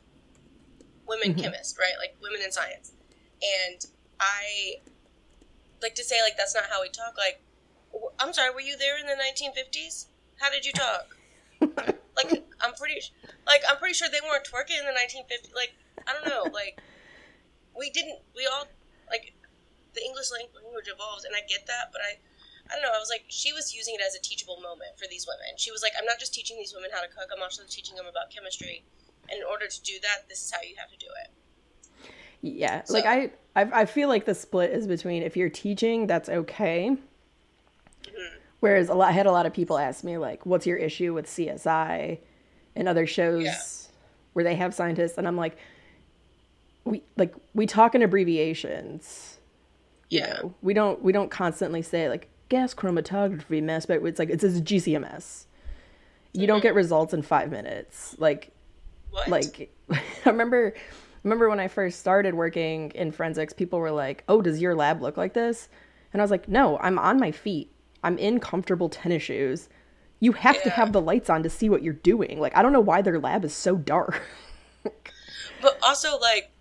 women 1.07 1.29
mm-hmm. 1.29 1.41
chemists 1.41 1.79
right 1.79 1.93
like 1.97 2.17
women 2.21 2.41
in 2.43 2.51
science. 2.51 2.91
And 3.41 3.85
i 4.19 4.75
like 5.81 5.95
to 5.95 6.03
say 6.03 6.21
like 6.21 6.35
that's 6.35 6.53
not 6.53 6.65
how 6.69 6.81
we 6.81 6.89
talk 6.89 7.15
like 7.17 7.41
i'm 8.19 8.33
sorry 8.33 8.53
were 8.53 8.59
you 8.59 8.77
there 8.77 8.99
in 8.99 9.05
the 9.05 9.13
1950s 9.13 10.07
how 10.39 10.49
did 10.49 10.65
you 10.65 10.73
talk 10.73 11.15
like 12.19 12.43
I'm 12.59 12.73
pretty 12.75 12.99
like 13.47 13.61
I'm 13.69 13.77
pretty 13.77 13.93
sure 13.95 14.07
they 14.11 14.23
weren't 14.23 14.43
twerking 14.43 14.79
in 14.79 14.85
the 14.85 14.95
1950s. 14.95 15.55
Like 15.55 15.73
I 16.07 16.13
don't 16.13 16.27
know. 16.27 16.51
Like 16.51 16.79
we 17.77 17.89
didn't. 17.89 18.19
We 18.35 18.47
all 18.51 18.67
like 19.09 19.33
the 19.95 20.03
English 20.03 20.31
language 20.31 20.91
evolves, 20.91 21.23
and 21.23 21.33
I 21.35 21.41
get 21.47 21.65
that, 21.67 21.91
but 21.91 22.01
I. 22.01 22.19
I 22.69 22.75
don't 22.75 22.83
know. 22.83 22.93
I 22.93 22.99
was 22.99 23.09
like, 23.09 23.25
she 23.29 23.51
was 23.51 23.73
using 23.73 23.95
it 23.95 24.01
as 24.05 24.13
a 24.13 24.21
teachable 24.21 24.61
moment 24.61 24.93
for 24.95 25.07
these 25.09 25.25
women. 25.25 25.57
She 25.57 25.71
was 25.71 25.81
like, 25.81 25.93
I'm 25.97 26.05
not 26.05 26.19
just 26.19 26.35
teaching 26.35 26.55
these 26.55 26.71
women 26.71 26.91
how 26.93 27.01
to 27.01 27.07
cook. 27.07 27.25
I'm 27.35 27.41
also 27.41 27.63
teaching 27.67 27.95
them 27.95 28.05
about 28.05 28.29
chemistry. 28.29 28.83
And 29.27 29.39
in 29.39 29.43
order 29.43 29.65
to 29.65 29.81
do 29.81 29.93
that, 30.03 30.29
this 30.29 30.45
is 30.45 30.51
how 30.51 30.61
you 30.61 30.75
have 30.77 30.91
to 30.91 30.97
do 30.97 31.07
it. 31.25 31.31
Yeah, 32.41 32.83
so, 32.83 32.93
like 32.93 33.07
I, 33.07 33.31
I, 33.55 33.81
I 33.81 33.85
feel 33.85 34.07
like 34.07 34.25
the 34.25 34.35
split 34.35 34.69
is 34.69 34.85
between 34.85 35.23
if 35.23 35.35
you're 35.35 35.49
teaching, 35.49 36.05
that's 36.05 36.29
okay. 36.29 36.95
Mm-hmm. 38.03 38.38
Whereas 38.59 38.89
a 38.89 38.93
lot, 38.93 39.09
I 39.09 39.11
had 39.13 39.25
a 39.25 39.31
lot 39.31 39.45
of 39.45 39.53
people 39.53 39.77
ask 39.77 40.03
me 40.03 40.17
like, 40.17 40.45
"What's 40.45 40.67
your 40.67 40.77
issue 40.77 41.13
with 41.13 41.27
CSI 41.27 42.19
and 42.75 42.87
other 42.87 43.07
shows 43.07 43.43
yeah. 43.43 43.57
where 44.33 44.43
they 44.43 44.55
have 44.55 44.73
scientists?" 44.73 45.17
And 45.17 45.27
I'm 45.27 45.37
like, 45.37 45.57
"We 46.83 47.03
like 47.17 47.33
we 47.53 47.65
talk 47.65 47.95
in 47.95 48.01
abbreviations. 48.01 49.37
Yeah, 50.09 50.33
know? 50.33 50.53
we 50.61 50.73
don't 50.73 51.01
we 51.01 51.13
don't 51.13 51.31
constantly 51.31 51.81
say 51.81 52.09
like 52.09 52.27
gas 52.49 52.73
chromatography 52.73 53.63
mass 53.63 53.83
spec. 53.83 54.01
It's 54.03 54.19
like 54.19 54.29
it's 54.29 54.43
a 54.43 54.49
GCMS. 54.49 55.45
You 56.33 56.41
mm-hmm. 56.41 56.47
don't 56.47 56.61
get 56.61 56.75
results 56.75 57.13
in 57.13 57.21
five 57.21 57.51
minutes. 57.51 58.15
Like, 58.19 58.51
what? 59.11 59.27
Like, 59.29 59.73
I 59.91 60.01
remember." 60.25 60.73
Remember 61.25 61.49
when 61.49 61.59
I 61.59 61.67
first 61.67 61.99
started 61.99 62.33
working 62.33 62.91
in 62.91 63.11
forensics, 63.11 63.51
people 63.51 63.79
were 63.79 63.91
like, 63.91 64.23
"Oh, 64.29 64.41
does 64.41 64.61
your 64.61 64.73
lab 64.73 65.01
look 65.01 65.17
like 65.17 65.33
this?" 65.33 65.67
And 66.13 66.21
I 66.21 66.23
was 66.23 66.31
like, 66.31 66.47
"No, 66.47 66.77
I'm 66.77 66.97
on 66.97 67.19
my 67.19 67.33
feet 67.33 67.69
I'm 68.03 68.17
in 68.17 68.39
comfortable 68.39 68.89
tennis 68.89 69.23
shoes. 69.23 69.69
You 70.19 70.33
have 70.33 70.55
yeah. 70.57 70.63
to 70.63 70.69
have 70.71 70.91
the 70.91 71.01
lights 71.01 71.29
on 71.29 71.43
to 71.43 71.49
see 71.49 71.69
what 71.69 71.83
you're 71.83 71.93
doing. 71.93 72.39
Like 72.39 72.55
I 72.55 72.61
don't 72.61 72.73
know 72.73 72.79
why 72.79 73.01
their 73.01 73.19
lab 73.19 73.45
is 73.45 73.53
so 73.53 73.75
dark. 73.75 74.21
but 75.61 75.79
also 75.81 76.17
like 76.19 76.51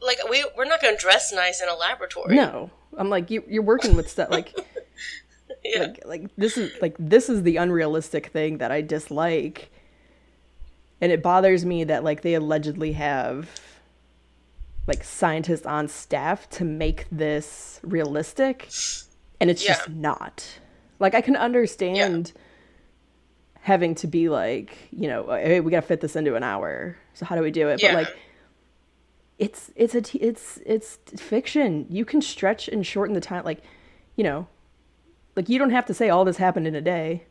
like 0.00 0.18
we 0.30 0.44
we're 0.56 0.64
not 0.64 0.80
going 0.80 0.94
to 0.94 1.00
dress 1.00 1.32
nice 1.32 1.60
in 1.60 1.68
a 1.68 1.74
laboratory. 1.74 2.36
No. 2.36 2.70
I'm 2.96 3.10
like 3.10 3.30
you 3.30 3.44
you're 3.48 3.62
working 3.62 3.94
with 3.94 4.10
stuff 4.10 4.30
like 4.30 4.54
yeah. 5.64 5.80
like 5.80 6.02
like 6.04 6.36
this 6.36 6.56
is 6.56 6.72
like 6.80 6.96
this 6.98 7.28
is 7.28 7.42
the 7.42 7.56
unrealistic 7.56 8.28
thing 8.28 8.58
that 8.58 8.70
I 8.70 8.80
dislike. 8.80 9.70
And 11.00 11.12
it 11.12 11.22
bothers 11.22 11.64
me 11.64 11.84
that 11.84 12.04
like 12.04 12.22
they 12.22 12.34
allegedly 12.34 12.92
have 12.92 13.50
like 14.86 15.02
scientists 15.02 15.66
on 15.66 15.88
staff 15.88 16.48
to 16.50 16.64
make 16.64 17.06
this 17.10 17.80
realistic 17.82 18.68
and 19.40 19.50
it's 19.50 19.64
yeah. 19.64 19.74
just 19.74 19.88
not 19.90 20.60
like 20.98 21.14
i 21.14 21.20
can 21.20 21.36
understand 21.36 22.32
yeah. 22.34 22.42
having 23.62 23.94
to 23.94 24.06
be 24.06 24.28
like 24.28 24.76
you 24.90 25.08
know 25.08 25.30
hey 25.30 25.60
we 25.60 25.70
gotta 25.70 25.86
fit 25.86 26.00
this 26.00 26.16
into 26.16 26.34
an 26.34 26.42
hour 26.42 26.96
so 27.14 27.24
how 27.24 27.34
do 27.34 27.42
we 27.42 27.50
do 27.50 27.68
it 27.68 27.82
yeah. 27.82 27.94
but 27.94 28.04
like 28.04 28.16
it's 29.38 29.70
it's 29.76 29.94
a 29.94 30.00
t- 30.00 30.18
it's 30.18 30.58
it's 30.64 30.98
fiction. 31.16 31.86
You 31.90 32.04
can 32.04 32.22
stretch 32.22 32.68
and 32.68 32.86
shorten 32.86 33.14
the 33.14 33.20
time 33.20 33.44
like, 33.44 33.62
you 34.16 34.24
know, 34.24 34.46
like 35.34 35.48
you 35.48 35.58
don't 35.58 35.70
have 35.70 35.86
to 35.86 35.94
say 35.94 36.08
all 36.08 36.24
this 36.24 36.38
happened 36.38 36.66
in 36.66 36.74
a 36.74 36.80
day. 36.80 37.24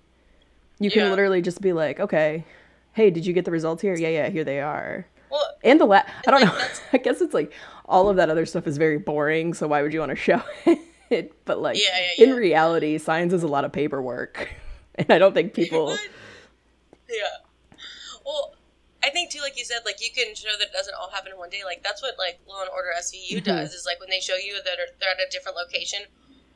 You 0.79 0.91
can 0.91 1.09
literally 1.09 1.41
just 1.41 1.61
be 1.61 1.71
like, 1.71 1.99
okay, 2.01 2.43
hey, 2.91 3.09
did 3.09 3.25
you 3.25 3.33
get 3.33 3.45
the 3.45 3.51
results 3.51 3.81
here? 3.81 3.95
Yeah, 3.95 4.09
yeah, 4.09 4.29
here 4.29 4.43
they 4.43 4.59
are. 4.59 5.07
Well, 5.35 5.51
And 5.63 5.79
the 5.81 5.85
la- 5.85 6.03
I 6.27 6.31
don't 6.31 6.41
like, 6.41 6.53
know. 6.53 6.67
I 6.93 6.97
guess 6.97 7.21
it's 7.21 7.33
like 7.33 7.51
all 7.85 8.09
of 8.09 8.15
that 8.17 8.29
other 8.29 8.45
stuff 8.45 8.65
is 8.67 8.77
very 8.77 8.97
boring. 8.97 9.53
So 9.53 9.67
why 9.67 9.81
would 9.81 9.93
you 9.93 9.99
want 9.99 10.11
to 10.11 10.15
show 10.15 10.41
it? 11.09 11.33
But 11.45 11.59
like 11.61 11.77
Yeah, 11.77 11.97
yeah, 12.17 12.25
in 12.29 12.33
reality, 12.35 12.97
science 12.97 13.33
is 13.33 13.43
a 13.43 13.47
lot 13.47 13.65
of 13.65 13.71
paperwork, 13.71 14.49
and 14.95 15.11
I 15.11 15.19
don't 15.19 15.33
think 15.33 15.53
people. 15.53 15.95
Yeah. 17.09 17.17
Well, 18.25 18.55
I 19.03 19.09
think 19.11 19.29
too, 19.29 19.41
like 19.41 19.57
you 19.57 19.65
said, 19.65 19.79
like 19.85 20.01
you 20.01 20.09
can 20.11 20.33
show 20.33 20.49
that 20.57 20.67
it 20.67 20.73
doesn't 20.73 20.95
all 20.99 21.11
happen 21.11 21.31
in 21.31 21.37
one 21.37 21.49
day. 21.49 21.61
Like 21.63 21.83
that's 21.83 22.01
what 22.01 22.15
like 22.17 22.39
Law 22.47 22.61
and 22.61 22.69
Order 22.71 22.89
SVU 22.99 23.37
Mm-hmm. 23.37 23.43
does. 23.45 23.73
Is 23.73 23.85
like 23.85 23.99
when 23.99 24.09
they 24.09 24.19
show 24.19 24.35
you 24.35 24.55
that 24.55 24.63
they're 24.99 25.09
at 25.11 25.19
a 25.19 25.29
different 25.29 25.57
location, 25.57 25.99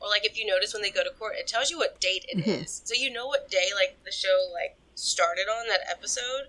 or 0.00 0.08
like 0.08 0.24
if 0.26 0.36
you 0.38 0.44
notice 0.46 0.72
when 0.74 0.82
they 0.82 0.90
go 0.90 1.04
to 1.04 1.10
court, 1.10 1.34
it 1.38 1.46
tells 1.46 1.70
you 1.70 1.78
what 1.78 2.00
date 2.00 2.24
it 2.28 2.38
Mm-hmm. 2.38 2.64
is. 2.64 2.82
So 2.84 2.94
you 2.94 3.12
know 3.12 3.26
what 3.26 3.50
day 3.50 3.68
like 3.74 3.98
the 4.04 4.10
show 4.12 4.48
like 4.52 4.76
started 4.96 5.46
on 5.48 5.68
that 5.68 5.80
episode, 5.88 6.48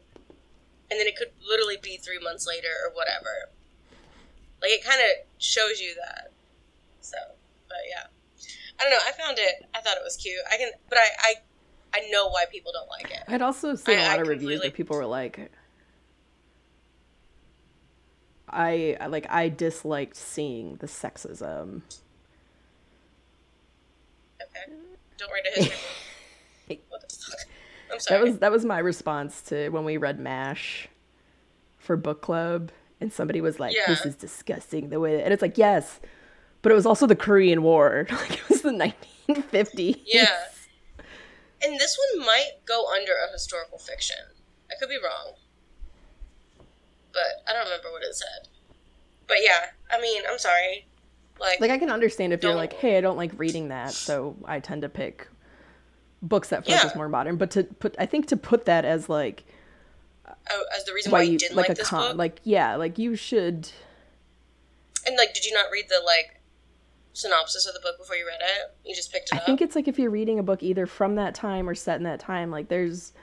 and 0.92 1.00
then 1.00 1.08
it 1.08 1.16
could 1.16 1.32
literally 1.48 1.78
be 1.82 1.98
three 1.98 2.20
months 2.20 2.46
later 2.46 2.68
or 2.86 2.94
whatever. 2.94 3.50
Like 4.62 4.72
it 4.72 4.84
kind 4.84 5.00
of 5.00 5.26
shows 5.40 5.80
you 5.80 5.96
that. 6.06 6.32
So, 7.00 7.18
but 7.68 7.78
yeah, 7.90 8.06
I 8.80 8.84
don't 8.84 8.92
know. 8.92 9.00
I 9.08 9.12
found 9.14 9.40
it. 9.40 9.66
I 9.74 9.80
thought 9.82 9.96
it 9.98 10.04
was 10.04 10.18
cute. 10.18 10.36
I 10.52 10.58
can, 10.58 10.70
but 10.90 11.00
I, 11.00 11.08
I, 11.20 11.34
I 12.00 12.10
know 12.12 12.28
why 12.30 12.46
people 12.52 12.72
don't 12.74 12.90
like 12.90 13.10
it. 13.12 13.24
I'd 13.28 13.42
also 13.42 13.74
seen 13.76 13.98
a 13.98 14.02
lot 14.04 14.20
I 14.20 14.22
of 14.22 14.28
reviews 14.28 14.40
completely- 14.60 14.68
where 14.68 14.72
people 14.72 14.98
were 14.98 15.06
like, 15.08 15.50
I 18.50 18.98
I- 19.00 19.08
like 19.08 19.26
I 19.30 19.50
disliked 19.50 20.16
seeing 20.18 20.76
the 20.78 20.88
sexism. 20.88 21.82
Okay. 24.42 24.74
Don't 25.18 25.32
read 25.32 25.44
a 25.56 25.60
history 25.64 25.76
book. 26.68 26.80
What 26.90 27.10
the 27.10 27.16
fuck? 27.16 27.40
I'm 27.92 28.00
sorry. 28.00 28.20
That 28.20 28.26
was 28.26 28.40
that 28.40 28.52
was 28.52 28.66
my 28.66 28.80
response 28.80 29.42
to 29.44 29.70
when 29.70 29.84
we 29.86 29.98
read 29.98 30.20
Mash 30.20 30.88
for 31.78 31.96
book 31.98 32.22
club, 32.22 32.72
and 33.00 33.12
somebody 33.12 33.42
was 33.42 33.60
like, 33.60 33.76
"This 33.88 34.06
is 34.06 34.16
disgusting." 34.16 34.90
The 34.90 35.00
way, 35.00 35.22
and 35.24 35.34
it's 35.34 35.42
like, 35.42 35.58
yes, 35.58 36.00
but 36.62 36.72
it 36.72 36.76
was 36.76 36.86
also 36.86 37.06
the 37.08 37.16
Korean 37.16 37.64
War. 37.64 38.08
Like 38.12 38.34
it 38.34 38.50
was 38.50 38.62
the 38.62 38.94
1950s. 39.28 40.02
Yeah. 40.06 40.28
And 41.64 41.80
this 41.80 41.98
one 42.16 42.26
might 42.26 42.52
go 42.66 42.86
under 42.96 43.12
a 43.12 43.32
historical 43.32 43.78
fiction. 43.78 44.18
I 44.72 44.76
could 44.80 44.90
be 44.90 44.98
wrong. 44.98 45.34
But 47.14 47.24
I 47.48 47.54
don't 47.54 47.66
remember 47.66 47.92
what 47.92 48.04
it 48.04 48.16
said. 48.16 48.48
But 49.28 49.38
yeah, 49.42 49.68
I 49.92 50.02
mean, 50.02 50.24
I'm 50.30 50.40
sorry. 50.40 50.88
Like, 51.40 51.60
Like 51.60 51.72
I 51.72 51.78
can 51.78 51.90
understand 51.90 52.34
if 52.34 52.44
you're 52.44 52.56
like, 52.56 52.74
"Hey, 52.74 52.98
I 52.98 53.02
don't 53.02 53.18
like 53.18 53.32
reading 53.38 53.70
that," 53.70 53.92
so 53.94 54.36
I 54.46 54.60
tend 54.60 54.84
to 54.84 54.90
pick 54.90 55.28
books 56.22 56.50
that 56.50 56.66
focus 56.66 56.84
Yeah. 56.86 56.92
more 56.98 57.10
modern. 57.10 57.38
But 57.38 57.52
to 57.52 57.64
put, 57.64 57.96
I 58.00 58.06
think 58.06 58.28
to 58.28 58.38
put 58.38 58.66
that 58.66 58.86
as 58.86 59.10
like 59.10 59.44
oh, 60.50 60.64
as 60.78 60.86
the 60.86 60.94
reason 60.94 61.12
why, 61.12 61.20
why 61.20 61.24
you 61.24 61.38
didn't 61.38 61.56
like, 61.58 61.70
like, 61.70 61.78
a 61.78 61.82
this 61.82 61.88
con, 61.90 62.10
book. 62.12 62.18
like 62.18 62.40
yeah, 62.44 62.76
like 62.76 62.98
you 62.98 63.16
should. 63.16 63.70
and 65.06 65.18
like, 65.18 65.34
did 65.34 65.46
you 65.46 65.54
not 65.54 65.66
read 65.72 65.86
the 65.90 66.02
like 66.06 66.40
synopsis 67.14 67.66
of 67.66 67.74
the 67.74 67.80
book 67.82 67.98
before 67.98 68.16
you 68.16 68.26
read 68.26 68.40
it? 68.42 68.76
You 68.88 68.96
just 68.96 69.12
picked 69.12 69.30
it 69.30 69.34
up. 69.34 69.40
I 69.40 69.42
up. 69.42 69.46
think 69.48 69.62
it's 69.62 69.76
like 69.76 69.88
if 69.88 69.98
you're 70.00 70.12
reading 70.12 70.40
a 70.40 70.44
book 70.44 70.64
either 70.64 70.86
from 70.86 71.16
that 71.16 71.36
time 71.36 71.68
or 71.68 71.76
set 71.76 71.98
in 71.98 72.04
that 72.04 72.20
time, 72.20 72.52
like 72.52 72.68
there's 72.70 73.14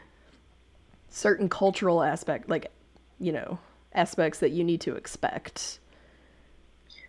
certain 1.09 1.49
cultural 1.49 2.03
aspect, 2.03 2.49
like 2.49 2.71
you 3.21 3.33
know, 3.33 3.59
aspects 3.95 4.41
that 4.41 4.51
you 4.51 4.63
need 4.65 4.81
to 4.83 4.95
expect. 4.95 5.79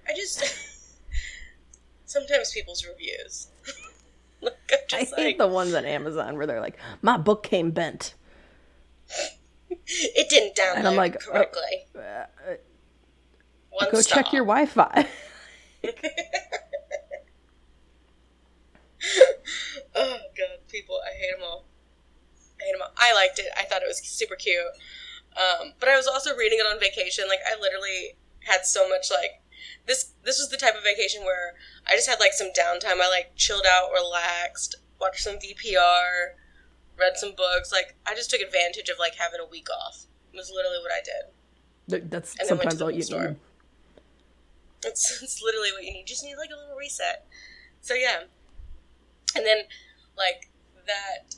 I 0.08 0.13
just 0.15 0.43
sometimes 2.06 2.52
people's 2.52 2.86
reviews. 2.86 3.47
like, 4.41 4.54
I 4.93 4.97
hate 4.97 5.12
like, 5.17 5.38
the 5.38 5.47
ones 5.47 5.73
on 5.73 5.86
Amazon 5.86 6.38
where 6.38 6.47
they're 6.47 6.62
like, 6.62 6.78
"My 7.02 7.17
book 7.17 7.43
came 7.43 7.71
bent." 7.71 8.13
it 9.88 10.30
didn't 10.30 10.56
download 10.56 10.78
And 10.78 10.88
I'm 10.88 10.95
like, 10.95 11.15
uh, 11.15 11.32
correctly. 11.32 11.86
One 13.71 13.88
Go 13.91 14.02
star. 14.02 14.23
check 14.23 14.34
your 14.34 14.45
Wi-Fi. 14.45 15.08
Oh 19.95 20.17
god, 20.38 20.60
people, 20.69 20.99
I 21.06 21.17
hate 21.17 21.32
them 21.36 21.43
all. 21.43 21.65
I 22.60 22.63
hate 22.63 22.71
them 22.73 22.82
all. 22.82 22.93
I 22.97 23.13
liked 23.13 23.39
it. 23.39 23.45
I 23.58 23.63
thought 23.63 23.82
it 23.82 23.88
was 23.88 24.02
super 24.04 24.36
cute. 24.36 24.60
Um, 25.36 25.73
but 25.80 25.89
I 25.89 25.97
was 25.97 26.08
also 26.08 26.36
reading 26.36 26.60
it 26.60 26.63
on 26.63 26.80
vacation. 26.80 27.25
Like 27.28 27.39
I 27.45 27.60
literally 27.60 28.15
had 28.43 28.65
so 28.65 28.88
much 28.88 29.10
like 29.12 29.41
this. 29.86 30.13
This 30.24 30.39
was 30.39 30.50
the 30.50 30.58
type 30.58 30.76
of 30.76 30.84
vacation 30.84 31.24
where 31.24 31.56
I 31.88 31.95
just 31.95 32.10
had 32.10 32.19
like 32.19 32.34
some 32.34 32.50
downtime. 32.50 33.02
I 33.02 33.10
like 33.10 33.36
chilled 33.36 33.65
out, 33.67 33.91
relaxed, 33.93 34.76
watched 35.00 35.22
some 35.24 35.36
VPR, 35.36 36.36
read 36.98 37.17
some 37.17 37.34
books. 37.36 37.72
Like 37.72 37.95
I 38.06 38.15
just 38.15 38.30
took 38.30 38.41
advantage 38.41 38.89
of 38.89 38.98
like 39.00 39.15
having 39.15 39.39
a 39.39 39.50
week 39.50 39.67
off. 39.69 40.06
It 40.34 40.38
was 40.38 40.52
literally 40.54 40.80
what 40.82 40.91
I 40.91 41.02
did. 41.04 42.12
That's 42.12 42.36
And 42.39 42.50
then 42.50 42.58
went 42.58 42.69
to 42.72 42.78
sometimes 42.78 42.82
all 42.82 42.91
you 42.91 42.98
need. 42.98 43.38
It's, 44.86 45.22
it's 45.24 45.41
literally 45.41 45.72
what 45.72 45.84
you 45.84 45.93
need. 45.93 46.00
You 46.00 46.06
just 46.06 46.24
need 46.24 46.36
like 46.36 46.52
a 46.54 46.60
little 46.60 46.78
reset. 46.78 47.26
So 47.82 47.93
yeah. 47.93 48.24
And 49.36 49.45
then 49.45 49.65
like 50.17 50.50
that 50.86 51.36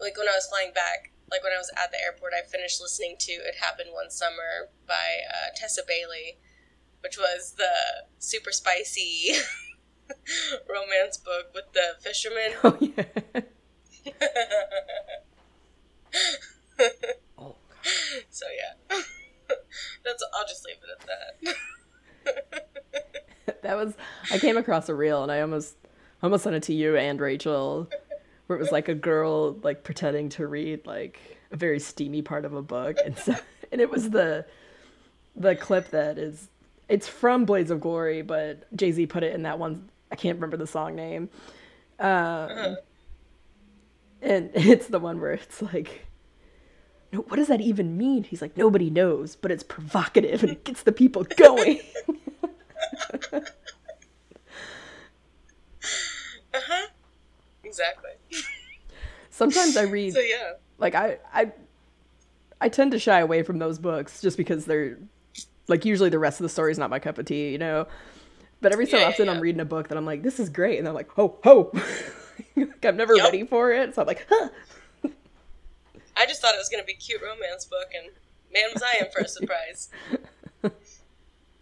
like 0.00 0.16
when 0.16 0.28
I 0.28 0.34
was 0.34 0.46
flying 0.46 0.72
back, 0.72 1.12
like 1.30 1.42
when 1.42 1.52
I 1.52 1.58
was 1.58 1.70
at 1.76 1.90
the 1.90 2.00
airport, 2.00 2.32
I 2.32 2.46
finished 2.46 2.80
listening 2.80 3.16
to 3.20 3.32
It 3.32 3.56
Happened 3.60 3.90
One 3.92 4.10
Summer 4.10 4.72
by 4.86 5.26
uh, 5.28 5.52
Tessa 5.54 5.82
Bailey, 5.86 6.38
which 7.02 7.18
was 7.18 7.54
the 7.56 8.04
super 8.18 8.52
spicy 8.52 9.32
romance 10.68 11.16
book 11.16 11.46
with 11.54 11.72
the 11.72 11.94
fisherman. 12.00 12.52
Oh 12.64 12.76
yeah. 12.80 13.04
oh. 17.38 17.54
so 18.30 18.46
yeah. 18.56 18.74
That's 20.04 20.22
I'll 20.34 20.46
just 20.46 20.66
leave 20.66 20.76
it 20.82 20.90
at 20.96 21.06
that. 21.06 21.24
that 23.62 23.76
was 23.76 23.94
I 24.32 24.38
came 24.38 24.56
across 24.56 24.88
a 24.88 24.94
reel 24.94 25.22
and 25.22 25.30
I 25.32 25.40
almost 25.40 25.76
almost 26.22 26.44
sent 26.44 26.56
it 26.56 26.62
to 26.64 26.74
you 26.74 26.96
and 26.96 27.20
Rachel 27.20 27.88
where 28.46 28.58
it 28.58 28.60
was 28.60 28.72
like 28.72 28.88
a 28.88 28.94
girl 28.94 29.52
like 29.62 29.84
pretending 29.84 30.28
to 30.30 30.46
read 30.46 30.86
like 30.86 31.20
a 31.52 31.56
very 31.56 31.78
steamy 31.78 32.22
part 32.22 32.44
of 32.44 32.54
a 32.54 32.62
book 32.62 32.96
and 33.04 33.16
so 33.16 33.36
and 33.72 33.80
it 33.80 33.90
was 33.90 34.10
the 34.10 34.44
the 35.36 35.54
clip 35.54 35.90
that 35.90 36.18
is 36.18 36.48
it's 36.88 37.08
from 37.08 37.44
Blades 37.44 37.70
of 37.70 37.80
Glory 37.80 38.22
but 38.22 38.64
Jay-Z 38.76 39.06
put 39.06 39.22
it 39.22 39.34
in 39.34 39.42
that 39.42 39.58
one 39.58 39.88
I 40.10 40.16
can't 40.16 40.36
remember 40.36 40.56
the 40.56 40.66
song 40.66 40.94
name 40.96 41.28
um 41.98 42.76
and 44.22 44.50
it's 44.54 44.86
the 44.88 44.98
one 44.98 45.20
where 45.20 45.32
it's 45.32 45.62
like 45.62 46.06
no, 47.12 47.20
what 47.20 47.36
does 47.36 47.48
that 47.48 47.60
even 47.62 47.96
mean? 47.96 48.24
He's 48.24 48.42
like, 48.42 48.56
nobody 48.56 48.90
knows, 48.90 49.34
but 49.34 49.50
it's 49.50 49.62
provocative 49.62 50.42
and 50.42 50.52
it 50.52 50.64
gets 50.64 50.82
the 50.82 50.92
people 50.92 51.24
going. 51.36 51.80
Uh-huh. 56.54 56.86
Exactly. 57.62 58.10
Sometimes 59.30 59.76
I 59.76 59.82
read 59.82 60.14
So 60.14 60.20
yeah. 60.20 60.52
like 60.78 60.94
I 60.94 61.18
I 61.32 61.52
I 62.60 62.68
tend 62.68 62.92
to 62.92 62.98
shy 62.98 63.20
away 63.20 63.42
from 63.42 63.58
those 63.58 63.78
books 63.78 64.20
just 64.22 64.36
because 64.36 64.64
they're 64.64 64.98
like 65.68 65.84
usually 65.84 66.10
the 66.10 66.18
rest 66.18 66.40
of 66.40 66.44
the 66.44 66.48
story 66.48 66.72
is 66.72 66.78
not 66.78 66.90
my 66.90 66.98
cup 66.98 67.18
of 67.18 67.26
tea, 67.26 67.50
you 67.50 67.58
know. 67.58 67.86
But 68.60 68.72
every 68.72 68.86
so 68.86 68.98
Yeah, 68.98 69.06
often 69.08 69.26
yeah. 69.26 69.32
I'm 69.32 69.40
reading 69.40 69.60
a 69.60 69.64
book 69.64 69.88
that 69.88 69.96
I'm 69.98 70.04
like, 70.06 70.22
this 70.22 70.40
is 70.40 70.48
great, 70.48 70.78
and 70.78 70.88
I'm 70.88 70.94
like, 70.94 71.10
ho 71.12 71.38
ho, 71.44 71.70
like, 72.56 72.84
I'm 72.84 72.96
never 72.96 73.14
Yup. 73.14 73.26
ready 73.26 73.44
for 73.44 73.72
it, 73.72 73.94
so 73.94 74.02
I'm 74.02 74.08
like, 74.08 74.26
huh. 74.28 74.48
I 76.16 76.26
just 76.26 76.40
thought 76.42 76.54
it 76.54 76.58
was 76.58 76.68
gonna 76.68 76.82
be 76.84 76.92
a 76.94 76.96
cute 76.96 77.22
romance 77.22 77.64
book 77.64 77.86
and 77.94 78.10
man 78.52 78.70
was 78.74 78.82
I 78.82 79.04
in 79.04 79.10
for 79.12 79.20
a 79.20 79.28
surprise. 79.28 79.88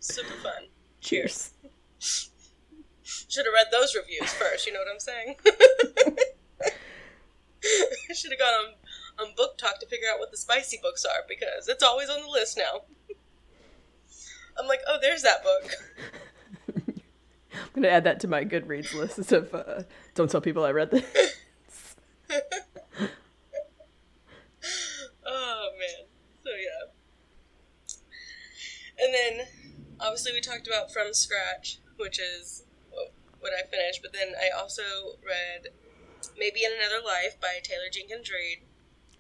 Super 0.01 0.33
fun. 0.43 0.69
cheers. 1.01 1.51
Should 3.03 3.45
have 3.45 3.53
read 3.55 3.67
those 3.71 3.95
reviews 3.95 4.33
first, 4.33 4.67
you 4.67 4.73
know 4.73 4.79
what 4.81 4.89
I'm 4.93 5.01
saying? 5.01 5.37
I 8.11 8.15
should 8.15 8.31
have 8.31 8.39
gone 8.39 8.55
on, 9.19 9.27
on 9.29 9.35
BookTok 9.35 9.79
to 9.81 9.87
figure 9.87 10.09
out 10.13 10.19
what 10.19 10.31
the 10.31 10.37
spicy 10.37 10.79
books 10.83 11.05
are 11.05 11.25
because 11.29 11.69
it's 11.69 11.83
always 11.83 12.09
on 12.09 12.23
the 12.23 12.29
list 12.29 12.57
now. 12.57 12.83
I'm 14.59 14.67
like, 14.67 14.81
oh, 14.87 14.99
there's 15.01 15.23
that 15.23 15.43
book. 15.43 15.71
I'm 17.55 17.83
gonna 17.83 17.89
add 17.89 18.05
that 18.05 18.21
to 18.21 18.29
my 18.29 18.45
Goodreads 18.45 18.95
list 18.95 19.33
of 19.33 19.55
uh, 19.55 19.83
don't 20.15 20.31
tell 20.31 20.41
people 20.41 20.65
I 20.65 20.71
read 20.71 20.91
this. 20.91 21.05
Oh 25.27 25.69
man. 25.79 26.07
So 26.45 26.51
yeah. 26.51 26.91
And 29.05 29.15
then 29.15 29.47
obviously 30.01 30.33
we 30.33 30.41
talked 30.41 30.67
about 30.67 30.93
From 30.93 31.13
Scratch, 31.13 31.79
which 31.97 32.19
is 32.21 32.65
what, 33.41 33.53
I 33.53 33.67
finished, 33.69 34.01
but 34.03 34.13
then 34.13 34.29
I 34.41 34.57
also 34.59 34.83
read 35.25 35.73
Maybe 36.39 36.65
in 36.65 36.73
Another 36.73 37.05
Life 37.05 37.41
by 37.41 37.59
Taylor 37.63 37.89
Jenkins 37.93 38.31
Reid. 38.31 38.63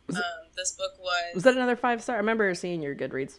Um, 0.09 0.49
this 0.57 0.72
book 0.72 0.93
was, 0.99 1.34
Was 1.34 1.45
that 1.45 1.55
another 1.55 1.76
five 1.76 2.03
star? 2.03 2.16
I 2.16 2.18
remember 2.18 2.53
seeing 2.55 2.82
your 2.82 2.95
Goodreads 2.95 3.39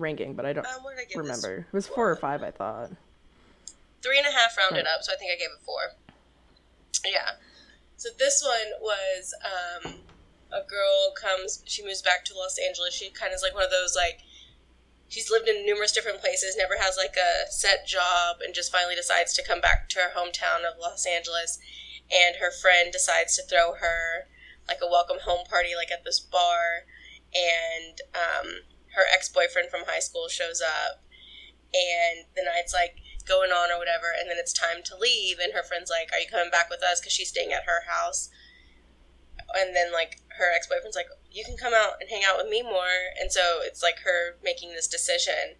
ranking, 0.00 0.34
but 0.34 0.46
I 0.46 0.52
don't 0.52 0.66
Um, 0.66 0.84
remember. 1.14 1.66
It 1.70 1.72
was 1.72 1.86
four 1.86 2.10
or 2.10 2.16
five, 2.16 2.42
I 2.42 2.50
thought. 2.50 2.90
three 4.02 4.18
and 4.18 4.26
a 4.26 4.30
half 4.32 4.56
rounded 4.56 4.86
up, 4.86 5.02
so 5.02 5.12
I 5.12 5.16
think 5.16 5.30
I 5.32 5.36
gave 5.36 5.50
it 5.50 5.62
four. 5.64 5.92
Yeah. 7.04 7.32
So 7.96 8.08
this 8.18 8.42
one 8.42 8.80
was 8.80 9.34
um, 9.44 9.94
a 10.52 10.62
girl 10.66 11.12
comes, 11.20 11.62
she 11.66 11.84
moves 11.84 12.00
back 12.02 12.24
to 12.26 12.34
Los 12.34 12.56
Angeles. 12.58 12.94
She 12.94 13.10
kind 13.10 13.30
of 13.32 13.36
is 13.36 13.42
like 13.42 13.54
one 13.54 13.64
of 13.64 13.70
those 13.70 13.94
like 13.94 14.20
she's 15.08 15.30
lived 15.30 15.48
in 15.48 15.66
numerous 15.66 15.92
different 15.92 16.20
places, 16.20 16.56
never 16.56 16.76
has 16.78 16.96
like 16.96 17.16
a 17.16 17.50
set 17.50 17.86
job, 17.86 18.36
and 18.44 18.54
just 18.54 18.72
finally 18.72 18.94
decides 18.94 19.34
to 19.34 19.44
come 19.44 19.60
back 19.60 19.88
to 19.90 19.98
her 19.98 20.10
hometown 20.16 20.64
of 20.64 20.78
Los 20.80 21.04
Angeles. 21.06 21.58
And 22.10 22.36
her 22.40 22.50
friend 22.50 22.90
decides 22.92 23.36
to 23.36 23.42
throw 23.42 23.74
her 23.74 24.26
like 24.66 24.78
a 24.82 24.88
welcome 24.90 25.18
home 25.24 25.44
party, 25.48 25.70
like 25.76 25.90
at 25.92 26.04
this 26.04 26.20
bar, 26.20 26.84
and 27.34 28.00
um, 28.14 28.48
her 28.94 29.04
ex 29.12 29.28
boyfriend 29.28 29.70
from 29.70 29.84
high 29.86 30.00
school 30.00 30.28
shows 30.28 30.60
up, 30.60 31.02
and 31.72 32.26
the 32.36 32.42
night's 32.42 32.74
like 32.74 32.96
going 33.26 33.50
on 33.50 33.70
or 33.70 33.78
whatever, 33.78 34.06
and 34.18 34.28
then 34.28 34.38
it's 34.38 34.52
time 34.52 34.82
to 34.84 34.96
leave, 34.96 35.38
and 35.38 35.52
her 35.52 35.62
friend's 35.62 35.90
like, 35.90 36.12
"Are 36.12 36.18
you 36.18 36.26
coming 36.26 36.50
back 36.50 36.70
with 36.70 36.82
us?" 36.82 37.00
Because 37.00 37.12
she's 37.12 37.28
staying 37.28 37.52
at 37.52 37.64
her 37.64 37.82
house, 37.86 38.30
and 39.54 39.74
then 39.74 39.92
like 39.92 40.20
her 40.38 40.52
ex 40.54 40.66
boyfriend's 40.66 40.96
like, 40.96 41.08
"You 41.30 41.44
can 41.44 41.56
come 41.56 41.74
out 41.74 42.00
and 42.00 42.10
hang 42.10 42.24
out 42.24 42.38
with 42.38 42.48
me 42.48 42.62
more," 42.62 43.14
and 43.20 43.32
so 43.32 43.60
it's 43.62 43.82
like 43.82 44.00
her 44.00 44.38
making 44.42 44.72
this 44.72 44.88
decision, 44.88 45.56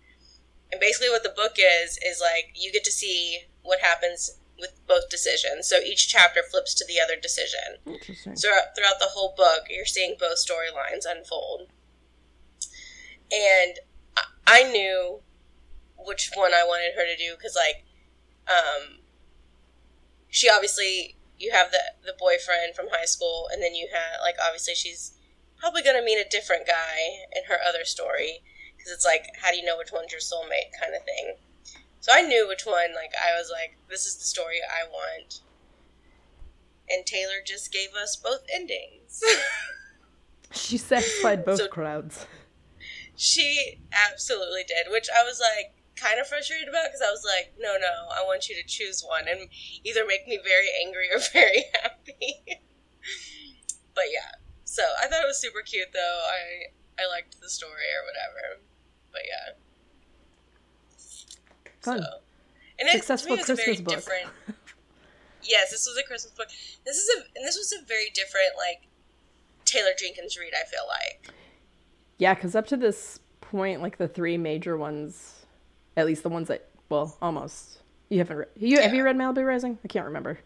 and 0.72 0.80
basically 0.80 1.10
what 1.10 1.22
the 1.22 1.30
book 1.30 1.56
is 1.58 1.98
is 2.02 2.20
like 2.20 2.52
you 2.54 2.72
get 2.72 2.84
to 2.84 2.92
see 2.92 3.46
what 3.62 3.80
happens 3.80 4.38
with 4.58 4.78
both 4.86 5.08
decisions. 5.08 5.66
So 5.66 5.78
each 5.78 6.08
chapter 6.08 6.42
flips 6.42 6.74
to 6.74 6.84
the 6.86 7.00
other 7.00 7.16
decision. 7.16 7.80
Interesting. 7.86 8.36
So 8.36 8.48
throughout 8.76 9.00
the 9.00 9.10
whole 9.12 9.34
book, 9.36 9.64
you're 9.70 9.86
seeing 9.86 10.16
both 10.18 10.38
storylines 10.38 11.04
unfold. 11.08 11.70
And 13.32 13.78
I- 14.46 14.64
knew 14.70 15.20
which 15.96 16.30
one 16.34 16.52
I 16.54 16.64
wanted 16.64 16.94
her 16.96 17.04
to 17.06 17.16
do 17.16 17.34
because, 17.36 17.54
like, 17.56 17.84
um, 18.48 18.98
she 20.28 20.48
obviously 20.48 21.16
you 21.38 21.52
have 21.52 21.70
the 21.70 21.80
the 22.04 22.14
boyfriend 22.18 22.74
from 22.74 22.88
high 22.90 23.04
school, 23.04 23.48
and 23.52 23.62
then 23.62 23.74
you 23.74 23.88
have 23.92 24.20
like 24.22 24.36
obviously 24.44 24.74
she's 24.74 25.12
probably 25.58 25.82
gonna 25.82 26.02
meet 26.02 26.18
a 26.18 26.28
different 26.28 26.66
guy 26.66 26.98
in 27.36 27.44
her 27.48 27.58
other 27.66 27.84
story 27.84 28.42
because 28.76 28.90
it's 28.92 29.04
like 29.04 29.26
how 29.40 29.50
do 29.50 29.56
you 29.56 29.64
know 29.64 29.76
which 29.78 29.92
one's 29.92 30.10
your 30.12 30.20
soulmate 30.20 30.70
kind 30.80 30.94
of 30.94 31.04
thing. 31.04 31.36
So 32.00 32.12
I 32.14 32.22
knew 32.22 32.48
which 32.48 32.64
one. 32.66 32.94
Like 32.94 33.12
I 33.20 33.38
was 33.38 33.50
like, 33.52 33.76
this 33.88 34.06
is 34.06 34.16
the 34.16 34.24
story 34.24 34.58
I 34.68 34.88
want. 34.88 35.40
And 36.88 37.06
Taylor 37.06 37.40
just 37.44 37.72
gave 37.72 37.90
us 37.94 38.16
both 38.16 38.44
endings. 38.52 39.22
She 40.52 40.78
satisfied 40.78 41.44
both 41.44 41.58
So- 41.58 41.68
crowds. 41.68 42.26
She 43.20 43.76
absolutely 43.92 44.64
did, 44.64 44.88
which 44.90 45.08
I 45.14 45.22
was 45.24 45.38
like 45.44 45.74
kind 45.94 46.18
of 46.18 46.26
frustrated 46.26 46.68
about 46.72 46.88
because 46.88 47.04
I 47.04 47.10
was 47.12 47.20
like, 47.20 47.52
no, 47.60 47.76
no, 47.76 48.08
I 48.08 48.24
want 48.24 48.48
you 48.48 48.56
to 48.56 48.64
choose 48.66 49.04
one 49.04 49.28
and 49.28 49.50
either 49.84 50.06
make 50.08 50.26
me 50.26 50.40
very 50.42 50.68
angry 50.82 51.12
or 51.12 51.20
very 51.34 51.64
happy. 51.82 52.40
but 53.94 54.04
yeah, 54.10 54.40
so 54.64 54.82
I 54.98 55.06
thought 55.06 55.20
it 55.22 55.26
was 55.28 55.36
super 55.38 55.60
cute 55.60 55.92
though. 55.92 56.20
I 56.32 56.72
I 56.96 57.06
liked 57.12 57.38
the 57.42 57.50
story 57.50 57.92
or 57.92 58.08
whatever. 58.08 58.64
But 59.12 59.22
yeah, 59.28 59.52
Fun. 61.82 61.98
so 62.00 62.08
and 62.78 62.88
it, 62.88 62.92
Successful 63.04 63.34
it 63.34 63.40
was 63.40 63.50
a 63.50 63.54
very 63.54 63.76
Christmas 63.76 63.84
book. 63.84 63.94
different. 63.96 64.30
Yes, 65.42 65.70
this 65.70 65.86
was 65.86 65.96
a 65.96 66.06
Christmas 66.06 66.32
book. 66.32 66.48
This 66.84 66.96
is 66.96 67.08
a 67.16 67.18
and 67.36 67.44
this 67.46 67.56
was 67.56 67.72
a 67.72 67.84
very 67.86 68.10
different 68.14 68.56
like 68.56 68.88
Taylor 69.64 69.92
Jenkins 69.98 70.38
Reid. 70.38 70.52
I 70.54 70.64
feel 70.64 70.86
like. 70.88 71.34
Yeah, 72.20 72.34
because 72.34 72.54
up 72.54 72.66
to 72.66 72.76
this 72.76 73.18
point, 73.40 73.80
like 73.80 73.96
the 73.96 74.06
three 74.06 74.36
major 74.36 74.76
ones, 74.76 75.46
at 75.96 76.04
least 76.04 76.22
the 76.22 76.28
ones 76.28 76.48
that, 76.48 76.66
well, 76.90 77.16
almost. 77.22 77.78
You 78.10 78.18
haven't 78.18 78.36
read. 78.36 78.48
You 78.56 78.80
have 78.82 78.92
you 78.92 79.02
read 79.04 79.16
Malibu 79.16 79.44
Rising? 79.46 79.78
I 79.84 79.88
can't 79.88 80.04
remember. 80.04 80.38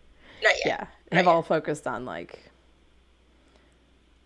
Not 0.43 0.53
yet. 0.59 0.67
Yeah, 0.67 0.77
Not 1.11 1.17
have 1.17 1.25
yet. 1.27 1.33
all 1.33 1.43
focused 1.43 1.87
on 1.89 2.05
like 2.05 2.39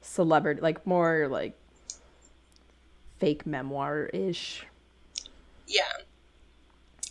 celebrity, 0.03 0.61
like 0.61 0.87
more 0.87 1.29
like 1.31 1.55
fake 3.19 3.47
memoir 3.47 4.07
ish. 4.13 4.67
Yeah. 5.67 5.83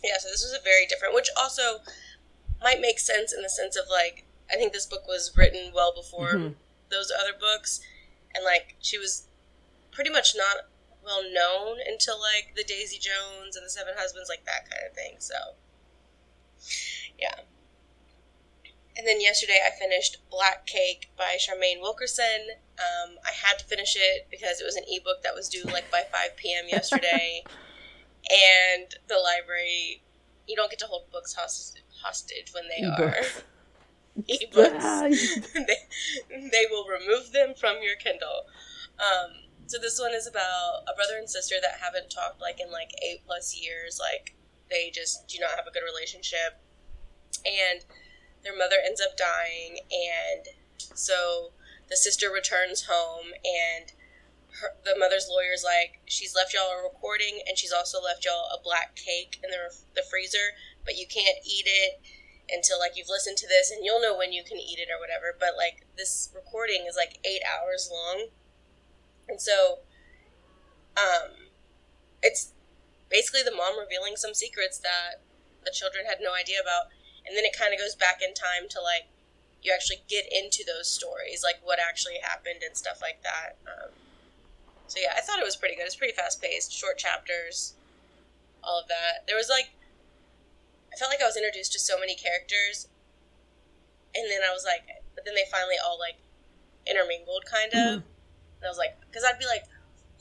Yeah, 0.04 0.18
so 0.18 0.28
this 0.28 0.42
was 0.42 0.56
a 0.58 0.62
very 0.62 0.86
different, 0.86 1.14
which 1.14 1.28
also 1.36 1.78
might 2.62 2.80
make 2.80 2.98
sense 2.98 3.32
in 3.32 3.42
the 3.42 3.48
sense 3.48 3.76
of 3.76 3.84
like, 3.90 4.24
I 4.50 4.54
think 4.56 4.72
this 4.72 4.86
book 4.86 5.06
was 5.08 5.32
written 5.36 5.72
well 5.74 5.92
before 5.94 6.34
Mhm. 6.34 6.54
those 6.90 7.10
other 7.10 7.32
books, 7.38 7.80
and 8.34 8.44
like, 8.44 8.76
she 8.80 8.98
was 8.98 9.27
pretty 9.98 10.10
much 10.10 10.36
not 10.36 10.70
well 11.04 11.24
known 11.24 11.78
until 11.84 12.14
like 12.20 12.54
the 12.54 12.62
Daisy 12.62 13.00
Jones 13.02 13.56
and 13.56 13.66
the 13.66 13.70
Seven 13.70 13.94
Husbands, 13.98 14.28
like 14.28 14.44
that 14.44 14.70
kind 14.70 14.86
of 14.88 14.94
thing, 14.94 15.16
so. 15.18 15.34
Yeah. 17.18 17.34
And 18.96 19.08
then 19.08 19.20
yesterday 19.20 19.58
I 19.66 19.76
finished 19.76 20.18
Black 20.30 20.66
Cake 20.66 21.10
by 21.18 21.36
Charmaine 21.36 21.80
Wilkerson. 21.80 22.46
Um, 22.78 23.16
I 23.26 23.32
had 23.32 23.58
to 23.58 23.64
finish 23.64 23.96
it 23.96 24.28
because 24.30 24.60
it 24.60 24.64
was 24.64 24.76
an 24.76 24.84
ebook 24.86 25.24
that 25.24 25.34
was 25.34 25.48
due 25.48 25.64
like 25.64 25.90
by 25.90 26.02
5 26.12 26.36
p.m. 26.36 26.66
yesterday. 26.68 27.42
and 28.30 28.94
the 29.08 29.16
library, 29.18 30.02
you 30.46 30.54
don't 30.54 30.70
get 30.70 30.78
to 30.78 30.86
hold 30.86 31.10
books 31.10 31.34
hostage, 31.34 31.82
hostage 32.02 32.52
when 32.54 32.64
they 32.68 32.86
Ebooks. 32.86 33.38
are 33.38 34.22
ebooks. 34.30 35.54
They, 35.54 36.48
they 36.50 36.66
will 36.70 36.86
remove 36.86 37.32
them 37.32 37.54
from 37.58 37.82
your 37.82 37.96
Kindle. 37.96 38.46
Um, 39.00 39.47
so 39.68 39.76
this 39.78 40.00
one 40.00 40.14
is 40.14 40.26
about 40.26 40.88
a 40.88 40.96
brother 40.96 41.18
and 41.18 41.28
sister 41.28 41.56
that 41.60 41.84
haven't 41.84 42.08
talked 42.08 42.40
like 42.40 42.58
in 42.58 42.72
like 42.72 42.90
eight 43.04 43.20
plus 43.26 43.54
years. 43.54 44.00
Like 44.00 44.34
they 44.70 44.90
just 44.90 45.28
do 45.28 45.38
not 45.38 45.50
have 45.56 45.66
a 45.68 45.70
good 45.70 45.84
relationship, 45.84 46.56
and 47.44 47.84
their 48.42 48.56
mother 48.56 48.76
ends 48.84 49.00
up 49.00 49.16
dying, 49.16 49.84
and 49.92 50.48
so 50.96 51.52
the 51.88 51.96
sister 51.96 52.32
returns 52.32 52.88
home 52.90 53.36
and. 53.44 53.92
Her, 54.48 54.74
the 54.82 54.98
mother's 54.98 55.28
lawyer's 55.30 55.62
like 55.62 56.00
she's 56.06 56.34
left 56.34 56.54
y'all 56.54 56.72
a 56.72 56.82
recording 56.82 57.44
and 57.46 57.58
she's 57.58 57.70
also 57.70 58.00
left 58.02 58.24
y'all 58.24 58.48
a 58.48 58.58
black 58.58 58.96
cake 58.96 59.38
in 59.44 59.50
the, 59.50 59.70
the 59.94 60.02
freezer 60.08 60.56
but 60.86 60.96
you 60.96 61.06
can't 61.06 61.36
eat 61.44 61.68
it 61.68 62.00
until 62.48 62.80
like 62.80 62.96
you've 62.96 63.12
listened 63.12 63.36
to 63.36 63.46
this 63.46 63.70
and 63.70 63.84
you'll 63.84 64.00
know 64.00 64.16
when 64.16 64.32
you 64.32 64.42
can 64.42 64.56
eat 64.56 64.80
it 64.80 64.88
or 64.90 64.98
whatever 64.98 65.36
but 65.38 65.52
like 65.54 65.86
this 66.00 66.32
recording 66.34 66.86
is 66.88 66.96
like 66.96 67.20
eight 67.28 67.44
hours 67.44 67.92
long 67.92 68.32
and 69.28 69.40
so 69.40 69.80
um 70.96 71.50
it's 72.22 72.52
basically 73.08 73.42
the 73.42 73.54
mom 73.54 73.78
revealing 73.78 74.16
some 74.16 74.34
secrets 74.34 74.78
that 74.78 75.22
the 75.64 75.70
children 75.70 76.04
had 76.06 76.18
no 76.20 76.34
idea 76.34 76.58
about. 76.60 76.92
And 77.26 77.36
then 77.36 77.44
it 77.44 77.56
kind 77.56 77.72
of 77.72 77.78
goes 77.78 77.94
back 77.94 78.20
in 78.20 78.34
time 78.34 78.68
to 78.70 78.80
like 78.80 79.08
you 79.62 79.72
actually 79.72 80.02
get 80.08 80.24
into 80.32 80.64
those 80.66 80.88
stories 80.88 81.42
like 81.42 81.56
what 81.62 81.78
actually 81.78 82.18
happened 82.22 82.62
and 82.64 82.76
stuff 82.76 83.02
like 83.02 83.20
that 83.22 83.58
um, 83.66 83.90
so 84.86 85.00
yeah 85.02 85.12
i 85.16 85.20
thought 85.20 85.38
it 85.38 85.44
was 85.44 85.56
pretty 85.56 85.74
good. 85.74 85.84
It's 85.84 85.96
pretty 85.96 86.14
fast 86.14 86.40
paced 86.40 86.72
short 86.72 86.96
chapters 86.96 87.74
all 88.62 88.80
of 88.80 88.88
that. 88.88 89.26
There 89.26 89.36
was 89.36 89.48
like 89.48 89.70
I 90.92 90.96
felt 90.96 91.10
like 91.10 91.22
I 91.22 91.26
was 91.26 91.36
introduced 91.36 91.72
to 91.72 91.78
so 91.80 91.98
many 91.98 92.14
characters, 92.14 92.88
and 94.14 94.30
then 94.30 94.40
I 94.48 94.52
was 94.52 94.64
like, 94.64 94.82
but 95.14 95.24
then 95.24 95.34
they 95.34 95.44
finally 95.50 95.76
all 95.84 95.98
like 95.98 96.16
intermingled, 96.86 97.44
kind 97.46 97.72
of. 97.74 98.02
And 98.60 98.66
I 98.66 98.68
was 98.68 98.78
like, 98.78 98.98
because 99.00 99.24
I'd 99.24 99.38
be 99.38 99.46
like, 99.46 99.64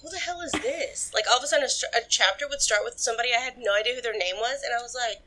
who 0.01 0.09
the 0.09 0.19
hell 0.19 0.41
is 0.41 0.51
this? 0.51 1.11
Like 1.13 1.25
all 1.29 1.37
of 1.37 1.43
a 1.43 1.47
sudden, 1.47 1.65
a, 1.65 1.97
a 1.97 2.01
chapter 2.07 2.47
would 2.47 2.61
start 2.61 2.81
with 2.83 2.99
somebody 2.99 3.29
I 3.35 3.41
had 3.41 3.57
no 3.57 3.73
idea 3.75 3.95
who 3.95 4.01
their 4.01 4.17
name 4.17 4.35
was, 4.37 4.61
and 4.63 4.73
I 4.77 4.81
was 4.81 4.95
like, 4.95 5.21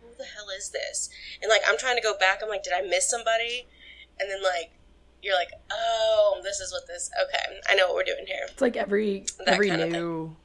who 0.00 0.08
the 0.18 0.24
hell 0.24 0.46
is 0.56 0.68
this? 0.70 1.08
And 1.40 1.48
like 1.48 1.62
I'm 1.66 1.78
trying 1.78 1.96
to 1.96 2.02
go 2.02 2.16
back. 2.18 2.40
I'm 2.42 2.48
like, 2.48 2.62
did 2.62 2.72
I 2.74 2.82
miss 2.82 3.08
somebody? 3.08 3.66
And 4.20 4.30
then 4.30 4.42
like 4.42 4.72
you're 5.22 5.34
like, 5.34 5.50
oh, 5.70 6.40
this 6.42 6.60
is 6.60 6.72
what 6.72 6.86
this. 6.86 7.10
Okay, 7.24 7.60
I 7.68 7.74
know 7.74 7.86
what 7.86 7.96
we're 7.96 8.04
doing 8.04 8.26
here. 8.26 8.44
It's 8.48 8.60
like 8.60 8.76
every 8.76 9.24
That 9.38 9.48
every 9.54 9.70
new, 9.70 10.36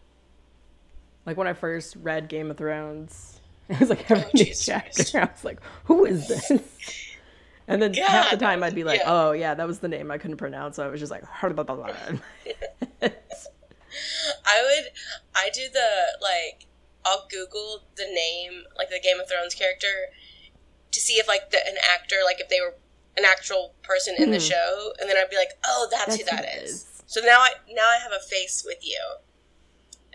like 1.26 1.36
when 1.36 1.48
I 1.48 1.54
first 1.54 1.96
read 1.98 2.30
Game 2.30 2.50
of 2.52 2.58
Thrones, 2.58 3.42
it 3.70 3.80
was 3.80 3.90
like 3.90 4.10
oh, 4.10 4.16
every 4.16 4.26
Oh, 4.26 4.30
new 4.34 4.46
chapter. 4.54 5.04
Christ. 5.04 5.16
I 5.16 5.26
was 5.26 5.44
like, 5.44 5.60
who 5.86 6.06
is 6.06 6.28
this? 6.28 6.52
And 7.68 7.82
then 7.82 7.94
half 7.94 8.32
the 8.32 8.38
time 8.38 8.64
I'd 8.64 8.76
be 8.76 8.84
like, 8.84 9.02
yeah. 9.02 9.12
oh 9.12 9.32
yeah, 9.34 9.54
that 9.54 9.68
was 9.68 9.80
the 9.80 9.88
name 9.88 10.10
I 10.12 10.18
couldn't 10.18 10.38
pronounce. 10.38 10.78
So 10.78 10.86
I 10.86 10.88
was 10.90 11.00
just 11.00 11.12
like, 11.12 11.24
I 11.42 11.50
would 14.62 14.92
I 15.36 15.50
do 15.54 15.62
the 15.74 15.90
like 16.22 16.66
I'll 17.06 17.28
Google 17.30 17.84
the 17.96 18.06
name 18.06 18.64
like 18.78 18.90
the 18.90 19.00
Game 19.04 19.20
of 19.20 19.28
Thrones 19.30 19.54
character 19.54 19.88
to 20.92 21.00
see 21.00 21.14
if 21.14 21.28
like 21.28 21.52
the, 21.52 21.58
an 21.68 21.76
actor 21.94 22.16
like 22.26 22.40
if 22.40 22.48
they 22.50 22.62
were 22.62 22.76
an 23.18 23.26
actual 23.26 23.74
person 23.84 24.16
in 24.18 24.32
the 24.32 24.38
Hmm. 24.38 24.44
show 24.44 24.94
and 25.00 25.10
then 25.10 25.18
I'd 25.18 25.30
be 25.30 25.36
like 25.38 25.52
oh 25.66 25.88
that's, 25.92 26.16
who 26.18 26.24
That's 26.24 26.30
who 26.32 26.36
that 26.38 26.46
it 26.46 26.64
is. 26.64 26.72
is. 26.72 27.04
So 27.08 27.22
now 27.22 27.40
I 27.40 27.52
now 27.70 27.84
I 27.84 27.98
have 28.04 28.12
a 28.14 28.20
face 28.24 28.64
with 28.66 28.80
you. 28.82 29.00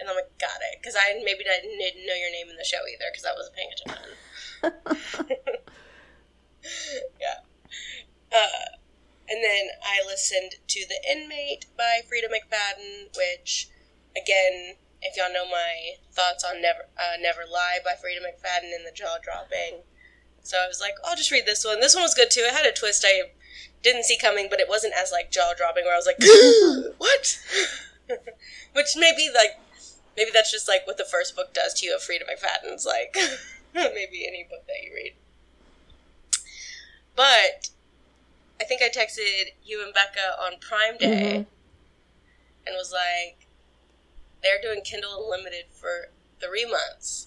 And 0.00 0.08
I'm 0.08 0.16
like, 0.16 0.36
got 0.40 0.56
it, 0.72 0.78
because 0.80 0.96
I 0.96 1.14
maybe 1.22 1.44
didn't 1.44 2.06
know 2.06 2.14
your 2.14 2.32
name 2.32 2.48
in 2.50 2.56
the 2.56 2.64
show 2.64 2.78
either, 2.92 3.04
because 3.12 3.24
I 3.24 3.34
wasn't 3.36 3.54
paying 3.54 3.70
attention. 3.76 5.38
yeah. 7.20 7.38
Uh, 8.32 8.76
and 9.32 9.42
then 9.42 9.72
I 9.82 10.04
listened 10.06 10.60
to 10.68 10.84
The 10.86 11.00
Inmate 11.10 11.64
by 11.74 12.02
Freida 12.04 12.28
McFadden, 12.28 13.16
which, 13.16 13.70
again, 14.14 14.76
if 15.00 15.16
y'all 15.16 15.32
know 15.32 15.48
my 15.48 15.96
thoughts 16.12 16.44
on 16.44 16.60
Never 16.60 16.84
uh, 16.98 17.16
Never 17.18 17.40
Lie 17.50 17.78
by 17.82 17.92
Freida 17.92 18.20
McFadden 18.20 18.76
and 18.76 18.86
the 18.86 18.92
jaw 18.94 19.16
dropping. 19.24 19.80
So 20.42 20.58
I 20.62 20.66
was 20.68 20.82
like, 20.82 20.94
I'll 21.02 21.16
just 21.16 21.30
read 21.30 21.46
this 21.46 21.64
one. 21.64 21.80
This 21.80 21.94
one 21.94 22.02
was 22.02 22.14
good 22.14 22.30
too. 22.30 22.42
It 22.42 22.52
had 22.52 22.66
a 22.66 22.72
twist 22.72 23.06
I 23.08 23.32
didn't 23.82 24.04
see 24.04 24.18
coming, 24.18 24.48
but 24.50 24.60
it 24.60 24.68
wasn't 24.68 24.92
as 25.00 25.10
like 25.10 25.30
jaw 25.30 25.54
dropping 25.56 25.84
where 25.84 25.94
I 25.94 25.96
was 25.96 26.06
like, 26.06 26.20
what? 26.98 27.38
Which 28.74 28.88
maybe 28.96 29.30
like 29.34 29.58
maybe 30.14 30.30
that's 30.32 30.52
just 30.52 30.68
like 30.68 30.86
what 30.86 30.98
the 30.98 31.08
first 31.10 31.34
book 31.34 31.54
does 31.54 31.72
to 31.74 31.86
you 31.86 31.96
of 31.96 32.02
Freida 32.02 32.28
McFadden's 32.28 32.84
like 32.84 33.16
maybe 33.74 34.26
any 34.26 34.46
book 34.48 34.66
that 34.66 34.84
you 34.84 34.92
read. 34.94 35.14
But 37.16 37.70
I 38.62 38.64
think 38.64 38.80
I 38.80 38.88
texted 38.88 39.54
you 39.64 39.82
and 39.84 39.92
Becca 39.92 40.38
on 40.40 40.52
Prime 40.60 40.96
Day 40.96 41.06
Mhm. 41.32 41.46
and 42.64 42.76
was 42.76 42.92
like, 42.92 43.48
they're 44.40 44.60
doing 44.62 44.82
Kindle 44.82 45.24
Unlimited 45.24 45.66
for 45.72 46.12
three 46.40 46.64
months 46.64 47.26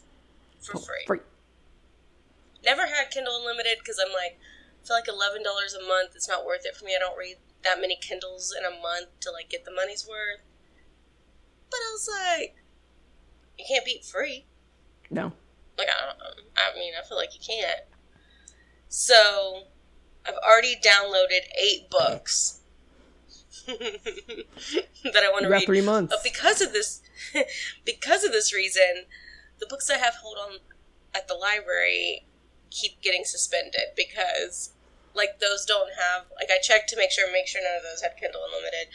for 0.61 0.79
free. 0.79 1.03
Free. 1.05 1.19
Never 2.63 2.88
had 2.88 3.11
Kindle 3.11 3.36
Unlimited 3.36 3.79
because 3.79 3.99
I'm 3.99 4.13
like, 4.13 4.39
I 4.81 4.88
feel 4.88 4.95
like 4.95 5.09
eleven 5.09 5.43
dollars 5.43 5.73
a 5.73 5.81
month. 5.81 6.15
It's 6.15 6.27
not 6.29 6.45
worth 6.45 6.65
it 6.65 6.77
for 6.77 6.86
me. 6.86 6.95
I 6.95 6.99
don't 6.99 7.17
read 7.17 7.38
that 7.63 7.81
many 7.81 7.97
Kindles 7.97 8.55
in 8.57 8.63
a 8.63 8.71
month 8.71 9.09
to 9.21 9.31
like 9.31 9.49
get 9.49 9.65
the 9.65 9.71
money's 9.71 10.07
worth. 10.07 10.39
But 11.69 11.77
I 11.77 11.91
was 11.91 12.07
like, 12.07 12.55
you 13.57 13.65
can't 13.67 13.83
beat 13.83 14.05
free. 14.05 14.45
No. 15.09 15.33
Like 15.77 15.89
I, 15.89 16.05
don't, 16.05 16.19
I 16.55 16.79
mean, 16.79 16.93
I 16.97 17.03
feel 17.05 17.17
like 17.17 17.33
you 17.33 17.41
can't. 17.45 17.81
So, 18.88 19.67
I've 20.28 20.36
already 20.36 20.76
downloaded 20.76 21.47
eight 21.61 21.89
books 21.89 22.61
that 23.67 25.23
I 25.23 25.32
want 25.32 25.43
to 25.43 25.49
read. 25.49 25.65
three 25.65 25.82
months. 25.82 26.13
But 26.13 26.23
because 26.23 26.61
of 26.61 26.73
this, 26.73 27.01
because 27.86 28.23
of 28.23 28.32
this 28.32 28.53
reason, 28.53 29.05
the 29.59 29.67
books 29.67 29.89
I 29.89 29.97
have 29.97 30.15
hold 30.21 30.38
on 30.38 30.57
at 31.13 31.28
the 31.28 31.34
library 31.34 32.26
keep 32.69 33.01
getting 33.01 33.23
suspended 33.23 33.95
because, 33.95 34.73
like, 35.13 35.39
those 35.39 35.65
don't 35.65 35.91
have. 35.97 36.26
Like, 36.36 36.49
I 36.51 36.59
checked 36.61 36.89
to 36.89 36.97
make 36.97 37.11
sure, 37.11 37.32
make 37.32 37.47
sure 37.47 37.61
none 37.63 37.78
of 37.78 37.84
those 37.84 38.01
had 38.01 38.17
Kindle 38.17 38.41
Unlimited. 38.45 38.93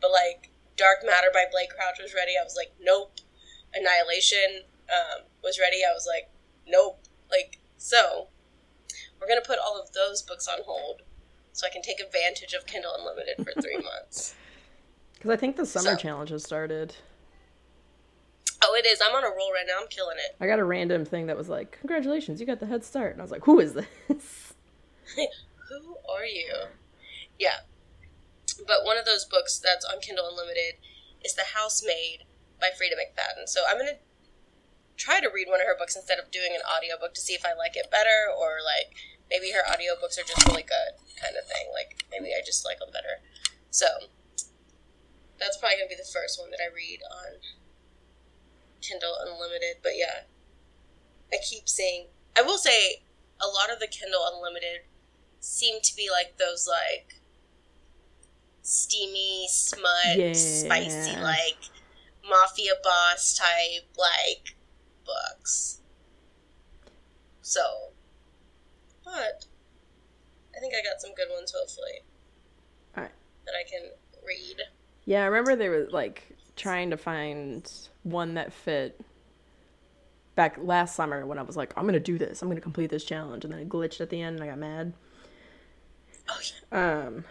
But 0.00 0.10
like, 0.10 0.50
Dark 0.76 0.98
Matter 1.04 1.28
by 1.32 1.44
Blake 1.50 1.70
Crouch 1.70 1.98
was 2.00 2.14
ready. 2.14 2.32
I 2.38 2.44
was 2.44 2.56
like, 2.56 2.72
nope. 2.80 3.20
Annihilation 3.74 4.64
um, 4.90 5.24
was 5.42 5.58
ready. 5.58 5.78
I 5.88 5.92
was 5.94 6.06
like, 6.06 6.30
nope. 6.66 7.00
Like, 7.30 7.58
so 7.76 8.28
we're 9.22 9.28
gonna 9.28 9.46
put 9.46 9.58
all 9.64 9.80
of 9.80 9.92
those 9.92 10.20
books 10.22 10.48
on 10.48 10.58
hold 10.66 11.02
so 11.52 11.66
I 11.66 11.70
can 11.70 11.80
take 11.82 12.00
advantage 12.00 12.52
of 12.54 12.66
Kindle 12.66 12.92
Unlimited 12.98 13.36
for 13.38 13.60
three 13.62 13.76
months. 13.82 14.34
Because 15.14 15.30
I 15.30 15.36
think 15.36 15.56
the 15.56 15.64
summer 15.66 15.92
So- 15.92 15.96
challenge 15.96 16.30
has 16.30 16.42
started. 16.42 16.96
Oh, 18.64 18.74
it 18.76 18.86
is. 18.86 19.00
I'm 19.04 19.14
on 19.14 19.24
a 19.24 19.28
roll 19.36 19.52
right 19.52 19.64
now. 19.66 19.78
I'm 19.80 19.88
killing 19.88 20.16
it. 20.18 20.36
I 20.40 20.46
got 20.46 20.60
a 20.60 20.64
random 20.64 21.04
thing 21.04 21.26
that 21.26 21.36
was 21.36 21.48
like, 21.48 21.78
"Congratulations, 21.80 22.40
you 22.40 22.46
got 22.46 22.60
the 22.60 22.66
head 22.66 22.84
start," 22.84 23.12
and 23.12 23.20
I 23.20 23.24
was 23.24 23.30
like, 23.32 23.44
"Who 23.44 23.58
is 23.60 23.74
this?" 23.74 23.86
Who 25.16 25.96
are 26.08 26.24
you? 26.24 26.52
Yeah. 27.38 27.60
But 28.66 28.84
one 28.84 28.98
of 28.98 29.04
those 29.04 29.24
books 29.24 29.58
that's 29.58 29.84
on 29.84 30.00
Kindle 30.00 30.28
Unlimited 30.28 30.74
is 31.24 31.34
The 31.34 31.44
Housemaid 31.54 32.24
by 32.60 32.68
Freida 32.68 32.94
McFadden. 32.94 33.48
So 33.48 33.62
I'm 33.68 33.78
going 33.78 33.88
to 33.94 33.98
try 34.96 35.20
to 35.20 35.28
read 35.32 35.48
one 35.48 35.60
of 35.60 35.66
her 35.66 35.76
books 35.76 35.96
instead 35.96 36.18
of 36.18 36.30
doing 36.30 36.52
an 36.54 36.62
audiobook 36.62 37.14
to 37.14 37.20
see 37.20 37.34
if 37.34 37.44
I 37.44 37.54
like 37.56 37.76
it 37.76 37.90
better 37.90 38.28
or 38.30 38.60
like 38.64 38.94
maybe 39.30 39.50
her 39.52 39.64
audiobooks 39.64 40.18
are 40.20 40.26
just 40.26 40.46
really 40.48 40.62
good 40.62 40.92
kind 41.20 41.34
of 41.36 41.48
thing. 41.48 41.72
Like 41.72 42.04
maybe 42.10 42.32
I 42.36 42.44
just 42.44 42.64
like 42.64 42.78
them 42.78 42.90
better. 42.92 43.24
So 43.70 43.86
that's 45.40 45.56
probably 45.56 45.78
going 45.78 45.88
to 45.90 45.96
be 45.96 46.00
the 46.02 46.12
first 46.12 46.38
one 46.38 46.50
that 46.52 46.60
I 46.62 46.68
read 46.74 47.00
on 47.08 47.40
Kindle 48.80 49.16
Unlimited. 49.24 49.82
But 49.82 49.92
yeah, 49.96 50.28
I 51.32 51.38
keep 51.42 51.68
saying, 51.68 52.08
I 52.36 52.42
will 52.42 52.58
say 52.58 53.02
a 53.40 53.48
lot 53.48 53.72
of 53.72 53.80
the 53.80 53.88
Kindle 53.88 54.22
Unlimited 54.32 54.86
seem 55.40 55.80
to 55.82 55.96
be 55.96 56.08
like 56.12 56.38
those 56.38 56.68
like 56.68 57.18
steamy 58.62 59.48
smut 59.50 60.14
Yeah. 60.16 60.32
spicy 60.34 61.16
like 61.20 61.58
mafia 62.28 62.74
boss 62.82 63.34
type 63.36 63.88
like 63.98 64.54
books 65.04 65.80
so 67.40 67.60
but 69.04 69.46
i 70.56 70.60
think 70.60 70.74
i 70.74 70.82
got 70.82 71.00
some 71.00 71.14
good 71.14 71.28
ones 71.34 71.52
hopefully 71.56 72.00
Alright. 72.96 73.12
that 73.46 73.54
i 73.54 73.68
can 73.68 73.90
read 74.26 74.62
yeah, 75.04 75.22
I 75.22 75.26
remember 75.26 75.56
they 75.56 75.68
were 75.68 75.88
like 75.90 76.36
trying 76.56 76.90
to 76.90 76.96
find 76.96 77.70
one 78.02 78.34
that 78.34 78.52
fit. 78.52 79.00
Back 80.34 80.56
last 80.62 80.96
summer 80.96 81.26
when 81.26 81.38
I 81.38 81.42
was 81.42 81.56
like, 81.56 81.74
"I'm 81.76 81.84
gonna 81.84 82.00
do 82.00 82.18
this. 82.18 82.40
I'm 82.40 82.48
gonna 82.48 82.60
complete 82.60 82.90
this 82.90 83.04
challenge," 83.04 83.44
and 83.44 83.52
then 83.52 83.60
it 83.60 83.68
glitched 83.68 84.00
at 84.00 84.08
the 84.10 84.22
end, 84.22 84.36
and 84.36 84.44
I 84.44 84.46
got 84.48 84.58
mad. 84.58 84.94
oh 86.30 86.40
yeah 86.72 87.04
Um. 87.04 87.24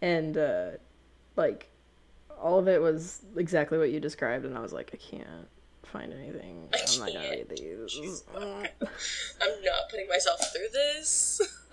And 0.00 0.36
uh, 0.36 0.70
like, 1.36 1.68
all 2.42 2.58
of 2.58 2.68
it 2.68 2.80
was 2.80 3.24
exactly 3.36 3.78
what 3.78 3.90
you 3.90 4.00
described, 4.00 4.44
and 4.44 4.56
I 4.56 4.60
was 4.60 4.72
like, 4.72 4.90
I 4.92 4.96
can't 4.96 5.48
find 5.84 6.12
anything. 6.12 6.68
I 6.72 6.78
I'm 6.88 6.98
not 6.98 7.12
gonna 7.12 7.30
read 7.30 7.48
these. 7.48 8.24
I'm 8.36 9.62
not 9.62 9.88
putting 9.90 10.08
myself 10.08 10.40
through 10.52 10.68
this. 10.72 11.40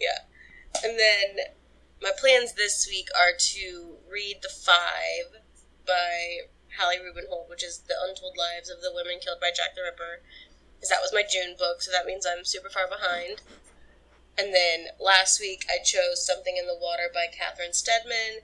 yeah. 0.00 0.18
And 0.82 0.98
then 0.98 1.44
my 2.02 2.10
plans 2.18 2.52
this 2.52 2.86
week 2.88 3.08
are 3.18 3.36
to 3.36 3.96
read 4.10 4.38
The 4.42 4.48
Five 4.48 5.42
by 5.86 6.46
Hallie 6.78 6.98
Rubenhold, 6.98 7.48
which 7.48 7.64
is 7.64 7.78
The 7.78 7.94
Untold 8.06 8.36
Lives 8.36 8.70
of 8.70 8.80
the 8.80 8.92
Women 8.94 9.18
Killed 9.20 9.40
by 9.40 9.50
Jack 9.54 9.74
the 9.74 9.82
Ripper. 9.82 10.22
Because 10.76 10.90
that 10.90 11.02
was 11.02 11.14
my 11.14 11.22
June 11.22 11.56
book, 11.58 11.82
so 11.82 11.90
that 11.90 12.06
means 12.06 12.26
I'm 12.26 12.44
super 12.44 12.68
far 12.68 12.88
behind. 12.88 13.40
And 14.36 14.52
then 14.52 14.92
last 15.00 15.40
week 15.40 15.64
I 15.70 15.82
chose 15.82 16.26
Something 16.26 16.56
in 16.58 16.66
the 16.66 16.76
Water 16.76 17.08
by 17.12 17.26
Catherine 17.30 17.72
Steadman, 17.72 18.42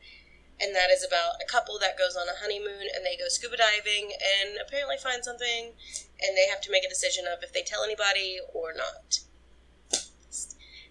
and 0.61 0.75
that 0.75 0.91
is 0.91 1.05
about 1.05 1.41
a 1.43 1.51
couple 1.51 1.79
that 1.81 1.99
goes 1.99 2.17
on 2.17 2.29
a 2.29 2.39
honeymoon 2.41 2.87
and 2.95 3.05
they 3.05 3.17
go 3.17 3.29
scuba 3.29 3.57
diving 3.57 4.13
and 4.13 4.59
apparently 4.61 4.97
find 4.97 5.25
something, 5.25 5.73
and 6.21 6.37
they 6.37 6.49
have 6.49 6.61
to 6.63 6.71
make 6.71 6.85
a 6.85 6.89
decision 6.89 7.25
of 7.27 7.43
if 7.43 7.53
they 7.53 7.63
tell 7.63 7.83
anybody 7.83 8.39
or 8.53 8.73
not. 8.75 9.21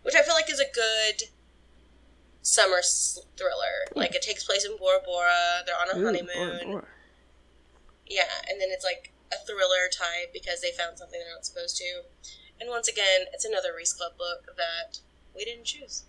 Which 0.01 0.15
I 0.15 0.23
feel 0.23 0.33
like 0.33 0.49
is 0.49 0.59
a 0.59 0.71
good 0.73 1.29
summer 2.41 2.81
thriller. 3.37 3.93
Hmm. 3.93 3.99
Like 3.99 4.15
it 4.15 4.21
takes 4.21 4.43
place 4.43 4.65
in 4.65 4.77
Bora 4.77 4.99
Bora, 5.05 5.63
they're 5.65 5.75
on 5.75 5.95
a 5.95 5.99
Ooh, 5.99 6.05
honeymoon. 6.05 6.33
Bora 6.33 6.65
Bora. 6.65 6.87
Yeah, 8.07 8.41
and 8.49 8.59
then 8.59 8.69
it's 8.71 8.85
like 8.85 9.13
a 9.31 9.37
thriller 9.45 9.85
type 9.93 10.33
because 10.33 10.61
they 10.61 10.71
found 10.71 10.97
something 10.97 11.19
they're 11.19 11.33
not 11.33 11.45
supposed 11.45 11.77
to. 11.77 12.01
And 12.59 12.69
once 12.69 12.87
again, 12.87 13.29
it's 13.33 13.45
another 13.45 13.69
Reese 13.75 13.93
Club 13.93 14.17
book 14.17 14.55
that 14.57 14.99
we 15.35 15.45
didn't 15.45 15.65
choose. 15.65 16.05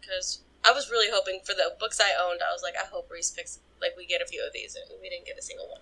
Because 0.00 0.42
I 0.64 0.72
was 0.72 0.90
really 0.90 1.08
hoping 1.12 1.40
for 1.44 1.54
the 1.54 1.74
books 1.78 2.00
I 2.00 2.12
owned, 2.22 2.40
I 2.42 2.52
was 2.52 2.62
like, 2.62 2.74
I 2.76 2.86
hope 2.86 3.10
Reese 3.10 3.30
picks, 3.30 3.58
like, 3.80 3.96
we 3.96 4.06
get 4.06 4.22
a 4.22 4.26
few 4.26 4.44
of 4.46 4.52
these, 4.52 4.76
and 4.76 4.84
we 5.02 5.08
didn't 5.08 5.26
get 5.26 5.38
a 5.38 5.42
single 5.42 5.68
one. 5.68 5.80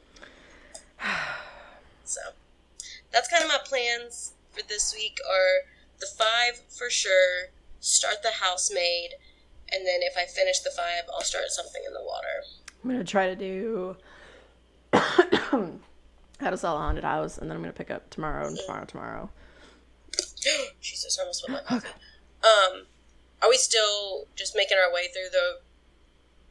So, 2.04 2.20
that's 3.12 3.28
kind 3.28 3.44
of 3.44 3.48
my 3.48 3.58
plans 3.64 4.32
for 4.50 4.62
this 4.66 4.92
week 4.92 5.18
are 5.28 5.70
the 6.00 6.06
five 6.06 6.60
for 6.68 6.90
sure, 6.90 7.50
start 7.78 8.16
the 8.24 8.32
housemaid, 8.40 9.10
and 9.70 9.86
then 9.86 10.00
if 10.02 10.16
I 10.16 10.24
finish 10.24 10.58
the 10.60 10.70
five, 10.70 11.04
I'll 11.14 11.22
start 11.22 11.44
something 11.48 11.82
in 11.86 11.92
the 11.92 12.02
water. 12.02 12.42
I'm 12.82 12.90
gonna 12.90 13.04
try 13.04 13.26
to 13.26 13.36
do 13.36 13.96
how 14.92 16.50
to 16.50 16.56
sell 16.56 16.76
a 16.76 16.80
haunted 16.80 17.04
house, 17.04 17.38
and 17.38 17.48
then 17.48 17.56
I'm 17.56 17.62
gonna 17.62 17.72
pick 17.72 17.90
up 17.90 18.10
tomorrow 18.10 18.46
and 18.48 18.58
tomorrow, 18.58 18.84
tomorrow. 18.86 19.30
Jesus, 20.80 21.18
I 21.18 21.22
almost 21.22 21.46
coffee. 21.66 21.88
Um, 22.42 22.86
we 23.50 23.56
still 23.56 24.26
just 24.36 24.54
making 24.56 24.78
our 24.78 24.92
way 24.94 25.08
through 25.12 25.28
the 25.30 25.58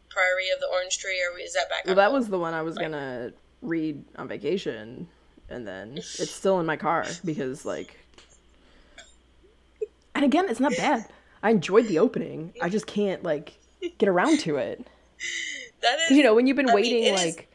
Priory 0.10 0.50
of 0.54 0.60
the 0.60 0.68
Orange 0.68 0.97
Tree, 1.00 1.22
or 1.24 1.39
is 1.39 1.54
that 1.54 1.70
back? 1.70 1.86
Well, 1.86 1.95
that 1.95 2.12
was 2.12 2.28
the 2.30 2.38
one 2.39 2.54
I 2.54 2.62
was 2.62 2.78
gonna 2.78 3.32
read 3.62 4.04
on 4.18 4.28
vacation, 4.28 5.08
and 5.50 5.68
then 5.68 5.93
it's 5.97 6.32
still 6.32 6.60
in 6.60 6.66
my 6.66 6.76
car 6.78 7.06
because 7.26 7.66
like, 7.66 7.97
and 10.16 10.26
again, 10.26 10.47
it's 10.50 10.60
not 10.60 10.76
bad. 10.76 11.06
I 11.41 11.52
enjoyed 11.52 11.88
the 11.88 12.00
opening. 12.00 12.54
I 12.62 12.70
just 12.70 12.86
can't 12.88 13.24
like 13.24 13.54
get 13.97 14.10
around 14.10 14.39
to 14.41 14.58
it. 14.58 14.86
that 15.82 15.97
is. 16.10 16.18
You 16.18 16.24
know, 16.24 16.34
when 16.36 16.47
you've 16.47 16.58
been 16.58 16.70
I 16.70 16.76
waiting 16.76 17.04
it 17.04 17.14
is- 17.14 17.26
like. 17.38 17.45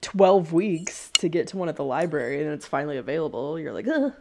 12 0.00 0.52
weeks 0.52 1.10
to 1.16 1.28
get 1.28 1.46
to 1.46 1.56
one 1.56 1.68
at 1.68 1.76
the 1.76 1.84
library 1.84 2.42
and 2.42 2.50
it's 2.52 2.66
finally 2.66 2.96
available 2.96 3.56
you're 3.56 3.72
like 3.72 3.86
Ugh. 3.86 4.12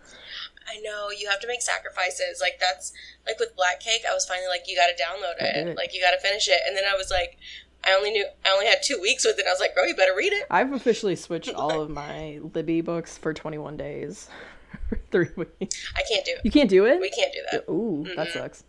I 0.71 0.79
know 0.81 1.09
you 1.09 1.29
have 1.29 1.39
to 1.41 1.47
make 1.47 1.61
sacrifices. 1.61 2.39
Like 2.41 2.59
that's 2.59 2.93
like 3.25 3.39
with 3.39 3.55
Black 3.55 3.79
Cake. 3.79 4.01
I 4.09 4.13
was 4.13 4.25
finally 4.25 4.47
like, 4.47 4.63
you 4.67 4.75
got 4.77 4.87
to 4.87 5.03
download 5.03 5.41
it. 5.45 5.67
it. 5.69 5.77
Like 5.77 5.93
you 5.93 6.01
got 6.01 6.11
to 6.11 6.19
finish 6.19 6.47
it. 6.47 6.61
And 6.67 6.75
then 6.77 6.83
I 6.91 6.95
was 6.95 7.09
like, 7.11 7.37
I 7.83 7.93
only 7.93 8.11
knew 8.11 8.25
I 8.45 8.51
only 8.51 8.67
had 8.67 8.77
two 8.83 8.99
weeks 9.01 9.25
with 9.25 9.39
it. 9.39 9.45
I 9.47 9.51
was 9.51 9.59
like, 9.59 9.73
bro, 9.73 9.83
you 9.85 9.95
better 9.95 10.15
read 10.15 10.33
it. 10.33 10.45
i've 10.51 10.71
officially 10.71 11.15
switched 11.15 11.53
all 11.55 11.81
of 11.81 11.89
my 11.89 12.39
libby 12.53 12.81
books 12.81 13.17
for 13.17 13.33
21 13.33 13.75
days 13.75 14.29
three 15.11 15.29
weeks 15.35 15.83
I 15.95 16.03
can't 16.07 16.23
do. 16.25 16.31
it. 16.33 16.41
you 16.43 16.51
can't 16.51 16.69
do 16.69 16.85
it 16.85 16.99
We 17.01 17.09
can't 17.09 17.33
do 17.33 17.39
that. 17.51 17.71
ooh 17.71 18.05
that 18.15 18.31
sucks 18.31 18.63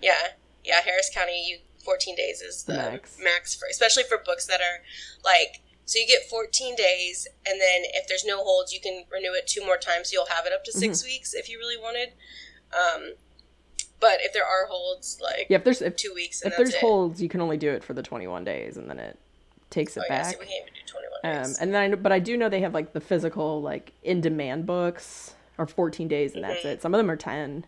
Yeah, 0.00 0.12
yeah, 0.64 0.80
Harris 0.80 1.10
County, 1.12 1.44
you 1.48 1.58
14 1.84 2.14
days 2.14 2.40
is 2.40 2.62
the 2.62 2.74
Max. 2.74 3.18
max, 3.20 3.54
for, 3.56 3.66
especially 3.68 4.04
for 4.04 4.18
books 4.24 4.46
that 4.46 4.60
are 4.60 4.82
like. 5.24 5.60
So 5.84 5.98
you 5.98 6.06
get 6.06 6.22
14 6.30 6.76
days, 6.76 7.26
and 7.46 7.60
then 7.60 7.82
if 7.92 8.06
there's 8.08 8.24
no 8.24 8.42
holds, 8.44 8.72
you 8.72 8.80
can 8.80 9.04
renew 9.12 9.32
it 9.34 9.46
two 9.46 9.64
more 9.64 9.76
times. 9.76 10.10
So 10.10 10.14
you'll 10.14 10.26
have 10.34 10.46
it 10.46 10.52
up 10.52 10.64
to 10.64 10.72
6 10.72 10.98
Mm-hmm. 10.98 11.06
weeks 11.06 11.34
if 11.34 11.48
you 11.48 11.58
really 11.58 11.76
wanted. 11.76 12.12
Um, 12.72 13.14
but 14.00 14.18
if 14.20 14.32
there 14.32 14.44
are 14.44 14.66
holds, 14.68 15.18
like 15.20 15.46
Yeah, 15.50 15.58
if 15.58 15.64
there's 15.64 15.82
if, 15.82 15.96
two 15.96 16.12
weeks, 16.14 16.42
and 16.42 16.52
if 16.52 16.58
that's 16.58 16.70
there's 16.70 16.82
it. 16.82 16.86
holds, 16.86 17.20
you 17.22 17.28
can 17.28 17.40
only 17.40 17.56
do 17.56 17.70
it 17.70 17.82
for 17.84 17.94
the 17.94 18.02
21 18.02 18.44
days, 18.44 18.76
and 18.76 18.88
then 18.88 18.98
it 18.98 19.18
takes 19.70 19.96
it 19.96 20.00
oh, 20.00 20.04
yeah, 20.08 20.22
back. 20.22 20.40
we 20.40 20.46
can't 20.46 20.62
even 20.68 20.74
do 20.74 20.92
21 21.22 21.36
Um, 21.36 21.42
days. 21.48 21.58
and 21.58 21.74
then, 21.74 21.82
I, 21.82 21.86
know- 21.88 21.96
but 21.96 22.12
I 22.12 22.18
do 22.20 22.36
know 22.36 22.48
they 22.48 22.60
have 22.60 22.74
like 22.74 22.92
the 22.92 23.00
physical, 23.00 23.60
like 23.60 23.92
in 24.02 24.20
demand 24.20 24.66
books 24.66 25.34
are 25.58 25.66
14 25.66 26.08
days, 26.08 26.34
and 26.34 26.42
that's 26.44 26.62
Mhm. 26.64 26.72
it. 26.72 26.82
Some 26.82 26.94
of 26.94 26.98
them 26.98 27.10
are 27.10 27.16
10. 27.16 27.66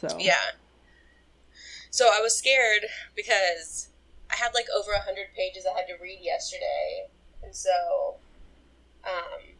So 0.00 0.08
Yeah. 0.18 0.36
So 1.90 2.10
I 2.12 2.20
was 2.20 2.36
scared 2.36 2.86
because 3.16 3.88
I 4.30 4.36
had 4.36 4.52
like 4.54 4.66
over 4.76 4.92
a 4.92 5.00
hundred 5.00 5.34
pages 5.36 5.64
I 5.66 5.76
had 5.76 5.86
to 5.88 5.96
read 6.02 6.18
yesterday, 6.20 7.08
and 7.42 7.54
so 7.54 8.16
um, 9.04 9.56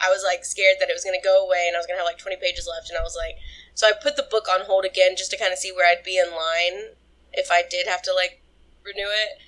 I 0.00 0.08
was 0.08 0.22
like 0.24 0.44
scared 0.44 0.76
that 0.80 0.88
it 0.88 0.94
was 0.94 1.04
going 1.04 1.18
to 1.18 1.24
go 1.24 1.44
away 1.44 1.64
and 1.66 1.76
I 1.76 1.78
was 1.78 1.86
going 1.86 1.96
to 1.96 2.02
have 2.02 2.08
like 2.08 2.18
twenty 2.18 2.36
pages 2.36 2.68
left, 2.68 2.88
and 2.90 2.98
I 2.98 3.02
was 3.02 3.16
like, 3.16 3.36
so 3.74 3.86
I 3.86 3.92
put 4.00 4.16
the 4.16 4.26
book 4.30 4.46
on 4.48 4.64
hold 4.66 4.84
again 4.84 5.16
just 5.16 5.30
to 5.32 5.38
kind 5.38 5.52
of 5.52 5.58
see 5.58 5.72
where 5.72 5.86
I'd 5.86 6.04
be 6.04 6.18
in 6.18 6.30
line 6.30 6.94
if 7.32 7.50
I 7.50 7.62
did 7.68 7.86
have 7.86 8.02
to 8.02 8.12
like 8.14 8.42
renew 8.84 9.08
it, 9.08 9.38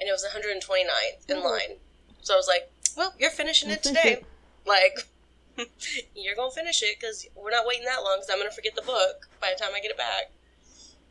and 0.00 0.08
it 0.08 0.12
was 0.12 0.24
129th 0.26 1.30
in 1.30 1.36
Oh. 1.36 1.48
line. 1.48 1.78
So 2.22 2.34
I 2.34 2.36
was 2.36 2.48
like, 2.48 2.70
well, 2.96 3.14
you're 3.18 3.30
finishing 3.30 3.70
it 3.70 3.82
today. 3.82 4.24
Like. 4.66 5.08
you're 6.16 6.34
gonna 6.34 6.50
finish 6.50 6.82
it 6.82 6.96
because 6.98 7.26
we're 7.36 7.50
not 7.50 7.66
waiting 7.66 7.84
that 7.84 8.02
long 8.02 8.16
because 8.16 8.30
I'm 8.32 8.38
gonna 8.38 8.50
forget 8.50 8.74
the 8.74 8.80
book 8.80 9.28
by 9.38 9.52
the 9.52 9.62
time 9.62 9.74
I 9.76 9.80
get 9.80 9.90
it 9.90 9.98
back. 9.98 10.32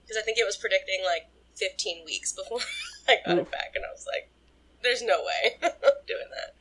Because 0.02 0.18
I 0.18 0.24
think 0.26 0.40
it 0.40 0.46
was 0.46 0.58
predicting 0.58 1.04
like 1.06 1.30
15 1.56 2.06
weeks 2.06 2.32
before 2.34 2.60
I 3.08 3.18
got 3.26 3.38
Oof. 3.38 3.48
it 3.48 3.52
back, 3.52 3.72
and 3.76 3.86
I 3.86 3.92
was 3.92 4.06
like, 4.08 4.30
"There's 4.84 5.02
no 5.02 5.24
way 5.24 5.58
I'm 5.64 6.06
doing 6.08 6.30
that." 6.32 6.56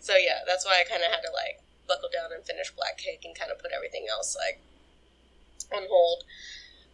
So 0.00 0.14
yeah, 0.16 0.40
that's 0.46 0.64
why 0.64 0.80
I 0.80 0.88
kind 0.88 1.02
of 1.02 1.10
had 1.10 1.22
to 1.22 1.32
like 1.32 1.62
buckle 1.86 2.08
down 2.12 2.32
and 2.32 2.44
finish 2.44 2.70
Black 2.72 2.98
Cake 2.98 3.22
and 3.24 3.38
kind 3.38 3.50
of 3.50 3.58
put 3.58 3.70
everything 3.74 4.06
else 4.10 4.36
like 4.36 4.60
on 5.74 5.86
hold. 5.88 6.24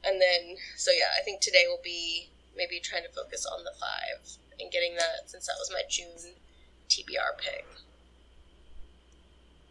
And 0.04 0.20
then, 0.20 0.56
so 0.76 0.90
yeah, 0.90 1.10
I 1.18 1.24
think 1.24 1.40
today 1.40 1.64
will 1.68 1.82
be 1.82 2.30
maybe 2.56 2.80
trying 2.80 3.02
to 3.02 3.10
focus 3.10 3.46
on 3.46 3.64
the 3.64 3.72
five 3.78 4.38
and 4.60 4.70
getting 4.70 4.94
that 4.96 5.26
since 5.26 5.46
that 5.46 5.56
was 5.58 5.70
my 5.72 5.82
June 5.88 6.34
TBR 6.88 7.38
pick. 7.38 7.66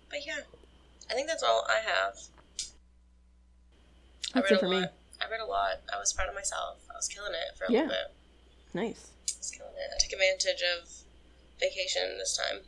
But 0.09 0.25
yeah, 0.25 0.41
I 1.09 1.13
think 1.13 1.27
that's 1.27 1.43
all 1.43 1.65
I 1.69 1.79
have. 1.79 2.15
That's 4.33 4.51
read 4.51 4.57
it 4.57 4.59
for 4.59 4.69
me. 4.69 4.85
I 5.21 5.29
read 5.29 5.39
a 5.41 5.45
lot. 5.45 5.81
I 5.93 5.99
was 5.99 6.13
proud 6.13 6.29
of 6.29 6.35
myself. 6.35 6.77
I 6.91 6.95
was 6.95 7.07
killing 7.07 7.33
it 7.33 7.57
for 7.57 7.65
a 7.65 7.71
Yeah. 7.71 7.81
little 7.81 7.95
bit. 7.95 8.11
Nice. 8.73 9.07
I 9.29 9.37
was 9.39 9.51
killing 9.51 9.73
it. 9.75 9.91
I 9.93 9.97
took 9.99 10.13
advantage 10.13 10.61
of 10.77 10.89
vacation 11.59 12.17
this 12.17 12.37
time. 12.37 12.61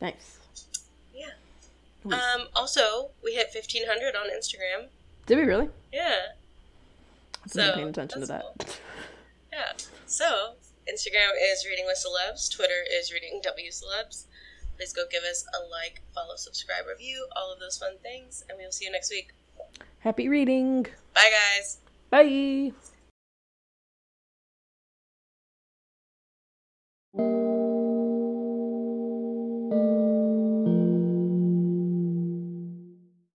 Nice. 0.00 0.38
Yeah. 1.14 1.30
Nice. 2.04 2.22
Um. 2.34 2.48
Also, 2.54 3.10
we 3.22 3.34
hit 3.34 3.50
fifteen 3.50 3.86
hundred 3.86 4.14
on 4.16 4.28
Instagram. 4.30 4.88
Did 5.26 5.38
we 5.38 5.44
really? 5.44 5.68
Yeah. 5.92 6.32
I 7.34 7.38
wasn't 7.44 7.52
So, 7.66 7.74
paying 7.74 7.88
attention 7.88 8.20
to 8.20 8.26
that. 8.26 8.42
cool. 8.42 8.66
Yeah. 9.52 9.72
So 10.06 10.54
Instagram 10.88 11.30
is 11.52 11.66
reading 11.66 11.84
with 11.86 11.98
celebs. 11.98 12.48
Twitter 12.54 12.84
is 12.88 13.12
reading 13.12 13.40
W 13.42 13.70
celebs. 13.70 14.24
Please 14.76 14.92
go 14.92 15.02
give 15.10 15.24
us 15.24 15.44
a 15.52 15.66
like, 15.68 16.00
follow, 16.14 16.36
subscribe, 16.36 16.86
review, 16.86 17.26
all 17.36 17.52
of 17.52 17.58
those 17.58 17.76
fun 17.76 17.98
things, 18.00 18.44
and 18.48 18.56
we 18.56 18.64
will 18.64 18.70
see 18.72 18.84
you 18.86 18.92
next 18.92 19.10
week. 19.10 19.32
Happy 19.98 20.28
reading. 20.28 20.84
Bye, 21.14 21.30
guys. 21.58 21.78
Bye. 22.10 22.72